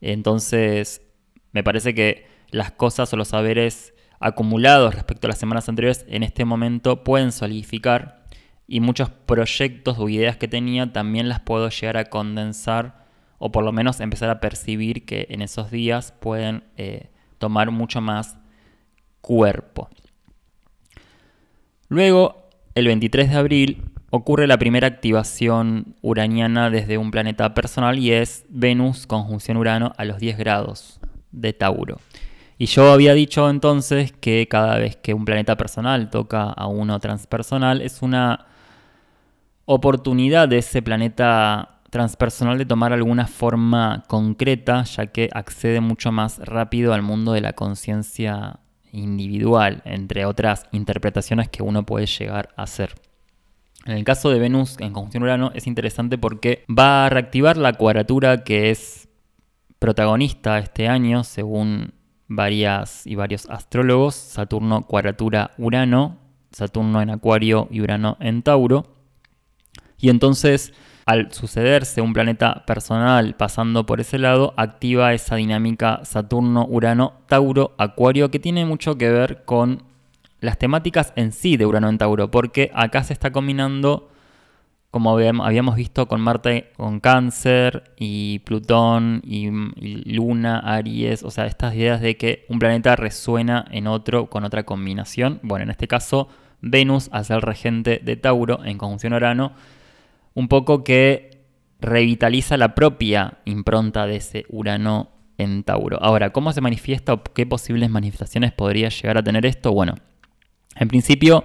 Entonces, 0.00 1.02
me 1.52 1.62
parece 1.62 1.94
que 1.94 2.26
las 2.50 2.72
cosas 2.72 3.12
o 3.12 3.16
los 3.16 3.28
saberes 3.28 3.94
acumulados 4.18 4.94
respecto 4.94 5.26
a 5.26 5.30
las 5.30 5.38
semanas 5.38 5.68
anteriores 5.68 6.04
en 6.08 6.22
este 6.22 6.44
momento 6.44 7.04
pueden 7.04 7.32
solidificar 7.32 8.26
y 8.66 8.80
muchos 8.80 9.10
proyectos 9.10 9.98
o 9.98 10.08
ideas 10.08 10.36
que 10.36 10.46
tenía 10.46 10.92
también 10.92 11.28
las 11.28 11.40
puedo 11.40 11.68
llegar 11.70 11.96
a 11.96 12.04
condensar 12.04 13.06
o 13.38 13.50
por 13.50 13.64
lo 13.64 13.72
menos 13.72 14.00
empezar 14.00 14.28
a 14.28 14.40
percibir 14.40 15.06
que 15.06 15.26
en 15.30 15.42
esos 15.42 15.70
días 15.70 16.12
pueden 16.12 16.64
eh, 16.76 17.08
tomar 17.38 17.70
mucho 17.70 18.02
más 18.02 18.36
cuerpo. 19.20 19.88
Luego, 21.88 22.48
el 22.74 22.86
23 22.86 23.30
de 23.30 23.36
abril, 23.36 23.90
ocurre 24.10 24.46
la 24.46 24.58
primera 24.58 24.88
activación 24.88 25.94
uraniana 26.02 26.68
desde 26.68 26.98
un 26.98 27.10
planeta 27.10 27.54
personal 27.54 27.98
y 27.98 28.12
es 28.12 28.44
Venus 28.48 29.06
conjunción 29.06 29.56
Urano 29.56 29.92
a 29.96 30.04
los 30.04 30.18
10 30.18 30.36
grados 30.36 31.00
de 31.30 31.52
Tauro. 31.52 31.98
Y 32.58 32.66
yo 32.66 32.92
había 32.92 33.14
dicho 33.14 33.48
entonces 33.48 34.12
que 34.12 34.46
cada 34.48 34.76
vez 34.78 34.96
que 34.96 35.14
un 35.14 35.24
planeta 35.24 35.56
personal 35.56 36.10
toca 36.10 36.42
a 36.42 36.66
uno 36.66 36.98
transpersonal 36.98 37.80
es 37.80 38.02
una 38.02 38.46
oportunidad 39.64 40.48
de 40.48 40.58
ese 40.58 40.82
planeta 40.82 41.80
transpersonal 41.90 42.58
de 42.58 42.66
tomar 42.66 42.92
alguna 42.92 43.26
forma 43.26 44.04
concreta, 44.08 44.82
ya 44.84 45.06
que 45.06 45.30
accede 45.32 45.80
mucho 45.80 46.12
más 46.12 46.38
rápido 46.38 46.92
al 46.92 47.02
mundo 47.02 47.32
de 47.32 47.40
la 47.40 47.52
conciencia 47.52 48.60
individual, 48.92 49.82
entre 49.84 50.26
otras 50.26 50.66
interpretaciones 50.72 51.48
que 51.48 51.62
uno 51.62 51.84
puede 51.84 52.06
llegar 52.06 52.50
a 52.56 52.64
hacer. 52.64 52.94
En 53.86 53.96
el 53.96 54.04
caso 54.04 54.30
de 54.30 54.38
Venus 54.38 54.76
en 54.78 54.92
conjunción 54.92 55.22
Urano 55.22 55.52
es 55.54 55.66
interesante 55.66 56.18
porque 56.18 56.64
va 56.68 57.06
a 57.06 57.08
reactivar 57.08 57.56
la 57.56 57.72
cuadratura 57.72 58.44
que 58.44 58.70
es 58.70 59.08
protagonista 59.78 60.58
este 60.58 60.86
año, 60.86 61.24
según 61.24 61.94
varias 62.28 63.06
y 63.06 63.14
varios 63.14 63.48
astrólogos, 63.48 64.14
Saturno 64.14 64.82
cuadratura 64.82 65.52
Urano, 65.56 66.18
Saturno 66.52 67.00
en 67.00 67.10
Acuario 67.10 67.68
y 67.70 67.80
Urano 67.80 68.16
en 68.20 68.42
Tauro. 68.42 68.94
Y 69.98 70.10
entonces 70.10 70.72
al 71.10 71.32
sucederse 71.32 72.00
un 72.00 72.12
planeta 72.12 72.62
personal 72.66 73.34
pasando 73.34 73.84
por 73.84 74.00
ese 74.00 74.16
lado, 74.16 74.54
activa 74.56 75.12
esa 75.12 75.34
dinámica 75.34 76.04
Saturno, 76.04 76.64
Urano, 76.70 77.14
Tauro, 77.26 77.74
Acuario, 77.78 78.30
que 78.30 78.38
tiene 78.38 78.64
mucho 78.64 78.96
que 78.96 79.10
ver 79.10 79.42
con 79.44 79.82
las 80.38 80.56
temáticas 80.56 81.12
en 81.16 81.32
sí 81.32 81.56
de 81.56 81.66
Urano 81.66 81.88
en 81.88 81.98
Tauro, 81.98 82.30
porque 82.30 82.70
acá 82.74 83.02
se 83.02 83.12
está 83.12 83.32
combinando, 83.32 84.08
como 84.92 85.18
habíamos 85.18 85.74
visto 85.74 86.06
con 86.06 86.20
Marte 86.20 86.70
con 86.76 87.00
Cáncer 87.00 87.90
y 87.96 88.38
Plutón 88.40 89.20
y, 89.24 89.50
Luna, 90.14 90.60
Aries, 90.60 91.24
o 91.24 91.32
sea, 91.32 91.46
estas 91.46 91.74
ideas 91.74 92.00
de 92.00 92.16
que 92.16 92.46
un 92.48 92.60
planeta 92.60 92.94
resuena 92.94 93.64
en 93.72 93.88
otro 93.88 94.26
con 94.26 94.44
otra 94.44 94.62
combinación. 94.62 95.40
Bueno, 95.42 95.64
en 95.64 95.70
este 95.70 95.88
caso, 95.88 96.28
Venus, 96.60 97.08
al 97.10 97.24
ser 97.24 97.40
regente 97.40 98.00
de 98.00 98.14
Tauro 98.14 98.64
en 98.64 98.78
conjunción 98.78 99.12
Urano, 99.12 99.54
un 100.40 100.48
poco 100.48 100.82
que 100.84 101.44
revitaliza 101.80 102.56
la 102.56 102.74
propia 102.74 103.38
impronta 103.44 104.06
de 104.06 104.16
ese 104.16 104.46
Urano 104.48 105.10
en 105.36 105.64
Tauro. 105.64 106.02
Ahora, 106.02 106.30
¿cómo 106.30 106.52
se 106.52 106.62
manifiesta 106.62 107.12
o 107.12 107.22
qué 107.22 107.44
posibles 107.44 107.90
manifestaciones 107.90 108.52
podría 108.52 108.88
llegar 108.88 109.18
a 109.18 109.22
tener 109.22 109.44
esto? 109.44 109.72
Bueno, 109.72 109.96
en 110.76 110.88
principio, 110.88 111.44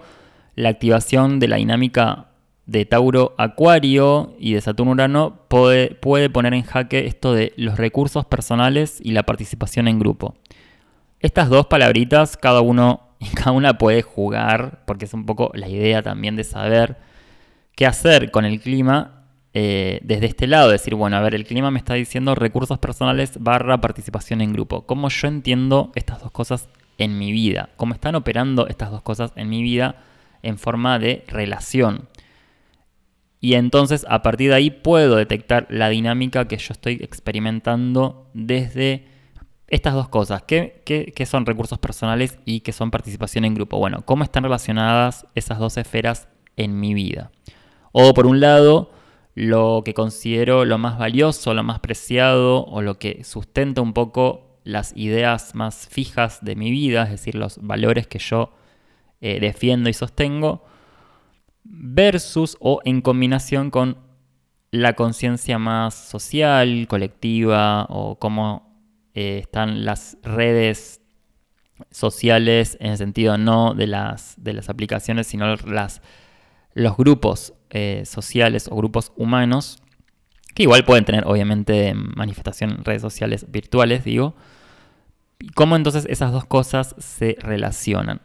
la 0.56 0.70
activación 0.70 1.40
de 1.40 1.50
la 1.50 1.58
dinámica 1.58 2.28
de 2.66 2.86
Tauro 2.86 3.36
Acuario 3.38 4.34
y 4.40 4.54
de 4.54 4.62
Saturno 4.62 4.94
Urano 4.94 5.42
puede, 5.50 5.94
puede 5.96 6.30
poner 6.30 6.54
en 6.54 6.64
jaque 6.64 7.06
esto 7.06 7.34
de 7.34 7.52
los 7.58 7.78
recursos 7.78 8.26
personales 8.26 9.00
y 9.04 9.12
la 9.12 9.24
participación 9.24 9.90
en 9.90 10.00
grupo. 10.00 10.36
Estas 11.20 11.50
dos 11.50 11.68
palabritas, 11.68 12.38
cada 12.38 12.62
uno 12.62 13.10
y 13.20 13.28
cada 13.28 13.52
una 13.52 13.78
puede 13.78 14.04
jugar, 14.04 14.84
porque 14.88 15.04
es 15.04 15.14
un 15.14 15.26
poco 15.26 15.52
la 15.54 15.68
idea 15.68 16.02
también 16.02 16.38
de 16.38 16.46
saber 16.46 16.98
qué 17.76 17.86
hacer 17.86 18.32
con 18.32 18.46
el 18.46 18.60
clima 18.60 19.24
eh, 19.54 20.00
desde 20.04 20.28
este 20.28 20.48
lado. 20.48 20.70
Decir, 20.70 20.96
bueno, 20.96 21.18
a 21.18 21.22
ver, 21.22 21.36
el 21.36 21.46
clima 21.46 21.72
me 21.72 21.80
está 21.80 21.94
diciendo 21.94 22.36
recursos 22.36 22.80
personales 22.80 23.34
barra 23.40 23.80
participación 23.82 24.42
en 24.42 24.54
grupo. 24.54 24.86
¿Cómo 24.86 25.10
yo 25.10 25.28
entiendo 25.28 25.92
estas 25.96 26.22
dos 26.22 26.32
cosas 26.32 26.70
en 26.98 27.18
mi 27.18 27.32
vida? 27.32 27.70
¿Cómo 27.78 27.94
están 27.94 28.16
operando 28.16 28.68
estas 28.68 28.92
dos 28.92 29.02
cosas 29.02 29.32
en 29.36 29.50
mi 29.50 29.62
vida 29.64 29.98
en 30.44 30.58
forma 30.58 31.00
de 31.00 31.24
relación? 31.28 32.08
Y 33.42 33.54
entonces 33.54 34.06
a 34.10 34.24
partir 34.24 34.50
de 34.50 34.56
ahí 34.56 34.72
puedo 34.72 35.18
detectar 35.18 35.68
la 35.70 35.90
dinámica 35.90 36.48
que 36.48 36.58
yo 36.58 36.72
estoy 36.72 36.96
experimentando 36.96 38.28
desde 38.34 39.06
estas 39.68 39.94
dos 39.94 40.10
cosas. 40.10 40.44
¿Qué, 40.44 40.82
qué, 40.84 41.26
son 41.26 41.46
recursos 41.46 41.78
personales 41.78 42.40
y 42.46 42.62
qué 42.62 42.72
son 42.72 42.92
participación 42.92 43.46
en 43.46 43.54
grupo? 43.54 43.78
Bueno, 43.78 44.04
¿cómo 44.06 44.24
están 44.24 44.44
relacionadas 44.44 45.28
esas 45.36 45.60
dos 45.60 45.78
esferas 45.78 46.28
en 46.56 46.80
mi 46.80 46.94
vida? 46.94 47.32
O 47.98 48.14
por 48.14 48.26
un 48.26 48.42
lado, 48.42 48.92
lo 49.36 49.82
que 49.86 49.94
considero 49.94 50.66
lo 50.66 50.78
más 50.78 50.98
valioso, 50.98 51.54
lo 51.54 51.64
más 51.64 51.80
preciado 51.80 52.66
o 52.66 52.82
lo 52.82 53.00
que 53.00 53.24
sustenta 53.24 53.80
un 53.82 53.94
poco 53.94 54.60
las 54.66 54.92
ideas 54.98 55.56
más 55.56 55.88
fijas 55.88 56.44
de 56.44 56.58
mi 56.58 56.72
vida, 56.72 57.04
es 57.04 57.12
decir, 57.12 57.36
los 57.36 57.58
valores 57.62 58.06
que 58.06 58.20
yo 58.20 58.52
eh, 59.22 59.40
defiendo 59.40 59.90
y 59.90 59.94
sostengo, 59.94 60.66
versus 61.64 62.58
o 62.60 62.82
en 62.84 63.00
combinación 63.00 63.72
con 63.72 63.98
la 64.72 64.92
conciencia 64.92 65.58
más 65.58 65.96
social, 65.96 66.88
colectiva, 66.90 67.86
o 67.86 68.20
cómo 68.20 68.78
eh, 69.14 69.38
están 69.42 69.86
las 69.86 70.18
redes 70.22 71.00
sociales 71.92 72.76
en 72.82 72.92
el 72.92 72.98
sentido 72.98 73.38
no 73.38 73.74
de 73.74 73.88
las, 73.88 74.36
de 74.38 74.52
las 74.52 74.68
aplicaciones, 74.68 75.28
sino 75.28 75.56
las, 75.56 76.02
los 76.74 76.98
grupos 76.98 77.54
eh, 77.70 78.04
sociales 78.06 78.68
o 78.72 78.76
grupos 78.76 79.12
humanos, 79.16 79.82
que 80.54 80.64
igual 80.64 80.86
pueden 80.86 81.06
tener 81.06 81.26
obviamente 81.28 81.94
manifestación 81.94 82.72
en 82.72 82.86
redes 82.86 83.02
sociales 83.02 83.52
virtuales, 83.52 84.04
digo, 84.04 84.36
y 85.40 85.50
cómo 85.50 85.76
entonces 85.76 86.06
esas 86.10 86.32
dos 86.32 86.46
cosas 86.46 86.96
se 86.98 87.38
relacionan. 87.40 88.22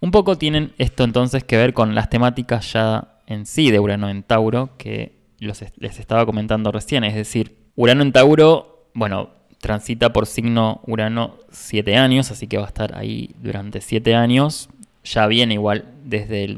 Un 0.00 0.10
poco 0.10 0.36
tienen 0.36 0.72
esto 0.78 1.04
entonces 1.04 1.44
que 1.44 1.56
ver 1.56 1.74
con 1.74 1.94
las 1.94 2.10
temáticas 2.10 2.72
ya 2.72 3.18
en 3.26 3.46
sí 3.46 3.70
de 3.70 3.80
Urano 3.80 4.08
en 4.08 4.22
Tauro, 4.22 4.76
que 4.78 5.16
les 5.38 5.98
estaba 5.98 6.24
comentando 6.24 6.72
recién, 6.72 7.04
es 7.04 7.14
decir, 7.14 7.56
Urano 7.74 8.02
en 8.02 8.12
Tauro, 8.12 8.88
bueno, 8.94 9.30
transita 9.60 10.12
por 10.12 10.26
signo 10.26 10.80
Urano 10.86 11.36
7 11.50 11.96
años, 11.96 12.30
así 12.30 12.46
que 12.46 12.56
va 12.56 12.64
a 12.64 12.68
estar 12.68 12.96
ahí 12.96 13.34
durante 13.42 13.80
7 13.80 14.14
años. 14.14 14.68
Ya 15.04 15.26
viene 15.26 15.54
igual 15.54 15.92
desde 16.04 16.44
el 16.44 16.56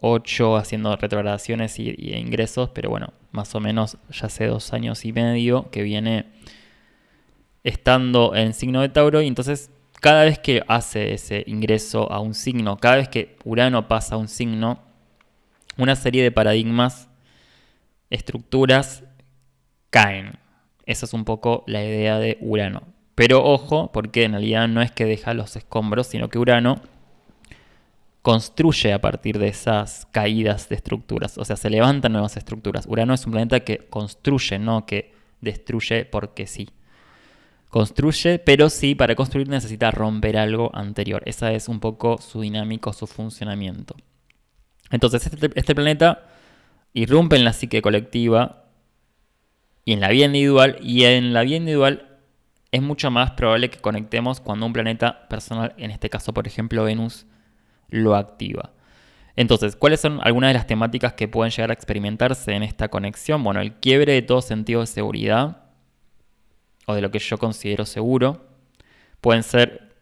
2018 0.00 0.56
haciendo 0.56 0.96
retrogradaciones 0.96 1.78
y, 1.78 1.90
ingresos, 2.14 2.70
pero 2.70 2.90
bueno, 2.90 3.12
más 3.32 3.54
o 3.54 3.60
menos 3.60 3.98
ya 4.10 4.26
hace 4.26 4.46
dos 4.46 4.72
años 4.72 5.04
y 5.04 5.12
medio 5.12 5.70
que 5.70 5.82
viene 5.82 6.26
estando 7.62 8.34
en 8.34 8.54
signo 8.54 8.80
de 8.80 8.88
Tauro 8.88 9.20
y 9.20 9.26
entonces 9.26 9.70
cada 10.00 10.24
vez 10.24 10.38
que 10.38 10.62
hace 10.66 11.12
ese 11.12 11.44
ingreso 11.46 12.10
a 12.10 12.20
un 12.20 12.34
signo, 12.34 12.78
cada 12.78 12.96
vez 12.96 13.08
que 13.08 13.36
Urano 13.44 13.86
pasa 13.86 14.14
a 14.14 14.18
un 14.18 14.28
signo, 14.28 14.80
una 15.76 15.94
serie 15.94 16.22
de 16.22 16.32
paradigmas, 16.32 17.08
estructuras 18.08 19.04
caen. 19.90 20.32
Esa 20.86 21.04
es 21.04 21.12
un 21.12 21.24
poco 21.24 21.62
la 21.66 21.84
idea 21.84 22.18
de 22.18 22.38
Urano. 22.40 22.82
Pero 23.14 23.44
ojo, 23.44 23.92
porque 23.92 24.24
en 24.24 24.32
realidad 24.32 24.66
no 24.68 24.80
es 24.80 24.90
que 24.90 25.04
deja 25.04 25.34
los 25.34 25.54
escombros, 25.54 26.06
sino 26.06 26.30
que 26.30 26.38
Urano 26.38 26.80
construye 28.22 28.92
a 28.92 29.00
partir 29.00 29.38
de 29.38 29.48
esas 29.48 30.06
caídas 30.10 30.68
de 30.68 30.76
estructuras. 30.76 31.38
O 31.38 31.44
sea, 31.44 31.56
se 31.56 31.70
levantan 31.70 32.12
nuevas 32.12 32.36
estructuras. 32.36 32.86
Urano 32.86 33.14
es 33.14 33.24
un 33.24 33.32
planeta 33.32 33.60
que 33.60 33.78
construye, 33.78 34.58
no 34.58 34.84
que 34.86 35.14
destruye 35.40 36.04
porque 36.04 36.46
sí. 36.46 36.68
Construye, 37.68 38.38
pero 38.38 38.68
sí, 38.68 38.94
para 38.94 39.14
construir 39.14 39.48
necesita 39.48 39.90
romper 39.90 40.36
algo 40.36 40.70
anterior. 40.74 41.22
Esa 41.24 41.52
es 41.52 41.68
un 41.68 41.80
poco 41.80 42.18
su 42.18 42.40
dinámico, 42.40 42.92
su 42.92 43.06
funcionamiento. 43.06 43.94
Entonces, 44.90 45.26
este, 45.26 45.50
este 45.54 45.74
planeta 45.74 46.26
irrumpe 46.92 47.36
en 47.36 47.44
la 47.44 47.52
psique 47.52 47.80
colectiva 47.80 48.64
y 49.84 49.92
en 49.92 50.00
la 50.00 50.08
vida 50.08 50.26
individual. 50.26 50.78
Y 50.82 51.04
en 51.04 51.32
la 51.32 51.42
vida 51.42 51.56
individual 51.56 52.18
es 52.72 52.82
mucho 52.82 53.10
más 53.10 53.32
probable 53.32 53.70
que 53.70 53.78
conectemos 53.78 54.40
cuando 54.40 54.66
un 54.66 54.72
planeta 54.72 55.28
personal, 55.28 55.74
en 55.78 55.90
este 55.90 56.10
caso 56.10 56.34
por 56.34 56.46
ejemplo 56.46 56.84
Venus, 56.84 57.26
lo 57.90 58.16
activa. 58.16 58.72
Entonces, 59.36 59.76
¿cuáles 59.76 60.00
son 60.00 60.20
algunas 60.22 60.50
de 60.50 60.54
las 60.54 60.66
temáticas 60.66 61.14
que 61.14 61.28
pueden 61.28 61.50
llegar 61.50 61.70
a 61.70 61.74
experimentarse 61.74 62.52
en 62.52 62.62
esta 62.62 62.88
conexión? 62.88 63.42
Bueno, 63.42 63.60
el 63.60 63.74
quiebre 63.74 64.12
de 64.12 64.22
todo 64.22 64.42
sentido 64.42 64.80
de 64.80 64.86
seguridad, 64.86 65.70
o 66.90 66.94
de 66.94 67.00
lo 67.00 67.10
que 67.10 67.18
yo 67.18 67.38
considero 67.38 67.86
seguro. 67.86 68.46
Pueden 69.20 69.42
ser 69.42 69.94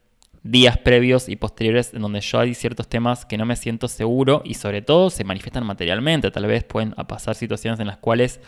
días 0.43 0.79
previos 0.79 1.29
y 1.29 1.37
posteriores 1.37 1.93
en 1.93 2.03
donde 2.03 2.21
yo 2.21 2.41
hay 2.41 2.55
ciertos 2.55 2.89
temas 2.89 3.27
que 3.27 3.37
no 3.37 3.45
me 3.45 3.57
siento 3.57 3.89
seguro 3.89 4.43
y 4.45 4.55
sobre 4.55 4.83
todo 4.83 5.11
se 5.11 5.25
manifiestan 5.25 5.67
materialmente. 5.67 6.31
Tal 6.31 6.47
vez 6.47 6.65
pueden 6.65 6.93
pasar 6.93 7.35
situaciones 7.35 7.81
en 7.81 7.87
las 7.87 7.99
cuales 7.99 8.41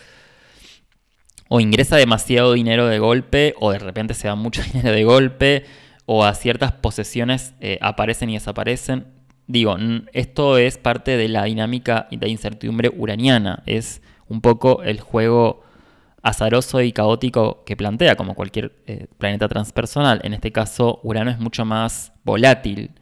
o 1.48 1.58
ingresa 1.60 1.96
demasiado 1.96 2.52
dinero 2.52 2.86
de 2.86 3.00
golpe, 3.00 3.54
o 3.58 3.72
de 3.72 3.80
repente 3.80 4.14
se 4.14 4.28
da 4.28 4.36
mucho 4.36 4.62
dinero 4.72 4.92
de 4.92 5.04
golpe, 5.04 5.64
o 6.06 6.24
a 6.24 6.34
ciertas 6.34 6.72
posesiones 6.72 7.54
eh, 7.60 7.78
aparecen 7.80 8.30
y 8.30 8.34
desaparecen. 8.34 9.06
Digo, 9.50 9.76
esto 10.12 10.58
es 10.58 10.78
parte 10.78 11.16
de 11.16 11.26
la 11.26 11.42
dinámica 11.42 12.06
de 12.12 12.28
incertidumbre 12.28 12.88
uraniana, 12.96 13.64
es 13.66 14.00
un 14.28 14.40
poco 14.42 14.84
el 14.84 15.00
juego 15.00 15.64
azaroso 16.22 16.80
y 16.82 16.92
caótico 16.92 17.64
que 17.64 17.76
plantea, 17.76 18.14
como 18.14 18.36
cualquier 18.36 18.70
eh, 18.86 19.08
planeta 19.18 19.48
transpersonal. 19.48 20.20
En 20.22 20.34
este 20.34 20.52
caso, 20.52 21.00
Urano 21.02 21.32
es 21.32 21.40
mucho 21.40 21.64
más 21.64 22.12
volátil 22.22 22.92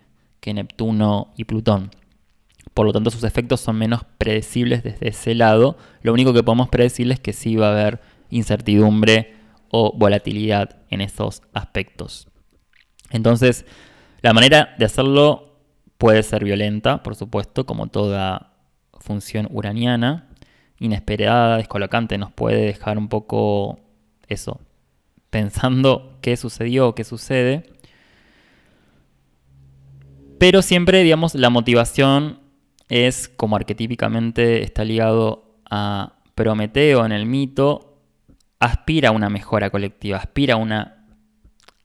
que 0.40 0.55
Neptuno 0.55 1.34
y 1.36 1.44
Plutón. 1.44 1.90
Por 2.72 2.86
lo 2.86 2.94
tanto, 2.94 3.11
sus 3.11 3.24
efectos 3.24 3.61
son 3.61 3.76
menos 3.76 4.07
predecibles 4.16 4.82
desde 4.82 5.09
ese 5.09 5.34
lado. 5.34 5.76
Lo 6.01 6.14
único 6.14 6.32
que 6.32 6.42
podemos 6.42 6.70
predecir 6.70 7.12
es 7.12 7.20
que 7.20 7.34
sí 7.34 7.57
va 7.57 7.68
a 7.68 7.72
haber 7.72 8.01
incertidumbre 8.30 9.34
o 9.70 9.92
volatilidad 9.94 10.78
en 10.88 11.03
esos 11.03 11.42
aspectos. 11.53 12.26
Entonces, 13.11 13.66
la 14.22 14.32
manera 14.32 14.74
de 14.78 14.86
hacerlo 14.86 15.47
puede 15.99 16.22
ser 16.22 16.44
violenta, 16.44 17.03
por 17.03 17.16
supuesto, 17.16 17.66
como 17.66 17.88
toda 17.88 18.53
función 19.01 19.49
uraniana, 19.51 20.28
inesperada, 20.78 21.57
descolocante, 21.57 22.18
nos 22.18 22.32
puede 22.32 22.62
dejar 22.62 22.99
un 22.99 23.09
poco 23.09 23.80
eso, 24.28 24.61
pensando 25.30 26.18
qué 26.22 26.36
sucedió, 26.36 26.94
qué 26.94 27.05
sucede. 27.05 27.64
Pero 30.38 30.62
siempre, 30.62 31.03
digamos, 31.03 31.34
la 31.34 31.51
motivación 31.51 32.40
es, 32.88 33.28
como 33.28 33.57
arquetípicamente 33.57 34.62
está 34.62 34.84
ligado 34.84 35.57
a 35.68 36.14
Prometeo 36.34 37.05
en 37.05 37.11
el 37.11 37.26
mito, 37.26 37.99
aspira 38.61 39.09
a 39.09 39.12
una 39.12 39.28
mejora 39.28 39.70
colectiva, 39.70 40.18
aspira 40.18 40.55
a, 40.55 40.57
una, 40.57 40.97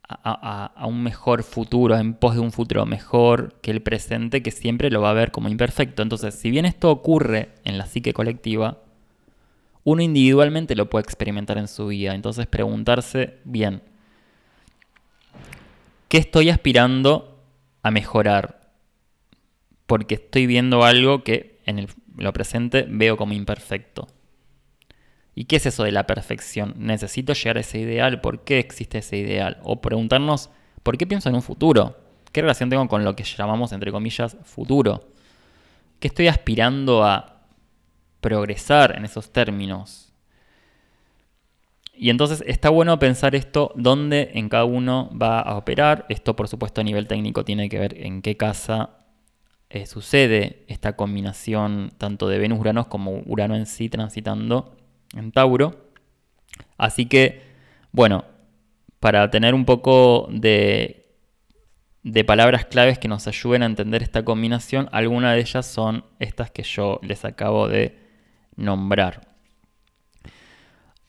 a, 0.08 0.86
un 0.86 1.01
mejor 1.04 1.43
futuro, 1.43 1.97
en 1.97 2.14
pos 2.14 2.36
de 2.36 2.41
un 2.41 2.51
futuro 2.51 2.86
mejor 2.86 3.56
que 3.62 3.72
el 3.72 3.82
presente, 3.82 4.43
que 4.43 4.51
siempre 4.51 4.89
lo 4.89 5.01
va 5.01 5.12
a 5.12 5.14
ver 5.14 5.32
como 5.32 5.49
imperfecto. 5.49 6.01
Entonces, 6.01 6.36
si 6.36 6.51
bien 6.51 6.66
esto 6.66 6.91
ocurre 6.91 7.49
en 7.64 7.78
la 7.78 7.86
psique 7.86 8.14
colectiva, 8.14 8.80
uno 9.84 10.01
individualmente 10.01 10.76
lo 10.76 10.89
puede 10.89 11.04
experimentar 11.04 11.58
en 11.58 11.68
su 11.68 11.88
vida. 11.88 12.16
Entonces, 12.16 12.47
preguntarse, 12.47 13.38
bien, 13.43 13.82
¿qué 16.08 16.18
estoy 16.18 16.49
aspirando 16.49 17.43
a 17.82 17.91
mejorar? 17.91 18.72
Porque 19.86 20.16
estoy 20.16 20.47
viendo 20.47 20.84
algo 20.84 21.24
que 21.24 21.62
en 21.66 21.88
lo 22.18 22.34
presente 22.34 22.86
veo 22.89 23.18
como 23.18 23.34
imperfecto. 23.34 24.08
¿Y 25.36 25.45
qué 25.45 25.55
es 25.55 25.65
eso 25.65 25.84
de 25.84 25.91
la 25.91 26.05
perfección? 26.05 26.75
¿Necesito 26.77 27.34
llegar 27.34 27.57
a 27.57 27.61
ese 27.61 27.79
ideal? 27.79 28.21
¿Por 28.21 28.43
qué 28.43 28.59
existe 28.59 28.99
ese 28.99 29.17
ideal? 29.17 29.57
O 29.63 29.81
preguntarnos, 29.81 30.49
¿por 30.84 30.97
qué 30.97 31.07
pienso 31.07 31.29
en 31.29 31.36
un 31.36 31.41
futuro? 31.41 31.97
¿Qué 32.31 32.41
relación 32.41 32.69
tengo 32.69 32.88
con 32.88 33.03
lo 33.03 33.15
que 33.15 33.23
llamamos, 33.23 33.71
entre 33.71 33.91
comillas, 33.91 34.38
futuro? 34.43 35.09
¿Qué 35.99 36.07
estoy 36.07 36.27
aspirando 36.27 37.03
a 37.03 37.45
progresar 38.21 38.95
en 38.95 39.05
esos 39.05 39.31
términos? 39.31 40.13
Y 41.95 42.09
entonces 42.09 42.43
está 42.47 42.69
bueno 42.69 42.97
pensar 42.99 43.36
esto, 43.36 43.71
dónde 43.75 44.31
en 44.34 44.49
cada 44.49 44.65
uno 44.65 45.09
va 45.19 45.39
a 45.39 45.57
operar. 45.57 46.05
Esto, 46.09 46.36
por 46.36 46.47
supuesto, 46.47 46.81
a 46.81 46.84
nivel 46.84 47.07
técnico 47.07 47.45
tiene 47.45 47.69
que 47.69 47.79
ver 47.79 47.95
en 48.03 48.21
qué 48.21 48.36
casa 48.36 48.97
eh, 49.69 49.86
sucede 49.86 50.65
esta 50.67 50.95
combinación 50.95 51.91
tanto 51.97 52.27
de 52.27 52.39
Venus-Urano 52.39 52.89
como 52.89 53.21
Urano 53.25 53.55
en 53.55 53.65
sí 53.65 53.89
transitando 53.89 54.75
en 55.14 55.32
Tauro. 55.32 55.89
Así 56.78 57.05
que, 57.05 57.41
bueno, 57.91 58.26
para 58.99 59.30
tener 59.30 59.53
un 59.53 59.66
poco 59.66 60.28
de, 60.32 61.18
de 62.03 62.24
palabras 62.24 62.66
claves 62.66 62.99
que 62.99 63.07
nos 63.07 63.28
ayuden 63.28 63.64
a 63.64 63.68
entender 63.68 64.03
esta 64.03 64.24
combinación, 64.24 64.89
algunas 64.91 65.36
de 65.36 65.41
ellas 65.41 65.66
son 65.66 66.05
estas 66.20 66.51
que 66.51 66.64
yo 66.64 66.99
les 67.03 67.26
acabo 67.26 67.68
de 67.68 67.99
nombrar. 68.55 69.34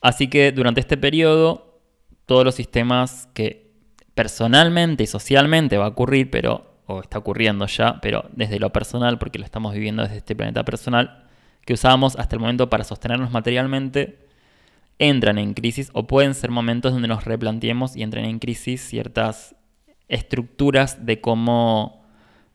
Así 0.00 0.28
que 0.28 0.52
durante 0.52 0.80
este 0.80 0.96
periodo, 0.96 1.80
todos 2.26 2.44
los 2.44 2.54
sistemas 2.54 3.28
que 3.32 3.72
personalmente 4.14 5.04
y 5.04 5.06
socialmente 5.06 5.78
va 5.78 5.86
a 5.86 5.88
ocurrir, 5.88 6.30
pero 6.30 6.74
o 6.86 7.00
está 7.00 7.18
ocurriendo 7.18 7.66
ya, 7.66 7.98
pero 8.00 8.28
desde 8.32 8.58
lo 8.58 8.70
personal, 8.70 9.18
porque 9.18 9.38
lo 9.38 9.44
estamos 9.44 9.72
viviendo 9.72 10.02
desde 10.02 10.18
este 10.18 10.36
planeta 10.36 10.64
personal, 10.64 11.23
que 11.64 11.74
usábamos 11.74 12.16
hasta 12.16 12.36
el 12.36 12.40
momento 12.40 12.68
para 12.70 12.84
sostenernos 12.84 13.30
materialmente 13.30 14.18
entran 14.98 15.38
en 15.38 15.54
crisis 15.54 15.90
o 15.92 16.06
pueden 16.06 16.34
ser 16.34 16.50
momentos 16.50 16.92
donde 16.92 17.08
nos 17.08 17.24
replanteemos 17.24 17.96
y 17.96 18.02
entren 18.02 18.24
en 18.24 18.38
crisis 18.38 18.80
ciertas 18.80 19.56
estructuras 20.08 21.04
de 21.06 21.20
cómo 21.20 22.04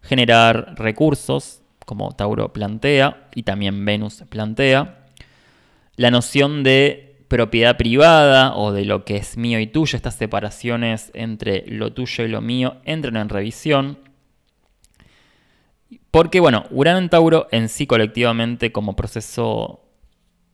generar 0.01 0.75
recursos, 0.77 1.61
como 1.85 2.11
Tauro 2.11 2.53
plantea 2.53 3.27
y 3.35 3.43
también 3.43 3.83
Venus 3.83 4.23
plantea. 4.29 5.05
La 5.95 6.11
noción 6.11 6.63
de 6.63 7.25
propiedad 7.27 7.77
privada 7.77 8.55
o 8.55 8.71
de 8.71 8.85
lo 8.85 9.05
que 9.05 9.17
es 9.17 9.37
mío 9.37 9.59
y 9.59 9.67
tuyo, 9.67 9.95
estas 9.95 10.15
separaciones 10.15 11.11
entre 11.13 11.65
lo 11.67 11.93
tuyo 11.93 12.23
y 12.23 12.27
lo 12.27 12.41
mío 12.41 12.77
entran 12.85 13.17
en 13.17 13.29
revisión. 13.29 13.99
Porque, 16.11 16.39
bueno, 16.39 16.65
Urano 16.71 16.99
en 16.99 17.09
Tauro 17.09 17.47
en 17.51 17.69
sí 17.69 17.87
colectivamente 17.87 18.71
como 18.71 18.95
proceso 18.95 19.81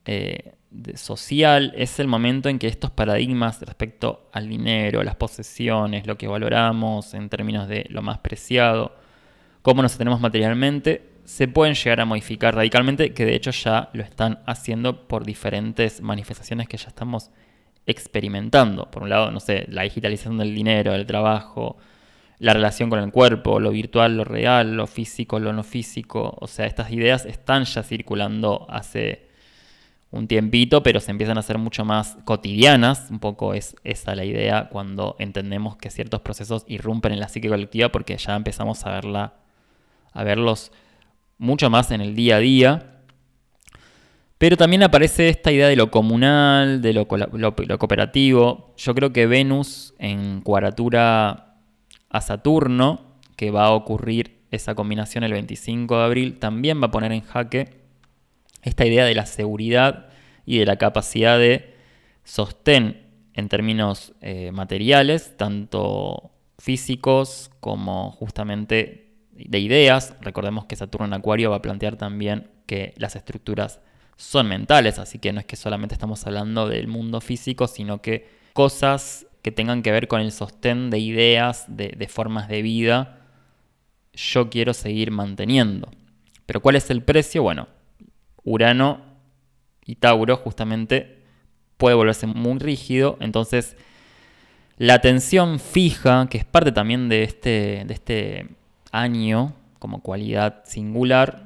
eh, 0.04 0.54
social 0.94 1.72
es 1.76 1.98
el 2.00 2.08
momento 2.08 2.48
en 2.48 2.58
que 2.58 2.68
estos 2.68 2.90
paradigmas 2.90 3.60
respecto 3.60 4.28
al 4.32 4.48
dinero, 4.48 5.02
las 5.02 5.16
posesiones, 5.16 6.06
lo 6.06 6.16
que 6.18 6.28
valoramos 6.28 7.14
en 7.14 7.28
términos 7.28 7.68
de 7.68 7.86
lo 7.88 8.02
más 8.02 8.18
preciado, 8.18 8.96
cómo 9.62 9.82
nos 9.82 9.96
tenemos 9.96 10.20
materialmente, 10.20 11.10
se 11.24 11.48
pueden 11.48 11.74
llegar 11.74 12.00
a 12.00 12.04
modificar 12.04 12.54
radicalmente, 12.54 13.12
que 13.12 13.24
de 13.24 13.34
hecho 13.34 13.50
ya 13.50 13.90
lo 13.92 14.02
están 14.02 14.38
haciendo 14.46 15.08
por 15.08 15.24
diferentes 15.24 16.00
manifestaciones 16.00 16.68
que 16.68 16.76
ya 16.76 16.88
estamos 16.88 17.30
experimentando. 17.84 18.90
Por 18.90 19.02
un 19.02 19.08
lado, 19.08 19.30
no 19.30 19.40
sé, 19.40 19.66
la 19.68 19.82
digitalización 19.82 20.38
del 20.38 20.54
dinero, 20.54 20.92
del 20.92 21.06
trabajo, 21.06 21.76
la 22.38 22.52
relación 22.52 22.90
con 22.90 22.98
el 22.98 23.10
cuerpo, 23.10 23.60
lo 23.60 23.70
virtual, 23.70 24.16
lo 24.16 24.24
real, 24.24 24.74
lo 24.76 24.86
físico, 24.86 25.38
lo 25.38 25.52
no 25.52 25.62
físico. 25.62 26.36
O 26.40 26.46
sea, 26.46 26.66
estas 26.66 26.90
ideas 26.92 27.24
están 27.24 27.64
ya 27.64 27.82
circulando 27.82 28.66
hace 28.68 29.30
un 30.10 30.28
tiempito, 30.28 30.82
pero 30.82 31.00
se 31.00 31.10
empiezan 31.10 31.36
a 31.36 31.40
hacer 31.40 31.58
mucho 31.58 31.84
más 31.84 32.18
cotidianas. 32.24 33.10
Un 33.10 33.20
poco 33.20 33.54
es 33.54 33.76
esa 33.84 34.14
la 34.14 34.24
idea 34.24 34.68
cuando 34.68 35.16
entendemos 35.18 35.76
que 35.76 35.90
ciertos 35.90 36.20
procesos 36.20 36.64
irrumpen 36.68 37.12
en 37.12 37.20
la 37.20 37.28
psique 37.28 37.48
colectiva 37.48 37.90
porque 37.90 38.16
ya 38.16 38.36
empezamos 38.36 38.84
a 38.84 38.90
verla, 38.90 39.34
a 40.12 40.24
verlos 40.24 40.72
mucho 41.38 41.70
más 41.70 41.90
en 41.90 42.02
el 42.02 42.14
día 42.14 42.36
a 42.36 42.40
día. 42.40 42.92
Pero 44.38 44.58
también 44.58 44.82
aparece 44.82 45.30
esta 45.30 45.50
idea 45.50 45.68
de 45.68 45.76
lo 45.76 45.90
comunal, 45.90 46.82
de 46.82 46.92
lo, 46.92 47.06
lo 47.32 47.78
cooperativo. 47.78 48.74
Yo 48.76 48.94
creo 48.94 49.10
que 49.10 49.26
Venus 49.26 49.94
en 49.98 50.42
cuadratura 50.42 51.45
a 52.10 52.20
Saturno, 52.20 53.16
que 53.36 53.50
va 53.50 53.66
a 53.66 53.72
ocurrir 53.72 54.36
esa 54.50 54.74
combinación 54.74 55.24
el 55.24 55.32
25 55.32 55.98
de 55.98 56.04
abril, 56.04 56.38
también 56.38 56.80
va 56.80 56.86
a 56.86 56.90
poner 56.90 57.12
en 57.12 57.22
jaque 57.22 57.76
esta 58.62 58.86
idea 58.86 59.04
de 59.04 59.14
la 59.14 59.26
seguridad 59.26 60.08
y 60.44 60.58
de 60.58 60.66
la 60.66 60.76
capacidad 60.76 61.38
de 61.38 61.74
sostén 62.24 63.06
en 63.34 63.48
términos 63.48 64.14
eh, 64.20 64.50
materiales, 64.52 65.36
tanto 65.36 66.30
físicos 66.58 67.50
como 67.60 68.10
justamente 68.10 69.12
de 69.32 69.58
ideas. 69.58 70.14
Recordemos 70.20 70.64
que 70.64 70.76
Saturno 70.76 71.06
en 71.06 71.12
Acuario 71.12 71.50
va 71.50 71.56
a 71.56 71.62
plantear 71.62 71.96
también 71.96 72.50
que 72.66 72.94
las 72.96 73.14
estructuras 73.14 73.80
son 74.16 74.48
mentales, 74.48 74.98
así 74.98 75.18
que 75.18 75.32
no 75.32 75.40
es 75.40 75.46
que 75.46 75.56
solamente 75.56 75.94
estamos 75.94 76.26
hablando 76.26 76.68
del 76.68 76.88
mundo 76.88 77.20
físico, 77.20 77.66
sino 77.66 78.00
que 78.00 78.28
cosas 78.54 79.26
que 79.46 79.52
tengan 79.52 79.84
que 79.84 79.92
ver 79.92 80.08
con 80.08 80.20
el 80.20 80.32
sostén 80.32 80.90
de 80.90 80.98
ideas, 80.98 81.66
de, 81.68 82.08
formas 82.08 82.48
de 82.48 82.62
vida, 82.62 83.20
yo 84.12 84.50
quiero 84.50 84.74
seguir 84.74 85.12
manteniendo. 85.12 85.88
Pero 86.46 86.60
¿cuál 86.60 86.74
es 86.74 86.90
el 86.90 87.00
precio? 87.00 87.44
Bueno, 87.44 87.68
Urano 88.42 89.02
y 89.84 89.94
Tauro 89.94 90.36
justamente 90.36 91.22
puede 91.76 91.94
volverse 91.94 92.26
muy 92.26 92.58
rígido, 92.58 93.18
entonces 93.20 93.76
la 94.78 95.00
tensión 95.00 95.60
fija, 95.60 96.26
que 96.28 96.38
es 96.38 96.44
parte 96.44 96.72
también 96.72 97.08
de 97.08 97.22
este, 97.22 97.84
de 97.86 97.94
este 97.94 98.48
año 98.90 99.54
como 99.78 100.02
cualidad 100.02 100.64
singular, 100.64 101.45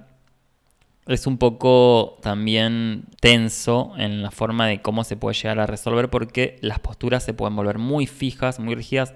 es 1.06 1.26
un 1.26 1.38
poco 1.38 2.18
también 2.22 3.06
tenso 3.20 3.92
en 3.96 4.22
la 4.22 4.30
forma 4.30 4.66
de 4.66 4.82
cómo 4.82 5.04
se 5.04 5.16
puede 5.16 5.34
llegar 5.34 5.58
a 5.58 5.66
resolver 5.66 6.10
porque 6.10 6.56
las 6.60 6.78
posturas 6.78 7.24
se 7.24 7.34
pueden 7.34 7.56
volver 7.56 7.78
muy 7.78 8.06
fijas, 8.06 8.60
muy 8.60 8.74
rígidas, 8.74 9.14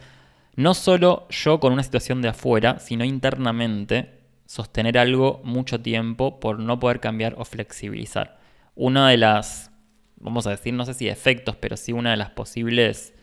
no 0.56 0.74
solo 0.74 1.26
yo 1.30 1.60
con 1.60 1.72
una 1.72 1.82
situación 1.82 2.22
de 2.22 2.28
afuera, 2.28 2.78
sino 2.78 3.04
internamente 3.04 4.20
sostener 4.46 4.98
algo 4.98 5.40
mucho 5.44 5.80
tiempo 5.80 6.40
por 6.40 6.58
no 6.58 6.78
poder 6.78 7.00
cambiar 7.00 7.34
o 7.38 7.44
flexibilizar. 7.44 8.38
Una 8.74 9.08
de 9.08 9.16
las, 9.16 9.70
vamos 10.16 10.46
a 10.46 10.50
decir, 10.50 10.74
no 10.74 10.84
sé 10.84 10.94
si 10.94 11.08
efectos, 11.08 11.56
pero 11.56 11.76
sí 11.76 11.92
una 11.92 12.10
de 12.10 12.16
las 12.16 12.30
posibles 12.30 13.14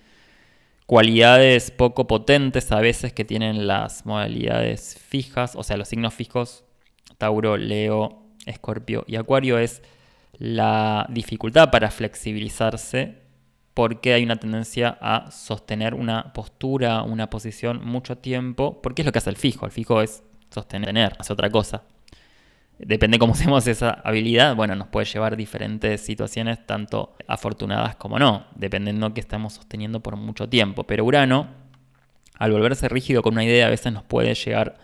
cualidades 0.86 1.72
poco 1.72 2.06
potentes 2.06 2.72
a 2.72 2.82
veces 2.82 3.14
que 3.14 3.24
tienen 3.24 3.66
las 3.66 4.06
modalidades 4.06 5.00
fijas, 5.00 5.56
o 5.56 5.64
sea, 5.64 5.78
los 5.78 5.88
signos 5.88 6.14
fijos, 6.14 6.66
Tauro, 7.18 7.56
Leo, 7.56 8.21
Escorpio 8.46 9.04
y 9.08 9.16
Acuario, 9.16 9.58
es 9.58 9.82
la 10.38 11.06
dificultad 11.10 11.72
para 11.72 11.92
flexibilizarse 11.92 13.22
porque 13.74 14.14
hay 14.14 14.24
una 14.24 14.36
tendencia 14.36 14.98
a 15.02 15.32
sostener 15.32 15.94
una 15.94 16.34
postura, 16.34 17.04
una 17.04 17.30
posición 17.30 17.86
mucho 17.86 18.18
tiempo, 18.18 18.82
porque 18.82 19.02
es 19.02 19.06
lo 19.06 19.12
que 19.12 19.20
hace 19.20 19.30
el 19.30 19.38
fijo. 19.38 19.66
El 19.66 19.72
fijo 19.72 20.02
es 20.02 20.24
sostener, 20.50 21.16
hace 21.18 21.32
otra 21.32 21.50
cosa. 21.50 21.84
Depende 22.78 23.20
cómo 23.20 23.34
usemos 23.34 23.66
esa 23.68 23.92
habilidad, 24.04 24.56
bueno, 24.56 24.76
nos 24.76 24.88
puede 24.88 25.06
llevar 25.06 25.38
diferentes 25.38 26.02
situaciones, 26.02 26.66
tanto 26.66 27.16
afortunadas 27.28 27.96
como 27.96 28.20
no, 28.20 28.46
dependiendo 28.56 29.14
que 29.14 29.22
estamos 29.22 29.54
sosteniendo 29.54 30.02
por 30.02 30.16
mucho 30.18 30.50
tiempo. 30.50 30.84
Pero 30.84 31.06
Urano, 31.06 31.48
al 32.38 32.52
volverse 32.52 32.90
rígido 32.90 33.22
con 33.22 33.34
una 33.34 33.46
idea, 33.46 33.68
a 33.68 33.70
veces 33.70 33.94
nos 33.94 34.04
puede 34.04 34.34
llegar 34.34 34.78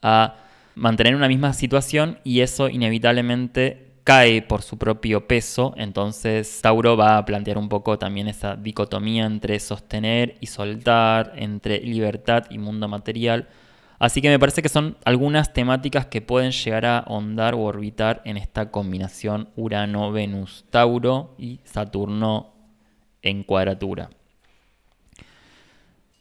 a 0.00 0.36
mantener 0.80 1.14
una 1.14 1.28
misma 1.28 1.52
situación 1.52 2.18
y 2.24 2.40
eso 2.40 2.70
inevitablemente 2.70 3.92
cae 4.02 4.40
por 4.40 4.62
su 4.62 4.78
propio 4.78 5.28
peso, 5.28 5.74
entonces 5.76 6.60
Tauro 6.62 6.96
va 6.96 7.18
a 7.18 7.24
plantear 7.26 7.58
un 7.58 7.68
poco 7.68 7.98
también 7.98 8.28
esa 8.28 8.56
dicotomía 8.56 9.26
entre 9.26 9.60
sostener 9.60 10.36
y 10.40 10.46
soltar, 10.46 11.34
entre 11.36 11.80
libertad 11.80 12.46
y 12.50 12.58
mundo 12.58 12.88
material, 12.88 13.46
Así 14.00 14.22
que 14.22 14.30
me 14.30 14.38
parece 14.38 14.62
que 14.62 14.70
son 14.70 14.96
algunas 15.04 15.52
temáticas 15.52 16.06
que 16.06 16.22
pueden 16.22 16.52
llegar 16.52 16.86
a 16.86 17.04
ondar 17.06 17.52
o 17.52 17.60
orbitar 17.60 18.22
en 18.24 18.38
esta 18.38 18.70
combinación 18.70 19.50
Urano, 19.56 20.10
Venus, 20.10 20.64
Tauro 20.70 21.34
y 21.36 21.60
Saturno 21.64 22.54
en 23.20 23.44
cuadratura. 23.44 24.08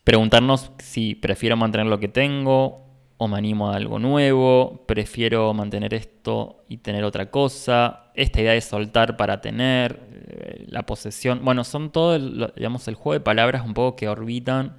Preguntarnos 0.04 0.74
si 0.80 1.16
prefiero 1.16 1.56
mantener 1.56 1.88
lo 1.88 2.02
que 2.02 2.10
tengo 2.10 2.89
o 3.22 3.28
me 3.28 3.38
animo 3.38 3.70
a 3.70 3.76
algo 3.76 4.00
nuevo, 4.00 4.86
prefiero 4.88 5.54
mantener 5.54 5.94
esto 5.94 6.64
y 6.70 6.78
tener 6.78 7.04
otra 7.04 7.30
cosa, 7.30 8.12
esta 8.16 8.40
idea 8.40 8.54
de 8.54 8.62
soltar 8.62 9.18
para 9.18 9.42
tener, 9.42 10.00
eh, 10.30 10.66
la 10.70 10.84
posesión, 10.86 11.44
bueno, 11.44 11.66
son 11.66 11.92
todo, 11.92 12.18
digamos, 12.56 12.88
el 12.88 12.96
juego 12.96 13.14
de 13.14 13.20
palabras 13.20 13.66
un 13.66 13.74
poco 13.74 13.98
que 13.98 14.08
orbitan 14.08 14.78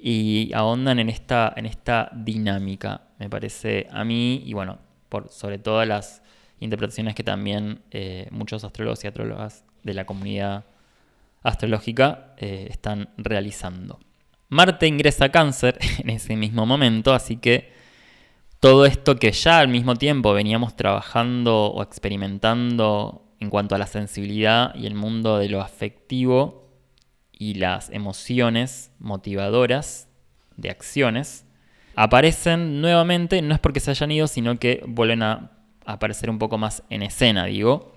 y 0.00 0.52
ahondan 0.54 1.00
en 1.00 1.10
esta, 1.10 1.52
en 1.54 1.66
esta 1.66 2.10
dinámica, 2.14 3.02
me 3.18 3.28
parece 3.28 3.88
a 3.90 4.04
mí, 4.04 4.42
y 4.46 4.54
bueno, 4.54 4.78
por 5.10 5.28
sobre 5.28 5.58
todo 5.58 5.84
las 5.84 6.22
interpretaciones 6.60 7.14
que 7.14 7.24
también 7.24 7.82
eh, 7.90 8.26
muchos 8.30 8.64
astrólogos 8.64 9.04
y 9.04 9.08
astrólogas 9.08 9.66
de 9.82 9.92
la 9.92 10.06
comunidad 10.06 10.64
astrológica 11.42 12.34
eh, 12.38 12.68
están 12.70 13.10
realizando. 13.18 14.00
Marte 14.52 14.86
ingresa 14.86 15.24
a 15.24 15.28
cáncer 15.30 15.78
en 16.04 16.10
ese 16.10 16.36
mismo 16.36 16.66
momento, 16.66 17.14
así 17.14 17.38
que 17.38 17.72
todo 18.60 18.84
esto 18.84 19.16
que 19.16 19.32
ya 19.32 19.60
al 19.60 19.68
mismo 19.68 19.96
tiempo 19.96 20.34
veníamos 20.34 20.76
trabajando 20.76 21.68
o 21.68 21.82
experimentando 21.82 23.24
en 23.40 23.48
cuanto 23.48 23.74
a 23.74 23.78
la 23.78 23.86
sensibilidad 23.86 24.74
y 24.74 24.86
el 24.86 24.94
mundo 24.94 25.38
de 25.38 25.48
lo 25.48 25.62
afectivo, 25.62 26.68
y 27.32 27.54
las 27.54 27.88
emociones 27.92 28.92
motivadoras 28.98 30.10
de 30.58 30.68
acciones 30.68 31.46
aparecen 31.96 32.82
nuevamente, 32.82 33.40
no 33.40 33.54
es 33.54 33.58
porque 33.58 33.80
se 33.80 33.92
hayan 33.92 34.12
ido, 34.12 34.26
sino 34.26 34.58
que 34.58 34.84
vuelven 34.86 35.22
a 35.22 35.52
aparecer 35.86 36.28
un 36.28 36.38
poco 36.38 36.58
más 36.58 36.82
en 36.90 37.02
escena, 37.02 37.46
digo. 37.46 37.94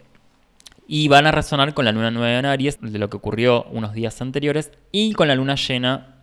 Y 0.88 1.10
van 1.10 1.28
a 1.28 1.34
resonar 1.34 1.74
con 1.74 1.84
la 1.84 1.92
luna 1.92 2.12
nueva 2.12 2.40
en 2.40 2.46
Aries, 2.46 2.80
de 2.80 2.98
lo 2.98 3.10
que 3.10 3.18
ocurrió 3.18 3.66
unos 3.72 3.92
días 3.92 4.22
anteriores, 4.22 4.72
y 4.94 5.12
con 5.12 5.28
la 5.28 5.36
luna 5.36 5.56
llena 5.56 6.15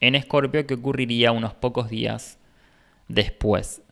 en 0.00 0.14
Escorpio, 0.14 0.66
que 0.66 0.74
ocurriría 0.74 1.32
unos 1.32 1.54
pocos 1.54 1.88
días 1.88 2.38
después. 3.08 3.82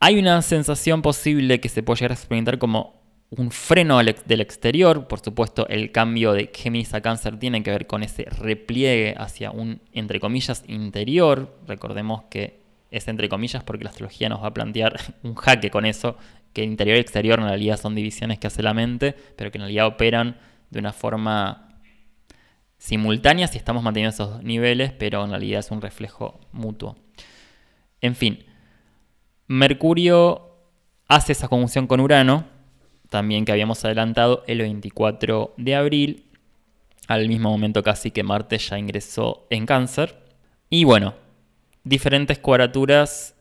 Hay 0.00 0.18
una 0.18 0.42
sensación 0.42 1.02
posible 1.02 1.60
que 1.60 1.68
se 1.68 1.82
puede 1.82 1.98
llegar 1.98 2.10
a 2.12 2.14
experimentar 2.14 2.58
como 2.58 2.96
un 3.30 3.50
freno 3.50 3.98
del 3.98 4.40
exterior. 4.40 5.08
Por 5.08 5.20
supuesto, 5.20 5.66
el 5.68 5.90
cambio 5.90 6.32
de 6.32 6.50
Géminis 6.54 6.94
a 6.94 7.00
Cáncer 7.00 7.38
tiene 7.38 7.62
que 7.62 7.70
ver 7.70 7.86
con 7.86 8.02
ese 8.02 8.24
repliegue 8.24 9.14
hacia 9.18 9.50
un, 9.50 9.80
entre 9.92 10.20
comillas, 10.20 10.64
interior. 10.68 11.58
Recordemos 11.66 12.24
que 12.30 12.60
es 12.90 13.08
entre 13.08 13.28
comillas 13.28 13.64
porque 13.64 13.84
la 13.84 13.90
astrología 13.90 14.28
nos 14.28 14.42
va 14.42 14.48
a 14.48 14.54
plantear 14.54 15.00
un 15.22 15.34
jaque 15.34 15.70
con 15.70 15.86
eso, 15.86 16.16
que 16.52 16.62
interior 16.62 16.96
y 16.96 17.00
exterior 17.00 17.38
en 17.38 17.46
realidad 17.46 17.78
son 17.78 17.94
divisiones 17.94 18.38
que 18.38 18.46
hace 18.46 18.62
la 18.62 18.74
mente, 18.74 19.14
pero 19.36 19.50
que 19.50 19.58
en 19.58 19.62
realidad 19.62 19.86
operan 19.86 20.36
de 20.70 20.78
una 20.78 20.92
forma 20.92 21.75
simultánea 22.78 23.48
si 23.48 23.58
estamos 23.58 23.82
manteniendo 23.82 24.14
esos 24.14 24.42
niveles, 24.42 24.92
pero 24.92 25.24
en 25.24 25.30
realidad 25.30 25.60
es 25.60 25.70
un 25.70 25.80
reflejo 25.80 26.40
mutuo. 26.52 26.96
En 28.00 28.14
fin, 28.14 28.44
Mercurio 29.46 30.56
hace 31.08 31.32
esa 31.32 31.48
conjunción 31.48 31.86
con 31.86 32.00
Urano, 32.00 32.44
también 33.08 33.44
que 33.44 33.52
habíamos 33.52 33.84
adelantado 33.84 34.44
el 34.46 34.58
24 34.58 35.54
de 35.56 35.74
abril, 35.74 36.24
al 37.08 37.28
mismo 37.28 37.50
momento 37.50 37.82
casi 37.82 38.10
que 38.10 38.22
Marte 38.22 38.58
ya 38.58 38.78
ingresó 38.78 39.46
en 39.50 39.66
cáncer. 39.66 40.18
Y 40.68 40.84
bueno, 40.84 41.14
diferentes 41.84 42.38
cuadraturas 42.38 43.34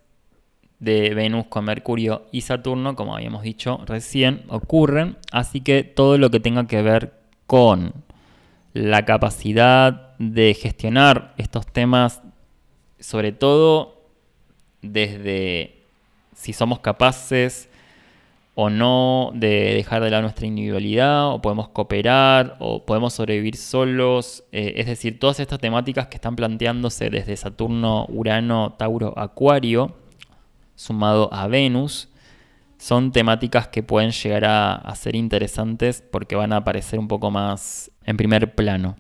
de 0.79 1.15
Venus 1.15 1.47
con 1.47 1.65
Mercurio 1.65 2.27
y 2.31 2.41
Saturno, 2.41 2.95
como 2.95 3.15
habíamos 3.15 3.41
dicho 3.41 3.81
recién, 3.87 4.43
ocurren. 4.49 5.17
Así 5.31 5.61
que 5.61 5.83
todo 5.83 6.19
lo 6.19 6.29
que 6.29 6.39
tenga 6.39 6.67
que 6.67 6.83
ver 6.83 7.13
con 7.47 8.04
la 8.75 9.05
capacidad 9.05 10.17
de 10.19 10.53
gestionar 10.53 11.33
estos 11.37 11.65
temas, 11.65 12.21
sobre 12.99 13.31
todo 13.31 14.01
desde 14.81 15.81
si 16.35 16.51
somos 16.51 16.79
capaces 16.79 17.69
o 18.53 18.69
no 18.69 19.31
de 19.33 19.75
dejar 19.75 20.03
de 20.03 20.09
lado 20.09 20.23
nuestra 20.23 20.45
individualidad, 20.45 21.31
o 21.31 21.41
podemos 21.41 21.69
cooperar, 21.69 22.57
o 22.59 22.85
podemos 22.85 23.13
sobrevivir 23.13 23.55
solos. 23.55 24.43
Eh, 24.51 24.73
es 24.75 24.87
decir, 24.87 25.19
todas 25.19 25.39
estas 25.39 25.59
temáticas 25.59 26.07
que 26.07 26.17
están 26.17 26.35
planteándose 26.35 27.09
desde 27.09 27.37
Saturno, 27.37 28.05
Urano, 28.09 28.73
Tauro, 28.77 29.17
Acuario, 29.17 29.95
sumado 30.75 31.33
a 31.33 31.47
Venus, 31.47 32.09
son 32.85 33.11
temáticas 33.11 33.67
que 33.69 33.81
pueden 33.81 34.11
llegar 34.11 34.45
a, 34.45 34.93
ser 34.95 35.15
interesantes 35.15 36.03
porque 36.03 36.35
van 36.35 36.53
a 36.53 36.57
aparecer 36.57 36.99
un 36.99 37.07
poco 37.07 37.31
más 37.31 37.89
en 38.03 38.15
primer 38.15 38.53
plano. 38.53 38.95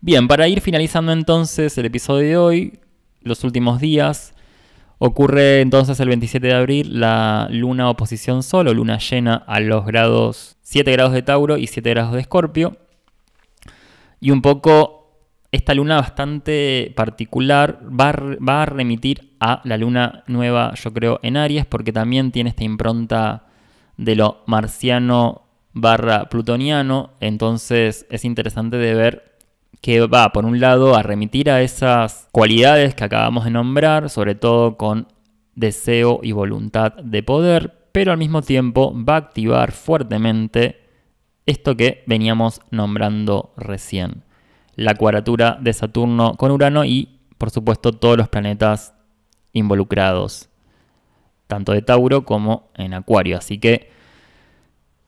Bien, 0.00 0.28
para 0.28 0.46
ir 0.46 0.60
finalizando 0.60 1.10
entonces 1.10 1.76
el 1.76 1.86
episodio 1.86 2.28
de 2.28 2.36
hoy, 2.36 2.78
los 3.22 3.42
últimos 3.42 3.80
días, 3.80 4.34
ocurre 4.98 5.62
entonces 5.62 5.98
el 5.98 6.06
27 6.10 6.46
de 6.46 6.54
abril 6.54 7.00
la 7.00 7.48
luna 7.50 7.90
oposición 7.90 8.44
sol 8.44 8.68
o 8.68 8.72
luna 8.72 8.98
llena 8.98 9.34
a 9.34 9.58
los 9.58 9.84
grados 9.84 10.56
7 10.62 10.92
grados 10.92 11.12
de 11.12 11.22
Tauro 11.22 11.56
y 11.56 11.66
7 11.66 11.90
grados 11.90 12.12
de 12.12 12.20
Escorpio. 12.20 12.76
Y 14.20 14.30
un 14.30 14.42
poco 14.42 15.04
esta 15.50 15.74
luna 15.74 15.96
bastante 15.96 16.92
particular 16.94 17.80
va 17.82 18.62
a, 18.62 18.66
remitir 18.66 19.33
a 19.44 19.60
la 19.64 19.76
luna 19.76 20.24
nueva, 20.26 20.72
yo 20.74 20.90
creo, 20.94 21.20
en 21.22 21.36
Aries, 21.36 21.66
porque 21.66 21.92
también 21.92 22.32
tiene 22.32 22.48
esta 22.48 22.64
impronta 22.64 23.44
de 23.98 24.16
lo 24.16 24.42
marciano 24.46 25.42
barra 25.74 26.30
plutoniano. 26.30 27.10
Entonces 27.20 28.06
es 28.08 28.24
interesante 28.24 28.78
de 28.78 28.94
ver 28.94 29.34
que 29.82 30.00
va, 30.06 30.32
por 30.32 30.46
un 30.46 30.60
lado, 30.60 30.96
a 30.96 31.02
remitir 31.02 31.50
a 31.50 31.60
esas 31.60 32.26
cualidades 32.32 32.94
que 32.94 33.04
acabamos 33.04 33.44
de 33.44 33.50
nombrar, 33.50 34.08
sobre 34.08 34.34
todo 34.34 34.78
con 34.78 35.08
deseo 35.54 36.20
y 36.22 36.32
voluntad 36.32 36.94
de 36.94 37.22
poder, 37.22 37.88
pero 37.92 38.12
al 38.12 38.18
mismo 38.18 38.40
tiempo 38.40 38.94
va 38.96 39.16
a 39.16 39.18
activar 39.18 39.72
fuertemente 39.72 40.80
esto 41.44 41.76
que 41.76 42.02
veníamos 42.06 42.62
nombrando 42.70 43.52
recién 43.58 44.24
la 44.76 44.94
cuadratura 44.94 45.58
de 45.60 45.74
Saturno 45.74 46.34
con 46.34 46.50
Urano 46.50 46.86
y, 46.86 47.20
por 47.36 47.50
supuesto, 47.50 47.92
todos 47.92 48.16
los 48.16 48.28
planetas 48.28 48.93
involucrados, 49.54 50.50
tanto 51.46 51.72
de 51.72 51.80
Tauro 51.80 52.26
como 52.26 52.68
en 52.74 52.92
Acuario. 52.92 53.38
Así 53.38 53.58
que 53.58 53.90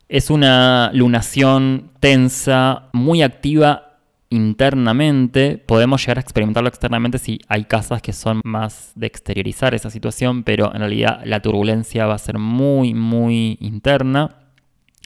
es 0.08 0.30
una 0.30 0.90
lunación 0.94 1.90
tensa, 2.00 2.88
muy 2.94 3.22
activa 3.22 3.98
internamente. 4.30 5.58
Podemos 5.58 6.00
llegar 6.00 6.18
a 6.18 6.20
experimentarlo 6.20 6.68
externamente 6.68 7.18
si 7.18 7.40
hay 7.48 7.64
casas 7.64 8.02
que 8.02 8.12
son 8.12 8.40
más 8.44 8.92
de 8.94 9.06
exteriorizar 9.06 9.74
esa 9.74 9.90
situación, 9.90 10.44
pero 10.44 10.72
en 10.72 10.80
realidad 10.80 11.20
la 11.24 11.40
turbulencia 11.40 12.06
va 12.06 12.14
a 12.14 12.18
ser 12.18 12.38
muy, 12.38 12.94
muy 12.94 13.58
interna. 13.60 14.36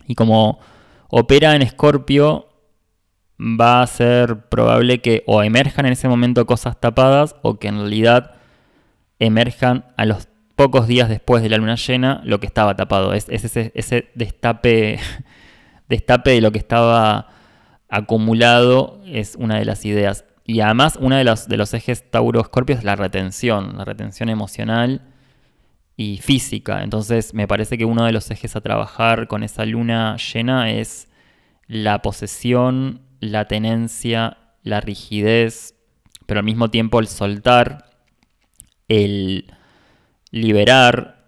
Y 0.07 0.14
como 0.14 0.61
opera 1.09 1.55
en 1.57 1.62
Escorpio, 1.62 2.49
va 3.41 3.82
a 3.82 3.86
ser 3.86 4.49
probable 4.49 5.01
que 5.01 5.22
o 5.26 5.43
emerjan 5.43 5.86
en 5.86 5.93
ese 5.93 6.09
momento 6.09 6.47
cosas 6.47 6.78
tapadas 6.78 7.36
o 7.43 7.59
que 7.59 7.68
en 7.68 7.78
realidad 7.78 8.34
emerjan 9.21 9.85
a 9.97 10.05
los 10.05 10.29
pocos 10.57 10.89
días 10.89 11.09
después 11.09 11.43
de 11.43 11.49
la 11.49 11.59
luna 11.59 11.77
llena 11.77 12.21
lo 12.25 12.41
que 12.41 12.47
estaba 12.47 12.75
tapado. 12.75 13.14
Es, 13.14 13.27
ese, 13.29 14.11
destape, 14.14 14.99
destape 15.89 16.31
de 16.31 16.41
lo 16.41 16.51
que 16.51 16.59
estaba 16.59 17.29
acumulado 17.89 19.01
es 19.07 19.37
una 19.37 19.59
de 19.59 19.64
las 19.64 19.85
ideas. 19.85 20.25
Y 20.45 20.61
además 20.61 20.99
uno 21.01 21.16
de 21.16 21.23
los, 21.23 21.47
de 21.47 21.57
los 21.57 21.73
ejes 21.73 22.11
Tauro-Escorpio 22.11 22.75
es 22.75 22.83
la 22.83 22.97
retención, 22.97 23.77
la 23.79 23.85
retención 23.85 24.29
emocional 24.29 25.03
y 25.97 26.18
física. 26.18 26.83
Entonces 26.83 27.35
me 27.35 27.47
parece 27.47 27.79
que 27.79 27.85
uno 27.85 28.05
de 28.05 28.12
los 28.12 28.29
ejes 28.33 28.57
a 28.57 28.61
trabajar 28.61 29.29
con 29.29 29.45
esa 29.45 29.64
luna 29.64 30.16
llena 30.16 30.73
es 30.73 31.09
la 31.68 32.03
posesión 32.03 33.03
la 33.21 33.47
tenencia, 33.47 34.39
la 34.62 34.81
rigidez, 34.81 35.75
pero 36.27 36.41
al 36.41 36.47
mismo 36.47 36.71
tiempo 36.71 37.01
el 37.01 37.07
soltar, 37.07 37.89
el 38.91 39.47
liberar, 40.30 41.24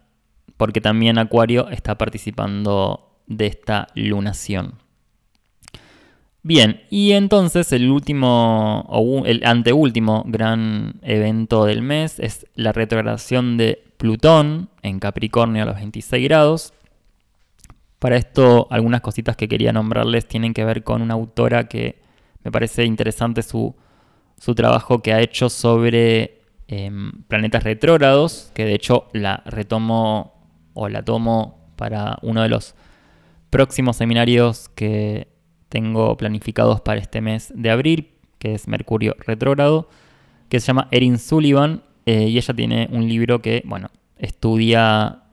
porque 0.57 0.81
también 0.81 1.17
Acuario 1.17 1.69
está 1.71 1.97
participando 1.97 3.21
de 3.27 3.47
esta 3.47 3.87
lunación. 3.95 4.75
Bien, 6.43 6.83
y 6.91 7.13
entonces 7.13 7.73
el 7.73 7.89
último, 7.89 8.81
o 8.89 9.25
el 9.25 9.45
anteúltimo 9.45 10.25
gran 10.27 10.95
evento 11.03 11.65
del 11.65 11.83
mes 11.83 12.19
es 12.19 12.47
la 12.57 12.73
retrogradación 12.73 13.57
de 13.57 13.85
Plutón 13.97 14.69
en 14.83 14.99
Capricornio 14.99 15.63
a 15.63 15.67
los 15.67 15.77
26 15.77 16.25
grados. 16.25 16.75
Para 18.01 18.17
esto, 18.17 18.67
algunas 18.71 19.03
cositas 19.03 19.37
que 19.37 19.47
quería 19.47 19.73
nombrarles 19.73 20.27
tienen 20.27 20.53
que 20.53 20.65
ver 20.65 20.83
con 20.83 21.01
una 21.01 21.15
autora 21.15 21.69
que 21.69 22.03
me 22.43 22.51
parece 22.51 22.85
interesante 22.85 23.43
su, 23.43 23.77
trabajo 24.57 25.01
que 25.01 25.13
ha 25.13 25.21
hecho 25.21 25.49
sobre 25.49 26.42
em, 26.73 27.13
planetas 27.29 27.65
retrógrados, 27.65 28.51
que 28.55 28.65
de 28.65 28.75
hecho 28.75 29.09
la 29.13 29.43
retomo 29.45 30.33
o 30.73 30.89
la 30.89 31.05
tomo 31.05 31.59
para 31.77 32.17
uno 32.23 32.41
de 32.41 32.49
los 32.49 32.75
próximos 33.51 33.97
seminarios 33.97 34.71
que 34.71 35.29
tengo 35.69 36.17
planificados 36.17 36.81
para 36.81 36.99
este 36.99 37.21
mes 37.21 37.53
de 37.55 37.71
abril, 37.71 38.09
que 38.39 38.55
es 38.55 38.69
Mercurio 38.69 39.15
retrógrado, 39.19 39.91
que 40.49 40.61
se 40.61 40.69
llama 40.69 40.89
Erin 40.91 41.19
Sullivan, 41.19 41.83
eh, 42.07 42.29
y 42.29 42.39
ella 42.39 42.55
tiene 42.55 42.89
un 42.91 43.07
libro 43.07 43.43
que, 43.43 43.63
bueno, 43.67 43.91
estudia 44.19 45.25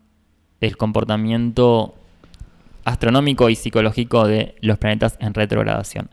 el 0.59 0.75
comportamiento 0.75 1.95
astronómico 2.83 3.49
y 3.49 3.55
psicológico 3.55 4.27
de 4.27 4.55
los 4.59 4.77
planetas 4.77 5.15
en 5.21 5.33
retrogradación. 5.33 6.09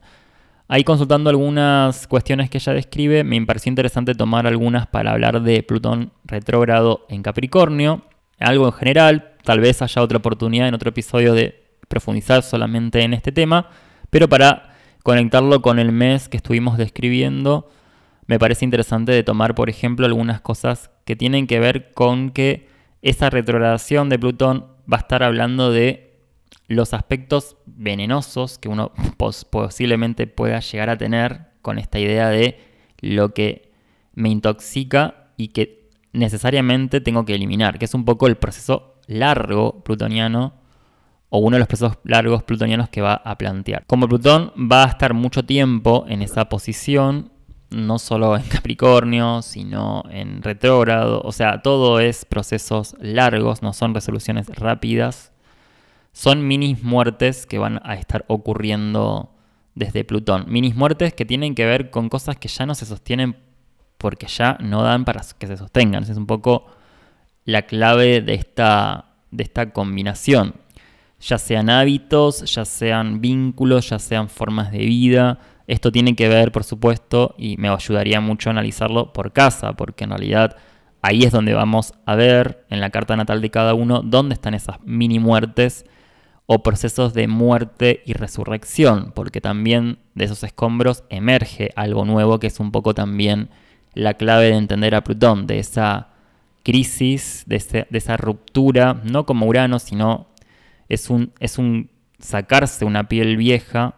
Ahí 0.68 0.82
consultando 0.82 1.30
algunas 1.30 2.08
cuestiones 2.08 2.50
que 2.50 2.58
ella 2.58 2.72
describe, 2.72 3.22
me 3.22 3.40
pareció 3.46 3.70
interesante 3.70 4.14
tomar 4.14 4.48
algunas 4.48 4.88
para 4.88 5.12
hablar 5.12 5.42
de 5.42 5.62
Plutón 5.62 6.12
retrógrado 6.24 7.06
en 7.08 7.22
Capricornio, 7.22 8.02
algo 8.40 8.66
en 8.66 8.72
general, 8.72 9.34
tal 9.44 9.60
vez 9.60 9.80
haya 9.82 10.02
otra 10.02 10.18
oportunidad 10.18 10.66
en 10.66 10.74
otro 10.74 10.90
episodio 10.90 11.34
de 11.34 11.64
profundizar 11.86 12.42
solamente 12.42 13.02
en 13.02 13.14
este 13.14 13.30
tema, 13.30 13.70
pero 14.10 14.28
para 14.28 14.74
conectarlo 15.04 15.62
con 15.62 15.78
el 15.78 15.92
mes 15.92 16.28
que 16.28 16.36
estuvimos 16.36 16.78
describiendo, 16.78 17.70
me 18.26 18.40
parece 18.40 18.64
interesante 18.64 19.12
de 19.12 19.22
tomar, 19.22 19.54
por 19.54 19.70
ejemplo, 19.70 20.04
algunas 20.04 20.40
cosas 20.40 20.90
que 21.04 21.14
tienen 21.14 21.46
que 21.46 21.60
ver 21.60 21.94
con 21.94 22.30
que 22.30 22.68
esa 23.02 23.30
retrogradación 23.30 24.08
de 24.08 24.18
Plutón 24.18 24.66
va 24.92 24.96
a 24.96 25.00
estar 25.00 25.22
hablando 25.22 25.70
de 25.70 26.05
los 26.68 26.94
aspectos 26.94 27.56
venenosos 27.66 28.58
que 28.58 28.68
uno 28.68 28.92
posiblemente 29.50 30.26
pueda 30.26 30.60
llegar 30.60 30.90
a 30.90 30.98
tener 30.98 31.46
con 31.62 31.78
esta 31.78 31.98
idea 31.98 32.28
de 32.28 32.58
lo 33.00 33.34
que 33.34 33.72
me 34.14 34.30
intoxica 34.30 35.28
y 35.36 35.48
que 35.48 35.90
necesariamente 36.12 37.00
tengo 37.00 37.24
que 37.24 37.34
eliminar, 37.34 37.78
que 37.78 37.84
es 37.84 37.94
un 37.94 38.04
poco 38.04 38.26
el 38.26 38.36
proceso 38.36 38.94
largo 39.06 39.84
plutoniano 39.84 40.54
o 41.28 41.38
uno 41.38 41.56
de 41.56 41.58
los 41.58 41.68
procesos 41.68 41.98
largos 42.04 42.42
plutonianos 42.42 42.88
que 42.88 43.02
va 43.02 43.14
a 43.14 43.36
plantear. 43.36 43.84
Como 43.86 44.08
Plutón 44.08 44.52
va 44.56 44.84
a 44.84 44.88
estar 44.88 45.12
mucho 45.12 45.44
tiempo 45.44 46.04
en 46.08 46.22
esa 46.22 46.48
posición, 46.48 47.32
no 47.70 47.98
solo 47.98 48.36
en 48.36 48.42
Capricornio, 48.48 49.42
sino 49.42 50.04
en 50.10 50.42
retrógrado, 50.42 51.20
o 51.22 51.32
sea, 51.32 51.62
todo 51.62 52.00
es 52.00 52.24
procesos 52.24 52.96
largos, 53.00 53.62
no 53.62 53.72
son 53.72 53.92
resoluciones 53.92 54.48
rápidas 54.48 55.32
son 56.16 56.48
minis 56.48 56.82
muertes 56.82 57.44
que 57.44 57.58
van 57.58 57.78
a 57.84 57.94
estar 57.94 58.24
ocurriendo 58.28 59.34
desde 59.74 60.02
Plutón. 60.02 60.46
Minis 60.48 60.74
muertes 60.74 61.12
que 61.12 61.26
tienen 61.26 61.54
que 61.54 61.66
ver 61.66 61.90
con 61.90 62.08
cosas 62.08 62.38
que 62.38 62.48
ya 62.48 62.64
no 62.64 62.74
se 62.74 62.86
sostienen 62.86 63.36
porque 63.98 64.26
ya 64.26 64.56
no 64.62 64.82
dan 64.82 65.04
para 65.04 65.20
que 65.38 65.46
se 65.46 65.58
sostengan. 65.58 66.04
es 66.04 66.16
un 66.16 66.24
poco 66.24 66.68
la 67.44 67.66
clave 67.66 68.22
de 68.22 68.32
esta, 68.32 69.10
de 69.30 69.42
esta 69.42 69.74
combinación. 69.74 70.54
Ya 71.20 71.36
sean 71.36 71.68
hábitos, 71.68 72.50
ya 72.50 72.64
sean 72.64 73.20
vínculos, 73.20 73.90
ya 73.90 73.98
sean 73.98 74.30
formas 74.30 74.72
de 74.72 74.78
vida. 74.78 75.38
Esto 75.66 75.92
tiene 75.92 76.16
que 76.16 76.30
ver, 76.30 76.50
por 76.50 76.64
supuesto, 76.64 77.34
y 77.36 77.58
me 77.58 77.68
ayudaría 77.68 78.22
mucho 78.22 78.48
a 78.48 78.52
analizarlo 78.52 79.12
por 79.12 79.34
casa, 79.34 79.74
porque 79.74 80.04
en 80.04 80.10
realidad 80.10 80.56
ahí 81.02 81.24
es 81.24 81.32
donde 81.32 81.52
vamos 81.52 81.92
a 82.06 82.14
ver 82.14 82.64
en 82.70 82.80
la 82.80 82.88
carta 82.88 83.16
natal 83.16 83.42
de 83.42 83.50
cada 83.50 83.74
uno 83.74 84.00
dónde 84.02 84.32
están 84.32 84.54
esas 84.54 84.80
mini 84.82 85.18
muertes 85.18 85.84
o 86.47 86.62
procesos 86.62 87.12
de 87.12 87.26
muerte 87.26 88.03
y 88.07 88.12
resurrección, 88.12 89.12
porque 89.14 89.40
también 89.40 89.99
de 90.14 90.24
esos 90.26 90.44
escombros 90.44 91.03
emerge 91.11 91.70
algo 91.74 92.05
nuevo 92.05 92.38
que 92.38 92.47
es 92.47 92.61
un 92.61 92.70
poco 92.70 92.94
también 92.94 93.51
la 93.94 94.14
clave 94.14 94.47
de 94.47 94.57
entender 94.57 94.94
a 94.94 95.03
Plutón, 95.03 95.47
de 95.47 95.59
esa 95.59 96.09
crisis, 96.62 97.44
de, 97.47 97.86
esa 97.90 98.16
ruptura, 98.16 99.01
no 99.05 99.26
como 99.26 99.47
Urano, 99.47 99.78
sino 99.78 100.28
es 100.88 101.11
un, 101.11 101.32
es 101.40 101.59
un 101.59 101.90
sacarse 102.18 102.84
una 102.84 103.09
piel 103.09 103.36
vieja 103.36 103.94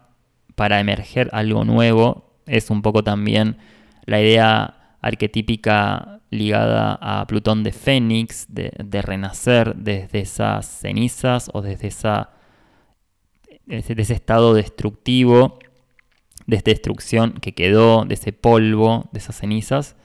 para 0.54 0.80
emerger 0.80 1.28
algo 1.32 1.64
nuevo, 1.64 2.32
es 2.46 2.70
un 2.70 2.80
poco 2.80 3.04
también 3.04 3.58
la 4.06 4.20
idea 4.20 4.96
arquetípica 5.02 6.20
ligada 6.30 6.98
a 7.00 7.26
Plutón 7.26 7.62
de 7.62 7.72
Fénix, 7.72 8.46
de, 8.48 8.72
de 8.82 9.02
renacer 9.02 9.74
desde 9.76 10.20
esas 10.20 10.66
cenizas 10.66 11.50
o 11.52 11.60
desde 11.60 11.88
esa 11.88 12.30
de 13.68 14.02
ese 14.02 14.14
estado 14.14 14.54
destructivo, 14.54 15.58
de 16.46 16.56
esta 16.56 16.70
destrucción 16.70 17.34
que 17.34 17.54
quedó, 17.54 18.04
de 18.04 18.14
ese 18.14 18.32
polvo, 18.32 19.08
de 19.12 19.18
esas 19.18 19.36
cenizas, 19.36 19.96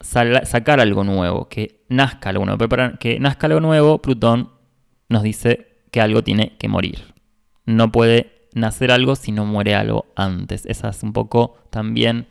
sacar 0.00 0.80
algo 0.80 1.04
nuevo, 1.04 1.48
que 1.48 1.84
nazca 1.88 2.30
algo 2.30 2.44
nuevo. 2.44 2.58
Pero 2.68 2.98
que 2.98 3.18
nazca 3.18 3.48
algo 3.48 3.60
nuevo, 3.60 4.00
Plutón 4.00 4.50
nos 5.08 5.22
dice 5.22 5.82
que 5.90 6.00
algo 6.00 6.22
tiene 6.22 6.56
que 6.58 6.68
morir. 6.68 7.14
No 7.66 7.92
puede 7.92 8.48
nacer 8.54 8.90
algo 8.90 9.16
si 9.16 9.32
no 9.32 9.44
muere 9.44 9.74
algo 9.74 10.06
antes. 10.16 10.64
Esa 10.66 10.90
es 10.90 11.02
un 11.02 11.12
poco 11.12 11.56
también 11.70 12.28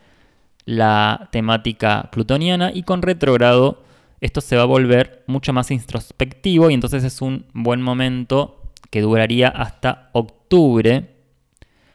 la 0.64 1.28
temática 1.32 2.08
plutoniana 2.12 2.70
y 2.72 2.84
con 2.84 3.02
retrogrado 3.02 3.82
esto 4.20 4.40
se 4.40 4.56
va 4.56 4.62
a 4.62 4.66
volver 4.66 5.24
mucho 5.26 5.52
más 5.52 5.72
introspectivo 5.72 6.70
y 6.70 6.74
entonces 6.74 7.02
es 7.02 7.20
un 7.20 7.46
buen 7.52 7.82
momento 7.82 8.61
que 8.92 9.00
duraría 9.00 9.48
hasta 9.48 10.10
octubre, 10.12 11.16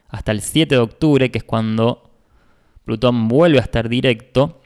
hasta 0.10 0.32
el 0.32 0.42
7 0.42 0.74
de 0.74 0.82
octubre, 0.82 1.30
que 1.30 1.38
es 1.38 1.44
cuando 1.44 2.10
Plutón 2.86 3.28
vuelve 3.28 3.60
a 3.60 3.62
estar 3.62 3.88
directo. 3.88 4.64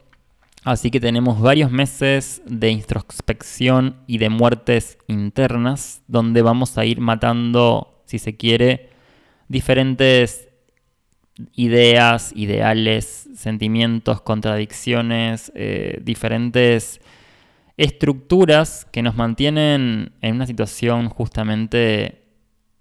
Así 0.64 0.92
que 0.92 1.02
tenemos 1.02 1.42
varios 1.42 1.72
meses 1.72 2.42
de 2.46 2.70
introspección 2.70 3.98
y 4.08 4.18
de 4.18 4.30
muertes 4.30 4.98
internas, 5.08 6.04
donde 6.08 6.42
vamos 6.42 6.78
a 6.78 6.86
ir 6.86 7.02
matando, 7.02 8.02
si 8.06 8.18
se 8.18 8.38
quiere, 8.38 8.92
diferentes 9.50 10.48
ideas, 11.54 12.32
ideales, 12.34 13.28
sentimientos, 13.36 14.22
contradicciones, 14.22 15.52
eh, 15.54 16.00
diferentes 16.02 17.02
estructuras 17.76 18.88
que 18.90 19.02
nos 19.02 19.18
mantienen 19.18 20.14
en 20.22 20.36
una 20.36 20.48
situación 20.48 21.10
justamente 21.10 22.21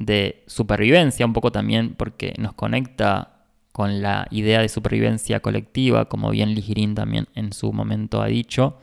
de 0.00 0.42
supervivencia, 0.46 1.26
un 1.26 1.34
poco 1.34 1.52
también 1.52 1.94
porque 1.94 2.34
nos 2.38 2.54
conecta 2.54 3.44
con 3.70 4.02
la 4.02 4.26
idea 4.30 4.60
de 4.60 4.68
supervivencia 4.68 5.40
colectiva, 5.40 6.06
como 6.06 6.30
bien 6.30 6.54
Ligirín 6.54 6.94
también 6.94 7.28
en 7.34 7.52
su 7.52 7.72
momento 7.72 8.22
ha 8.22 8.26
dicho. 8.26 8.78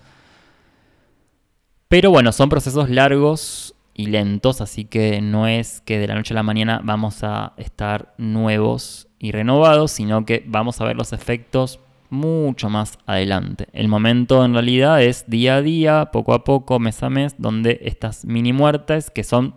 Pero 1.90 2.12
bueno, 2.12 2.32
son 2.32 2.50
procesos 2.50 2.90
largos 2.90 3.74
y 3.96 4.06
lentos, 4.06 4.62
así 4.62 4.86
que 4.86 5.20
no 5.22 5.48
es 5.48 5.82
que 5.82 5.98
de 5.98 6.08
la 6.08 6.16
noche 6.16 6.34
a 6.34 6.36
la 6.36 6.44
mañana 6.44 6.82
vamos 6.84 7.24
a 7.24 7.54
estar 7.58 8.14
nuevos 8.18 9.08
y 9.18 9.32
renovados, 9.32 9.92
sino 9.92 10.24
que 10.24 10.44
vamos 10.46 10.80
a 10.80 10.86
ver 10.86 10.96
los 10.96 11.14
efectos 11.14 11.80
mucho 12.12 12.70
más 12.70 13.00
adelante. 13.08 13.68
El 13.74 13.88
momento 13.88 14.46
en 14.46 14.54
realidad 14.54 15.02
es 15.02 15.26
día 15.28 15.56
a 15.56 15.62
día, 15.64 16.10
poco 16.14 16.36
a 16.36 16.44
poco, 16.44 16.78
mes 16.80 17.02
a 17.02 17.10
mes, 17.10 17.36
donde 17.40 17.80
estas 17.82 18.24
mini 18.24 18.54
muertes, 18.54 19.10
que 19.10 19.24
son 19.24 19.56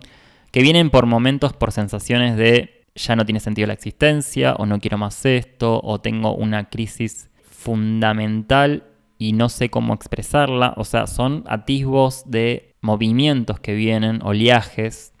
que 0.51 0.61
vienen 0.61 0.89
por 0.89 1.05
momentos, 1.05 1.53
por 1.53 1.71
sensaciones 1.71 2.37
de 2.37 2.85
ya 2.93 3.15
no 3.15 3.25
tiene 3.25 3.39
sentido 3.39 3.67
la 3.67 3.73
existencia, 3.73 4.53
o 4.53 4.65
no 4.65 4.79
quiero 4.79 4.97
más 4.97 5.25
esto, 5.25 5.79
o 5.83 6.01
tengo 6.01 6.35
una 6.35 6.69
crisis 6.69 7.29
fundamental 7.49 8.83
y 9.17 9.33
no 9.33 9.49
sé 9.49 9.69
cómo 9.69 9.93
expresarla. 9.93 10.73
O 10.77 10.83
sea, 10.83 11.07
son 11.07 11.45
atisbos 11.47 12.23
de 12.29 12.75
movimientos 12.81 13.59
que 13.59 13.75
vienen, 13.75 14.19
oleajes, 14.23 15.13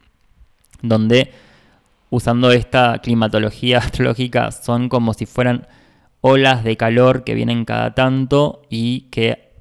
donde 0.81 1.31
usando 2.09 2.51
esta 2.51 2.99
climatología 2.99 3.77
astrológica 3.79 4.51
son 4.51 4.89
como 4.89 5.13
si 5.13 5.25
fueran 5.25 5.67
olas 6.19 6.63
de 6.63 6.77
calor 6.77 7.23
que 7.23 7.33
vienen 7.33 7.65
cada 7.65 7.95
tanto 7.95 8.63
y 8.69 9.09
que 9.11 9.53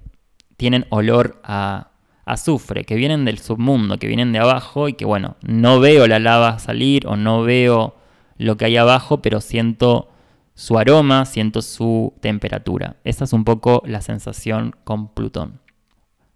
tienen 0.57 0.87
olor 0.91 1.41
a 1.43 1.90
azufre, 2.25 2.85
que 2.85 2.95
vienen 2.95 3.25
del 3.25 3.39
submundo, 3.39 3.99
que 3.99 4.07
vienen 4.07 4.33
de 4.33 4.39
abajo 4.39 4.89
y 4.89 4.95
que 4.95 5.05
bueno, 5.05 5.37
no 5.43 5.81
veo 5.81 6.07
la 6.07 6.19
lava 6.19 6.59
salir 6.59 7.07
o 7.07 7.17
no 7.17 7.43
veo 7.43 7.97
lo 8.39 8.57
que 8.57 8.67
hay 8.67 8.77
abajo, 8.77 9.21
pero 9.23 9.41
siento 9.41 10.09
su 10.55 10.79
aroma, 10.79 11.25
siento 11.27 11.63
su 11.63 12.15
temperatura. 12.21 12.97
Esa 13.05 13.25
es 13.25 13.33
un 13.33 13.45
poco 13.45 13.83
la 13.87 14.01
sensación 14.01 14.75
con 14.85 15.09
Plutón. 15.09 15.61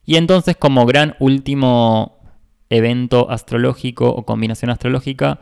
Y 0.05 0.17
entonces 0.17 0.57
como 0.57 0.87
gran 0.87 1.17
último 1.19 2.19
evento 2.71 3.31
astrológico 3.31 4.11
o 4.11 4.25
combinación 4.25 4.71
astrológica, 4.71 5.41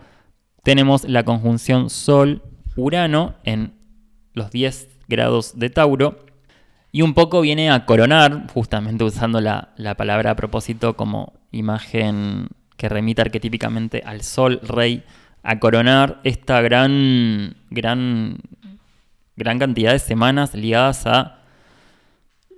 tenemos 0.62 1.04
la 1.04 1.24
conjunción 1.24 1.90
Sol-Urano 1.90 3.34
en 3.44 3.74
los 4.34 4.50
10 4.50 4.98
grados 5.08 5.58
de 5.58 5.70
Tauro, 5.70 6.18
y 6.92 7.00
un 7.00 7.14
poco 7.14 7.40
viene 7.40 7.70
a 7.70 7.86
coronar, 7.86 8.46
justamente 8.52 9.02
usando 9.02 9.40
la, 9.40 9.72
palabra 9.96 10.32
a 10.32 10.36
propósito 10.36 10.94
como 10.94 11.32
imagen 11.50 12.48
que 12.76 12.90
remite 12.90 13.22
arquetípicamente 13.22 14.02
al 14.04 14.22
sol 14.22 14.60
rey, 14.62 15.02
a 15.42 15.58
coronar 15.58 16.20
esta 16.22 16.60
gran, 16.60 17.56
gran, 17.70 18.38
gran 19.36 19.58
cantidad 19.58 19.92
de 19.92 19.98
semanas 19.98 20.54
ligadas 20.54 21.06
a 21.06 21.38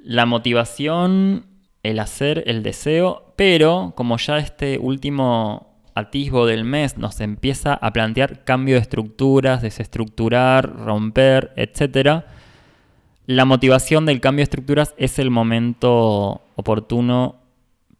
la 0.02 0.26
motivación, 0.26 1.46
el 1.84 2.00
hacer, 2.00 2.42
el 2.46 2.64
deseo, 2.64 3.32
pero 3.36 3.92
como 3.94 4.18
ya 4.18 4.38
este 4.38 4.78
último 4.78 5.80
atisbo 5.94 6.44
del 6.46 6.64
mes 6.64 6.98
nos 6.98 7.20
empieza 7.20 7.74
a 7.74 7.92
plantear 7.92 8.44
cambio 8.44 8.74
de 8.74 8.80
estructuras, 8.80 9.62
desestructurar, 9.62 10.74
romper, 10.76 11.52
etcétera, 11.54 12.26
la 13.26 13.44
motivación 13.44 14.06
del 14.06 14.20
cambio 14.20 14.40
de 14.40 14.44
estructuras 14.44 14.94
es 14.98 15.18
el 15.18 15.30
momento 15.30 16.42
oportuno 16.56 17.36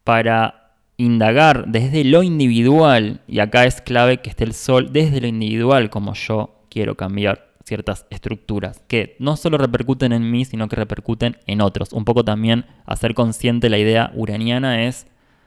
para 0.05 0.75
indagar 0.97 1.66
desde 1.66 2.05
lo 2.05 2.22
individual, 2.22 3.20
y 3.27 3.41
acá 3.41 3.64
es 3.64 3.81
clave 3.81 4.18
que 4.18 4.31
esté 4.31 4.45
el 4.45 4.55
sol 4.55 4.93
desde 4.93 5.20
lo 5.20 5.27
individual, 5.27 5.91
como 5.91 6.14
yo 6.14 6.55
quiero 6.68 6.97
cambiar 6.97 7.55
ciertas 7.64 8.07
estructuras, 8.11 8.83
que 8.87 9.16
no 9.18 9.37
solo 9.37 9.57
repercuten 9.57 10.12
en 10.12 10.31
mí, 10.31 10.45
sino 10.45 10.68
que 10.68 10.77
repercuten 10.77 11.39
en 11.47 11.62
otros. 11.62 11.93
Un 11.93 12.05
poco 12.05 12.25
también 12.25 12.66
hacer 12.85 13.14
consciente 13.14 13.70
la 13.70 13.79
idea 13.79 14.12
uraniana 14.14 14.85
es 14.85 15.07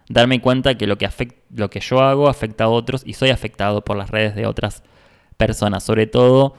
darme 0.09 0.41
cuenta 0.41 0.75
que 0.75 0.88
lo 0.88 0.97
que, 0.97 1.07
lo 1.55 1.69
que 1.69 1.80
yo 1.80 2.01
hago 2.01 2.28
afecta 2.28 2.65
a 2.65 2.69
otros 2.69 3.03
y 3.05 3.13
soy 3.13 3.30
afectado 3.30 3.84
por 3.84 3.97
las 3.97 4.09
redes 4.09 4.36
de 4.36 4.47
otras 4.47 4.84
personas, 5.38 5.84
sobre 5.84 6.07
todo 6.07 6.55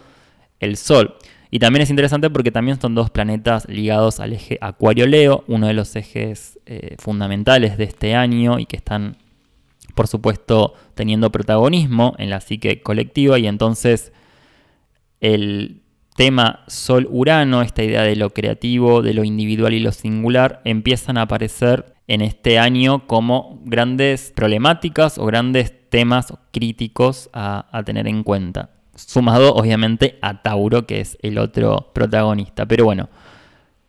el 0.60 0.76
sol. 0.76 1.16
Y 1.50 1.58
también 1.58 1.82
es 1.82 1.90
interesante 1.90 2.28
porque 2.28 2.50
también 2.50 2.80
son 2.80 2.94
dos 2.94 3.10
planetas 3.10 3.66
ligados 3.68 4.20
al 4.20 4.34
eje 4.34 4.58
Acuario-Leo, 4.60 5.44
uno 5.46 5.66
de 5.66 5.72
los 5.72 5.96
ejes 5.96 6.58
eh, 6.66 6.96
fundamentales 6.98 7.78
de 7.78 7.84
este 7.84 8.14
año 8.14 8.58
y 8.58 8.66
que 8.66 8.76
están, 8.76 9.16
por 9.94 10.08
supuesto, 10.08 10.74
teniendo 10.94 11.32
protagonismo 11.32 12.14
en 12.18 12.28
la 12.28 12.40
psique 12.40 12.82
colectiva. 12.82 13.38
Y 13.38 13.46
entonces 13.46 14.12
el 15.20 15.80
tema 16.16 16.64
Sol-Urano, 16.66 17.62
esta 17.62 17.82
idea 17.82 18.02
de 18.02 18.16
lo 18.16 18.30
creativo, 18.30 19.00
de 19.00 19.14
lo 19.14 19.24
individual 19.24 19.72
y 19.72 19.80
lo 19.80 19.92
singular, 19.92 20.60
empiezan 20.64 21.16
a 21.16 21.22
aparecer 21.22 21.94
en 22.08 22.20
este 22.20 22.58
año 22.58 23.06
como 23.06 23.60
grandes 23.64 24.32
problemáticas 24.34 25.16
o 25.16 25.24
grandes 25.24 25.88
temas 25.88 26.34
críticos 26.52 27.30
a 27.32 27.82
tener 27.86 28.06
en 28.06 28.22
cuenta 28.22 28.77
sumado 28.98 29.54
obviamente 29.54 30.18
a 30.22 30.42
Tauro, 30.42 30.86
que 30.86 31.00
es 31.00 31.16
el 31.22 31.38
otro 31.38 31.90
protagonista. 31.94 32.66
Pero 32.66 32.84
bueno, 32.84 33.08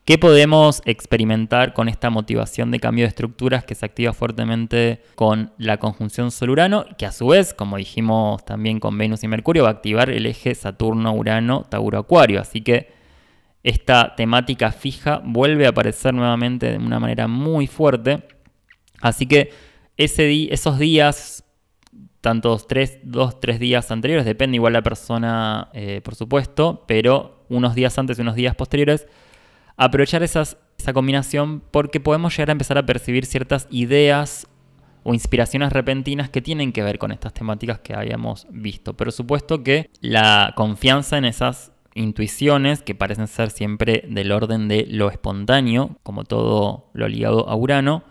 ¿qué 0.06 0.18
podemos 0.18 0.82
experimentar 0.86 1.74
con 1.74 1.90
esta 1.90 2.10
motivación 2.10 2.72
de 2.72 2.80
cambio 2.80 3.04
de 3.06 3.10
estructuras 3.10 3.64
que 3.66 3.76
se 3.76 3.86
activa 3.86 4.14
fuertemente 4.14 5.02
con 5.16 5.52
la 5.58 5.78
conjunción 5.78 6.32
Sol-Urano, 6.32 6.86
que 6.98 7.06
a 7.06 7.12
su 7.12 7.28
vez, 7.28 7.54
como 7.54 7.78
dijimos 7.78 8.46
también 8.46 8.80
con 8.80 8.98
Venus 8.98 9.24
y 9.24 9.28
Mercurio, 9.28 9.64
va 9.64 9.70
a 9.70 9.74
activar 9.74 10.10
el 10.10 10.26
eje 10.26 10.56
Saturno-Urano, 10.56 11.66
Tauro-Acuario? 11.70 12.40
Así 12.40 12.62
que 12.62 12.92
esta 13.62 14.16
temática 14.16 14.72
fija 14.72 15.22
vuelve 15.24 15.66
a 15.66 15.70
aparecer 15.70 16.14
nuevamente 16.14 16.72
de 16.72 16.78
una 16.78 17.00
manera 17.00 17.28
muy 17.28 17.68
fuerte. 17.68 18.24
Así 19.02 19.26
que 19.26 19.52
esos 19.98 20.80
días 20.80 21.44
tantos 22.22 22.68
tres, 22.68 23.00
dos, 23.04 23.40
tres 23.40 23.60
días 23.60 23.92
anteriores, 23.92 24.26
depende 24.26 24.56
igual 24.56 24.74
la 24.74 24.82
persona, 24.82 25.70
eh, 25.74 26.02
por 26.04 26.16
supuesto, 26.16 26.84
pero 26.88 27.46
unos 27.50 27.76
días 27.76 27.98
antes 27.98 28.18
y 28.18 28.22
unos 28.22 28.36
días 28.36 28.56
posteriores, 28.56 29.08
aprovechar 29.78 30.24
esa 30.24 30.58
combinación 30.94 31.62
porque 31.72 32.00
podemos 32.00 32.36
llegar 32.36 32.50
a 32.50 32.52
empezar 32.54 32.78
a 32.78 32.86
percibir 32.86 33.26
ciertas 33.26 33.68
ideas 33.72 34.48
o 35.04 35.14
inspiraciones 35.14 35.72
repentinas 35.72 36.30
que 36.30 36.42
tienen 36.42 36.74
que 36.74 36.84
ver 36.84 37.00
con 37.00 37.12
estas 37.12 37.34
temáticas 37.34 37.80
que 37.80 37.94
habíamos 37.94 38.48
visto. 38.50 38.96
Pero 38.96 39.12
supuesto 39.12 39.64
que 39.64 39.90
la 40.02 40.54
confianza 40.56 41.18
en 41.18 41.26
esas 41.26 41.72
intuiciones, 41.96 42.82
que 42.82 42.96
parecen 42.96 43.28
ser 43.28 43.52
siempre 43.52 44.04
del 44.08 44.32
orden 44.32 44.68
de 44.68 44.86
lo 44.90 45.10
espontáneo, 45.10 45.98
como 46.04 46.24
todo 46.24 46.90
lo 46.94 47.08
ligado 47.08 47.50
a 47.50 47.56
Urano, 47.56 48.04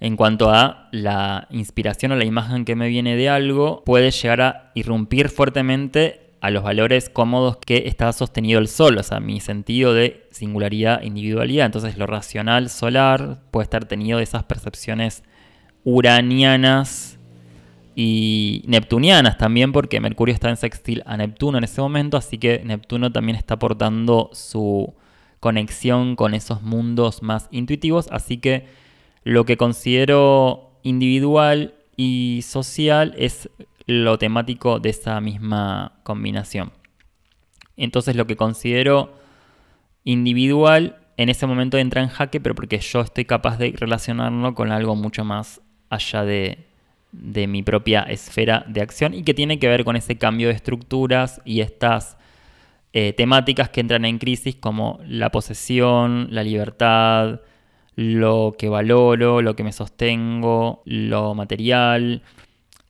en 0.00 0.16
cuanto 0.16 0.50
a 0.50 0.88
la 0.92 1.48
inspiración 1.50 2.12
o 2.12 2.16
la 2.16 2.24
imagen 2.24 2.64
que 2.64 2.76
me 2.76 2.88
viene 2.88 3.16
de 3.16 3.28
algo, 3.28 3.82
puede 3.84 4.10
llegar 4.10 4.40
a 4.40 4.70
irrumpir 4.74 5.28
fuertemente 5.28 6.28
a 6.40 6.50
los 6.50 6.62
valores 6.62 7.10
cómodos 7.10 7.56
que 7.56 7.84
está 7.86 8.12
sostenido 8.12 8.60
el 8.60 8.68
sol, 8.68 8.98
o 8.98 9.02
sea, 9.02 9.18
mi 9.18 9.40
sentido 9.40 9.92
de 9.92 10.28
singularidad, 10.30 11.02
individualidad. 11.02 11.66
Entonces 11.66 11.98
lo 11.98 12.06
racional 12.06 12.70
solar 12.70 13.40
puede 13.50 13.64
estar 13.64 13.86
tenido 13.86 14.18
de 14.18 14.24
esas 14.24 14.44
percepciones 14.44 15.24
uranianas 15.82 17.18
y 17.96 18.62
neptunianas 18.66 19.38
también, 19.38 19.72
porque 19.72 19.98
Mercurio 19.98 20.32
está 20.32 20.48
en 20.48 20.56
sextil 20.56 21.02
a 21.06 21.16
Neptuno 21.16 21.58
en 21.58 21.64
ese 21.64 21.80
momento, 21.80 22.16
así 22.16 22.38
que 22.38 22.62
Neptuno 22.64 23.10
también 23.10 23.36
está 23.36 23.54
aportando 23.54 24.30
su 24.32 24.94
conexión 25.40 26.14
con 26.14 26.34
esos 26.34 26.62
mundos 26.62 27.22
más 27.24 27.48
intuitivos, 27.50 28.06
así 28.12 28.38
que 28.38 28.66
lo 29.24 29.44
que 29.44 29.56
considero 29.56 30.78
individual 30.82 31.74
y 31.96 32.40
social 32.42 33.14
es 33.18 33.50
lo 33.86 34.18
temático 34.18 34.80
de 34.80 34.90
esa 34.90 35.20
misma 35.20 36.00
combinación. 36.02 36.72
Entonces 37.76 38.16
lo 38.16 38.26
que 38.26 38.36
considero 38.36 39.14
individual 40.04 40.98
en 41.16 41.28
ese 41.28 41.46
momento 41.46 41.78
entra 41.78 42.00
en 42.00 42.08
jaque, 42.08 42.40
pero 42.40 42.54
porque 42.54 42.78
yo 42.78 43.00
estoy 43.00 43.24
capaz 43.24 43.58
de 43.58 43.74
relacionarlo 43.76 44.54
con 44.54 44.70
algo 44.70 44.94
mucho 44.94 45.24
más 45.24 45.60
allá 45.90 46.24
de, 46.24 46.64
mi 47.12 47.62
propia 47.62 48.02
esfera 48.02 48.64
de 48.68 48.82
acción 48.82 49.14
y 49.14 49.22
que 49.22 49.34
tiene 49.34 49.58
que 49.58 49.66
ver 49.66 49.84
con 49.84 49.96
ese 49.96 50.18
cambio 50.18 50.48
de 50.48 50.54
estructuras 50.54 51.40
y 51.44 51.60
estas 51.60 52.18
eh, 52.92 53.14
temáticas 53.14 53.70
que 53.70 53.80
entran 53.80 54.04
en 54.04 54.18
crisis 54.18 54.54
como 54.54 55.00
la 55.06 55.30
posesión, 55.30 56.28
la 56.30 56.42
libertad, 56.42 57.40
lo 57.98 58.54
que 58.56 58.68
valoro, 58.68 59.42
lo 59.42 59.56
que 59.56 59.64
me 59.64 59.72
sostengo, 59.72 60.82
lo 60.84 61.34
material, 61.34 62.22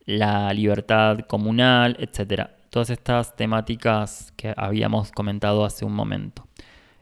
la 0.04 0.52
libertad 0.52 1.20
comunal, 1.20 1.96
etc. 1.98 2.50
Todas 2.68 2.90
estas 2.90 3.34
temáticas 3.34 4.34
que 4.36 4.52
habíamos 4.54 5.10
comentado 5.10 5.64
hace 5.64 5.86
un 5.86 5.94
momento. 5.94 6.46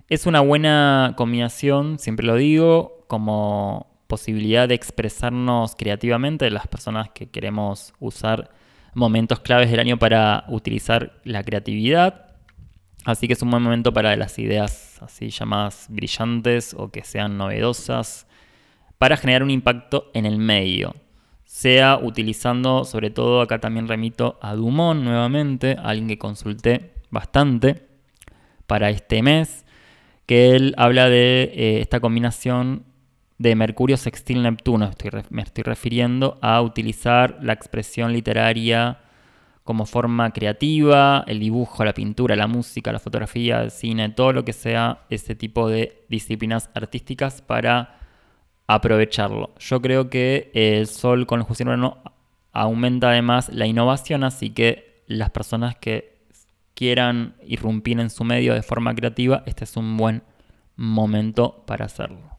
Es 0.09 0.25
una 0.27 0.41
buena 0.41 1.15
combinación, 1.17 1.99
siempre 1.99 2.25
lo 2.25 2.37
digo, 2.37 3.05
como 3.09 3.89
posibilidad 4.07 4.69
de 4.69 4.77
expresarnos 4.77 5.75
creativamente 5.75 6.49
las 6.53 6.69
personas 6.69 7.11
que 7.11 7.29
queremos 7.29 7.93
usar 7.99 8.51
momentos 8.95 9.41
claves 9.41 9.69
del 9.69 9.81
año 9.81 9.99
para 9.99 10.45
utilizar 10.47 11.19
la 11.25 11.43
creatividad. 11.43 12.26
Así 13.07 13.27
que 13.27 13.33
es 13.33 13.41
un 13.43 13.51
buen 13.51 13.63
momento 13.63 13.95
para 13.95 14.15
las 14.17 14.39
ideas 14.39 15.01
así 15.01 15.31
llamadas 15.31 15.87
brillantes 15.89 16.75
o 16.77 16.91
que 16.91 17.05
sean 17.05 17.39
novedosas 17.39 18.27
para 18.99 19.17
generar 19.17 19.43
un 19.43 19.51
impacto 19.51 20.11
en 20.13 20.27
el 20.27 20.37
medio 20.37 20.95
sea 21.57 21.99
utilizando, 22.03 22.85
sobre 22.85 23.09
todo 23.09 23.41
acá 23.41 23.61
también 23.61 23.89
remito 23.89 24.39
a 24.43 24.55
Dumont 24.55 25.03
nuevamente, 25.03 25.77
alguien 25.83 26.07
que 26.07 26.19
consulté 26.19 26.93
bastante 27.09 27.87
para 28.67 28.91
este 28.91 29.23
mes, 29.23 29.65
que 30.27 30.55
él 30.55 30.75
habla 30.77 31.09
de 31.09 31.45
eh, 31.55 31.81
esta 31.81 32.01
combinación 32.01 32.85
de 33.39 33.55
Mercurio 33.55 33.97
sextil 33.97 34.43
Neptuno. 34.43 34.91
me 35.31 35.41
estoy 35.43 35.65
refiriendo 35.65 36.37
a 36.43 36.61
utilizar 36.61 37.39
la 37.41 37.55
expresión 37.55 38.13
literaria 38.13 38.99
como 39.67 39.85
forma 39.85 40.31
creativa, 40.31 41.25
el 41.27 41.41
dibujo, 41.41 41.85
la 41.85 41.93
pintura, 41.93 42.37
la 42.37 42.47
música, 42.47 42.93
la 42.93 43.01
fotografía, 43.01 43.63
el 43.63 43.73
cine, 43.73 44.09
todo 44.09 44.33
lo 44.33 44.45
que 44.45 44.53
sea 44.55 45.01
ese 45.11 45.35
tipo 45.35 45.69
de 45.69 46.05
disciplinas 46.09 46.71
artísticas 46.73 47.43
para 47.43 47.99
aprovecharlo. 48.69 49.53
Yo 49.59 49.83
creo 49.83 50.09
que 50.09 50.53
el 50.55 50.87
sol 50.87 51.27
con 51.27 51.41
el 51.41 51.67
Urano 51.67 51.99
aumenta 52.53 53.11
además 53.11 53.51
la 53.53 53.67
innovación, 53.67 54.23
así 54.23 54.51
que 54.51 55.03
las 55.09 55.31
personas 55.31 55.77
que 55.77 56.17
quieran 56.75 57.35
irrumpir 57.45 57.99
en 57.99 58.09
su 58.09 58.23
medio 58.23 58.55
de 58.55 58.63
forma 58.63 58.95
creativa, 58.95 59.43
este 59.47 59.65
es 59.65 59.77
un 59.77 59.97
buen 59.97 60.23
momento 60.77 61.65
para 61.67 61.87
hacerlo. 61.87 62.39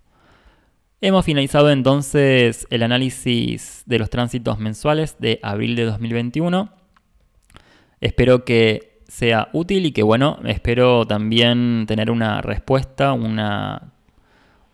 Hemos 1.02 1.26
finalizado 1.26 1.72
entonces 1.72 2.68
el 2.70 2.84
análisis 2.84 3.84
de 3.86 4.00
los 4.00 4.10
tránsitos 4.10 4.60
mensuales 4.60 5.18
de 5.20 5.42
abril 5.44 5.76
de 5.76 5.84
2021. 5.84 6.78
Espero 8.02 8.46
que 8.46 9.02
sea 9.08 9.50
útil 9.54 9.86
y 9.86 9.92
que 9.92 10.04
bueno, 10.04 10.40
espero 10.46 11.06
también 11.08 11.86
tener 11.88 12.12
una 12.12 12.42
respuesta, 12.42 13.14
una 13.14 13.94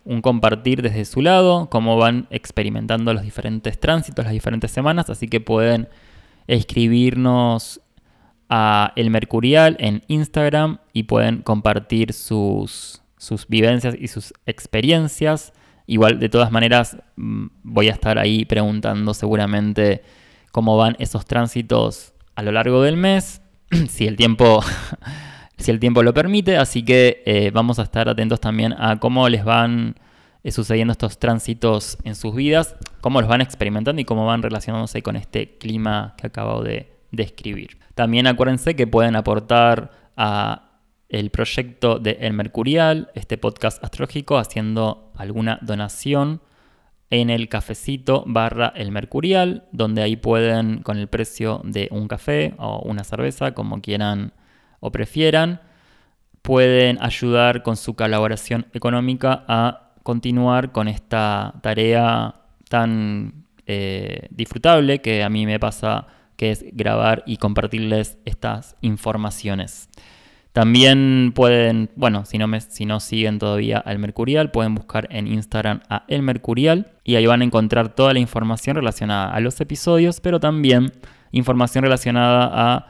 un 0.05 0.21
compartir 0.21 0.81
desde 0.81 1.05
su 1.05 1.21
lado, 1.21 1.69
cómo 1.69 1.97
van 1.97 2.27
experimentando 2.29 3.13
los 3.13 3.23
diferentes 3.23 3.79
tránsitos, 3.79 4.25
las 4.25 4.33
diferentes 4.33 4.71
semanas, 4.71 5.09
así 5.09 5.27
que 5.27 5.39
pueden 5.39 5.87
escribirnos 6.47 7.81
a 8.49 8.91
El 8.95 9.09
Mercurial 9.09 9.77
en 9.79 10.03
Instagram 10.07 10.79
y 10.91 11.03
pueden 11.03 11.41
compartir 11.41 12.11
sus, 12.13 13.01
sus 13.17 13.47
vivencias 13.47 13.95
y 13.97 14.09
sus 14.09 14.33
experiencias. 14.45 15.53
Igual, 15.87 16.19
de 16.19 16.29
todas 16.29 16.51
maneras, 16.51 16.97
mm, 17.15 17.47
voy 17.63 17.87
a 17.87 17.93
estar 17.93 18.19
ahí 18.19 18.45
preguntando 18.45 19.13
seguramente 19.13 20.03
cómo 20.51 20.77
van 20.77 20.95
esos 20.99 21.25
tránsitos 21.25 22.12
a 22.35 22.41
lo 22.41 22.51
largo 22.51 22.81
del 22.81 22.97
mes, 22.97 23.41
si 23.89 24.07
el 24.07 24.15
tiempo 24.15 24.61
si 25.57 25.71
el 25.71 25.79
tiempo 25.79 26.03
lo 26.03 26.13
permite. 26.13 26.57
Así 26.57 26.83
que 26.83 27.23
eh, 27.25 27.51
vamos 27.51 27.79
a 27.79 27.83
estar 27.83 28.09
atentos 28.09 28.39
también 28.39 28.73
a 28.77 28.99
cómo 28.99 29.27
les 29.29 29.43
van 29.43 29.95
eh, 30.43 30.51
sucediendo 30.51 30.91
estos 30.91 31.19
tránsitos 31.19 31.97
en 32.03 32.15
sus 32.15 32.35
vidas, 32.35 32.75
cómo 33.01 33.21
los 33.21 33.29
van 33.29 33.41
experimentando 33.41 34.01
y 34.01 34.05
cómo 34.05 34.25
van 34.25 34.41
relacionándose 34.41 35.01
con 35.01 35.15
este 35.15 35.57
clima 35.57 36.15
que 36.17 36.27
acabo 36.27 36.63
de 36.63 36.91
describir. 37.11 37.77
También 37.95 38.27
acuérdense 38.27 38.75
que 38.75 38.87
pueden 38.87 39.15
aportar 39.15 39.91
a 40.17 40.69
el 41.09 41.29
proyecto 41.29 41.99
de 41.99 42.17
El 42.21 42.33
Mercurial, 42.33 43.11
este 43.13 43.37
podcast 43.37 43.83
astrológico, 43.83 44.37
haciendo 44.37 45.11
alguna 45.15 45.59
donación 45.61 46.41
en 47.13 47.29
el 47.29 47.47
cafecito 47.47 48.23
barra 48.25 48.73
El 48.75 48.91
Mercurial, 48.91 49.65
donde 49.71 50.01
ahí 50.01 50.15
pueden, 50.15 50.81
con 50.81 50.97
el 50.97 51.07
precio 51.07 51.61
de 51.63 51.87
un 51.91 52.07
café 52.07 52.55
o 52.57 52.79
una 52.79 53.03
cerveza, 53.03 53.53
como 53.53 53.81
quieran 53.81 54.33
o 54.79 54.91
prefieran, 54.91 55.61
pueden 56.41 56.97
ayudar 57.03 57.61
con 57.61 57.77
su 57.77 57.95
colaboración 57.95 58.65
económica 58.73 59.45
a 59.47 59.91
continuar 60.01 60.71
con 60.71 60.87
esta 60.87 61.53
tarea 61.61 62.33
tan 62.67 63.45
eh, 63.67 64.27
disfrutable 64.31 64.99
que 65.01 65.21
a 65.21 65.29
mí 65.29 65.45
me 65.45 65.59
pasa, 65.59 66.07
que 66.35 66.49
es 66.49 66.65
grabar 66.71 67.21
y 67.27 67.37
compartirles 67.37 68.17
estas 68.25 68.75
informaciones. 68.81 69.87
También 70.53 71.31
pueden, 71.33 71.89
bueno, 71.95 72.25
si 72.25 72.37
no, 72.37 72.47
me, 72.47 72.61
si 72.61 72.85
no 72.85 72.99
siguen 72.99 73.39
todavía 73.39 73.79
al 73.79 73.97
Mercurial, 73.97 74.51
pueden 74.51 74.75
buscar 74.75 75.07
en 75.09 75.25
Instagram 75.25 75.81
a 75.89 76.05
El 76.07 76.21
Mercurial 76.21 76.91
y 77.03 77.15
ahí 77.15 77.25
van 77.25 77.41
a 77.41 77.43
encontrar 77.43 77.95
toda 77.95 78.13
la 78.13 78.19
información 78.19 78.75
relacionada 78.75 79.33
a 79.33 79.39
los 79.39 79.59
episodios, 79.59 80.21
pero 80.21 80.39
también 80.39 80.91
información 81.31 81.83
relacionada 81.83 82.51
a 82.53 82.87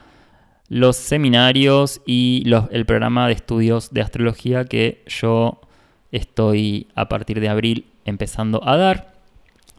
los 0.68 0.98
seminarios 0.98 2.02
y 2.06 2.44
el 2.72 2.86
programa 2.86 3.28
de 3.28 3.34
estudios 3.34 3.94
de 3.94 4.02
astrología 4.02 4.66
que 4.66 5.02
yo 5.08 5.62
estoy 6.12 6.88
a 6.96 7.08
partir 7.08 7.40
de 7.40 7.48
abril 7.48 7.86
empezando 8.04 8.62
a 8.68 8.76
dar. 8.76 9.14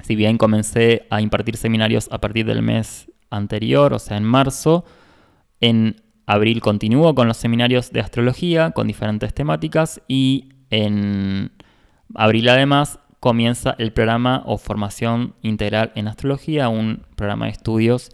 Si 0.02 0.16
bien 0.16 0.38
comencé 0.38 1.06
a 1.10 1.20
impartir 1.20 1.58
seminarios 1.58 2.08
a 2.10 2.18
partir 2.18 2.46
del 2.46 2.62
mes 2.62 3.10
anterior, 3.28 3.92
o 3.92 3.98
sea, 3.98 4.16
en 4.16 4.24
marzo, 4.24 4.86
en 5.60 5.96
abril 6.26 6.60
continúo 6.60 7.14
con 7.14 7.28
los 7.28 7.36
seminarios 7.36 7.92
de 7.92 8.00
astrología 8.00 8.70
con 8.70 8.86
diferentes 8.86 9.34
temáticas 9.34 10.00
y 10.08 10.50
en 10.70 11.52
abril 12.14 12.48
además 12.48 12.98
comienza 13.20 13.74
el 13.78 13.92
programa 13.92 14.42
o 14.46 14.58
formación 14.58 15.34
integral 15.42 15.92
en 15.94 16.08
astrología, 16.08 16.68
un 16.68 17.06
programa 17.16 17.46
de 17.46 17.52
estudios 17.52 18.10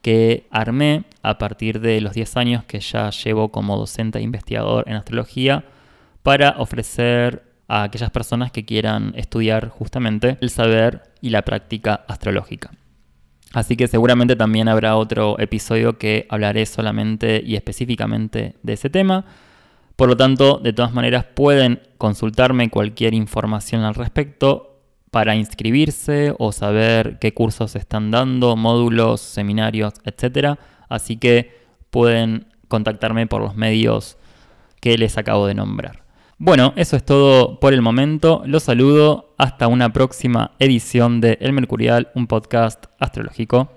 que 0.00 0.46
armé 0.50 1.04
a 1.22 1.36
partir 1.36 1.80
de 1.80 2.00
los 2.00 2.14
10 2.14 2.36
años 2.36 2.64
que 2.64 2.80
ya 2.80 3.10
llevo 3.10 3.50
como 3.50 3.76
docente 3.76 4.18
e 4.18 4.22
investigador 4.22 4.84
en 4.88 4.96
astrología 4.96 5.64
para 6.22 6.56
ofrecer 6.58 7.44
a 7.68 7.82
aquellas 7.82 8.10
personas 8.10 8.52
que 8.52 8.64
quieran 8.64 9.12
estudiar 9.16 9.68
justamente 9.68 10.38
el 10.40 10.50
saber 10.50 11.02
y 11.20 11.30
la 11.30 11.42
práctica 11.42 12.04
astrológica. 12.08 12.70
Así 13.52 13.76
que 13.76 13.88
seguramente 13.88 14.36
también 14.36 14.68
habrá 14.68 14.96
otro 14.96 15.38
episodio 15.38 15.98
que 15.98 16.26
hablaré 16.28 16.66
solamente 16.66 17.42
y 17.44 17.56
específicamente 17.56 18.54
de 18.62 18.72
ese 18.72 18.90
tema. 18.90 19.24
Por 19.96 20.08
lo 20.08 20.16
tanto, 20.16 20.58
de 20.58 20.72
todas 20.72 20.92
maneras 20.92 21.24
pueden 21.24 21.80
consultarme 21.96 22.68
cualquier 22.68 23.14
información 23.14 23.82
al 23.82 23.94
respecto 23.94 24.80
para 25.10 25.34
inscribirse 25.36 26.34
o 26.38 26.52
saber 26.52 27.18
qué 27.18 27.32
cursos 27.32 27.76
están 27.76 28.10
dando, 28.10 28.56
módulos, 28.56 29.22
seminarios, 29.22 29.94
etc. 30.04 30.58
Así 30.88 31.16
que 31.16 31.64
pueden 31.90 32.48
contactarme 32.68 33.26
por 33.26 33.40
los 33.40 33.56
medios 33.56 34.18
que 34.80 34.98
les 34.98 35.16
acabo 35.16 35.46
de 35.46 35.54
nombrar. 35.54 36.05
Bueno, 36.38 36.74
eso 36.76 36.96
es 36.96 37.02
todo 37.04 37.58
por 37.60 37.72
el 37.72 37.80
momento. 37.80 38.42
Los 38.44 38.64
saludo 38.64 39.34
hasta 39.38 39.68
una 39.68 39.94
próxima 39.94 40.52
edición 40.58 41.22
de 41.22 41.38
El 41.40 41.54
Mercurial, 41.54 42.10
un 42.14 42.26
podcast 42.26 42.84
astrológico. 42.98 43.75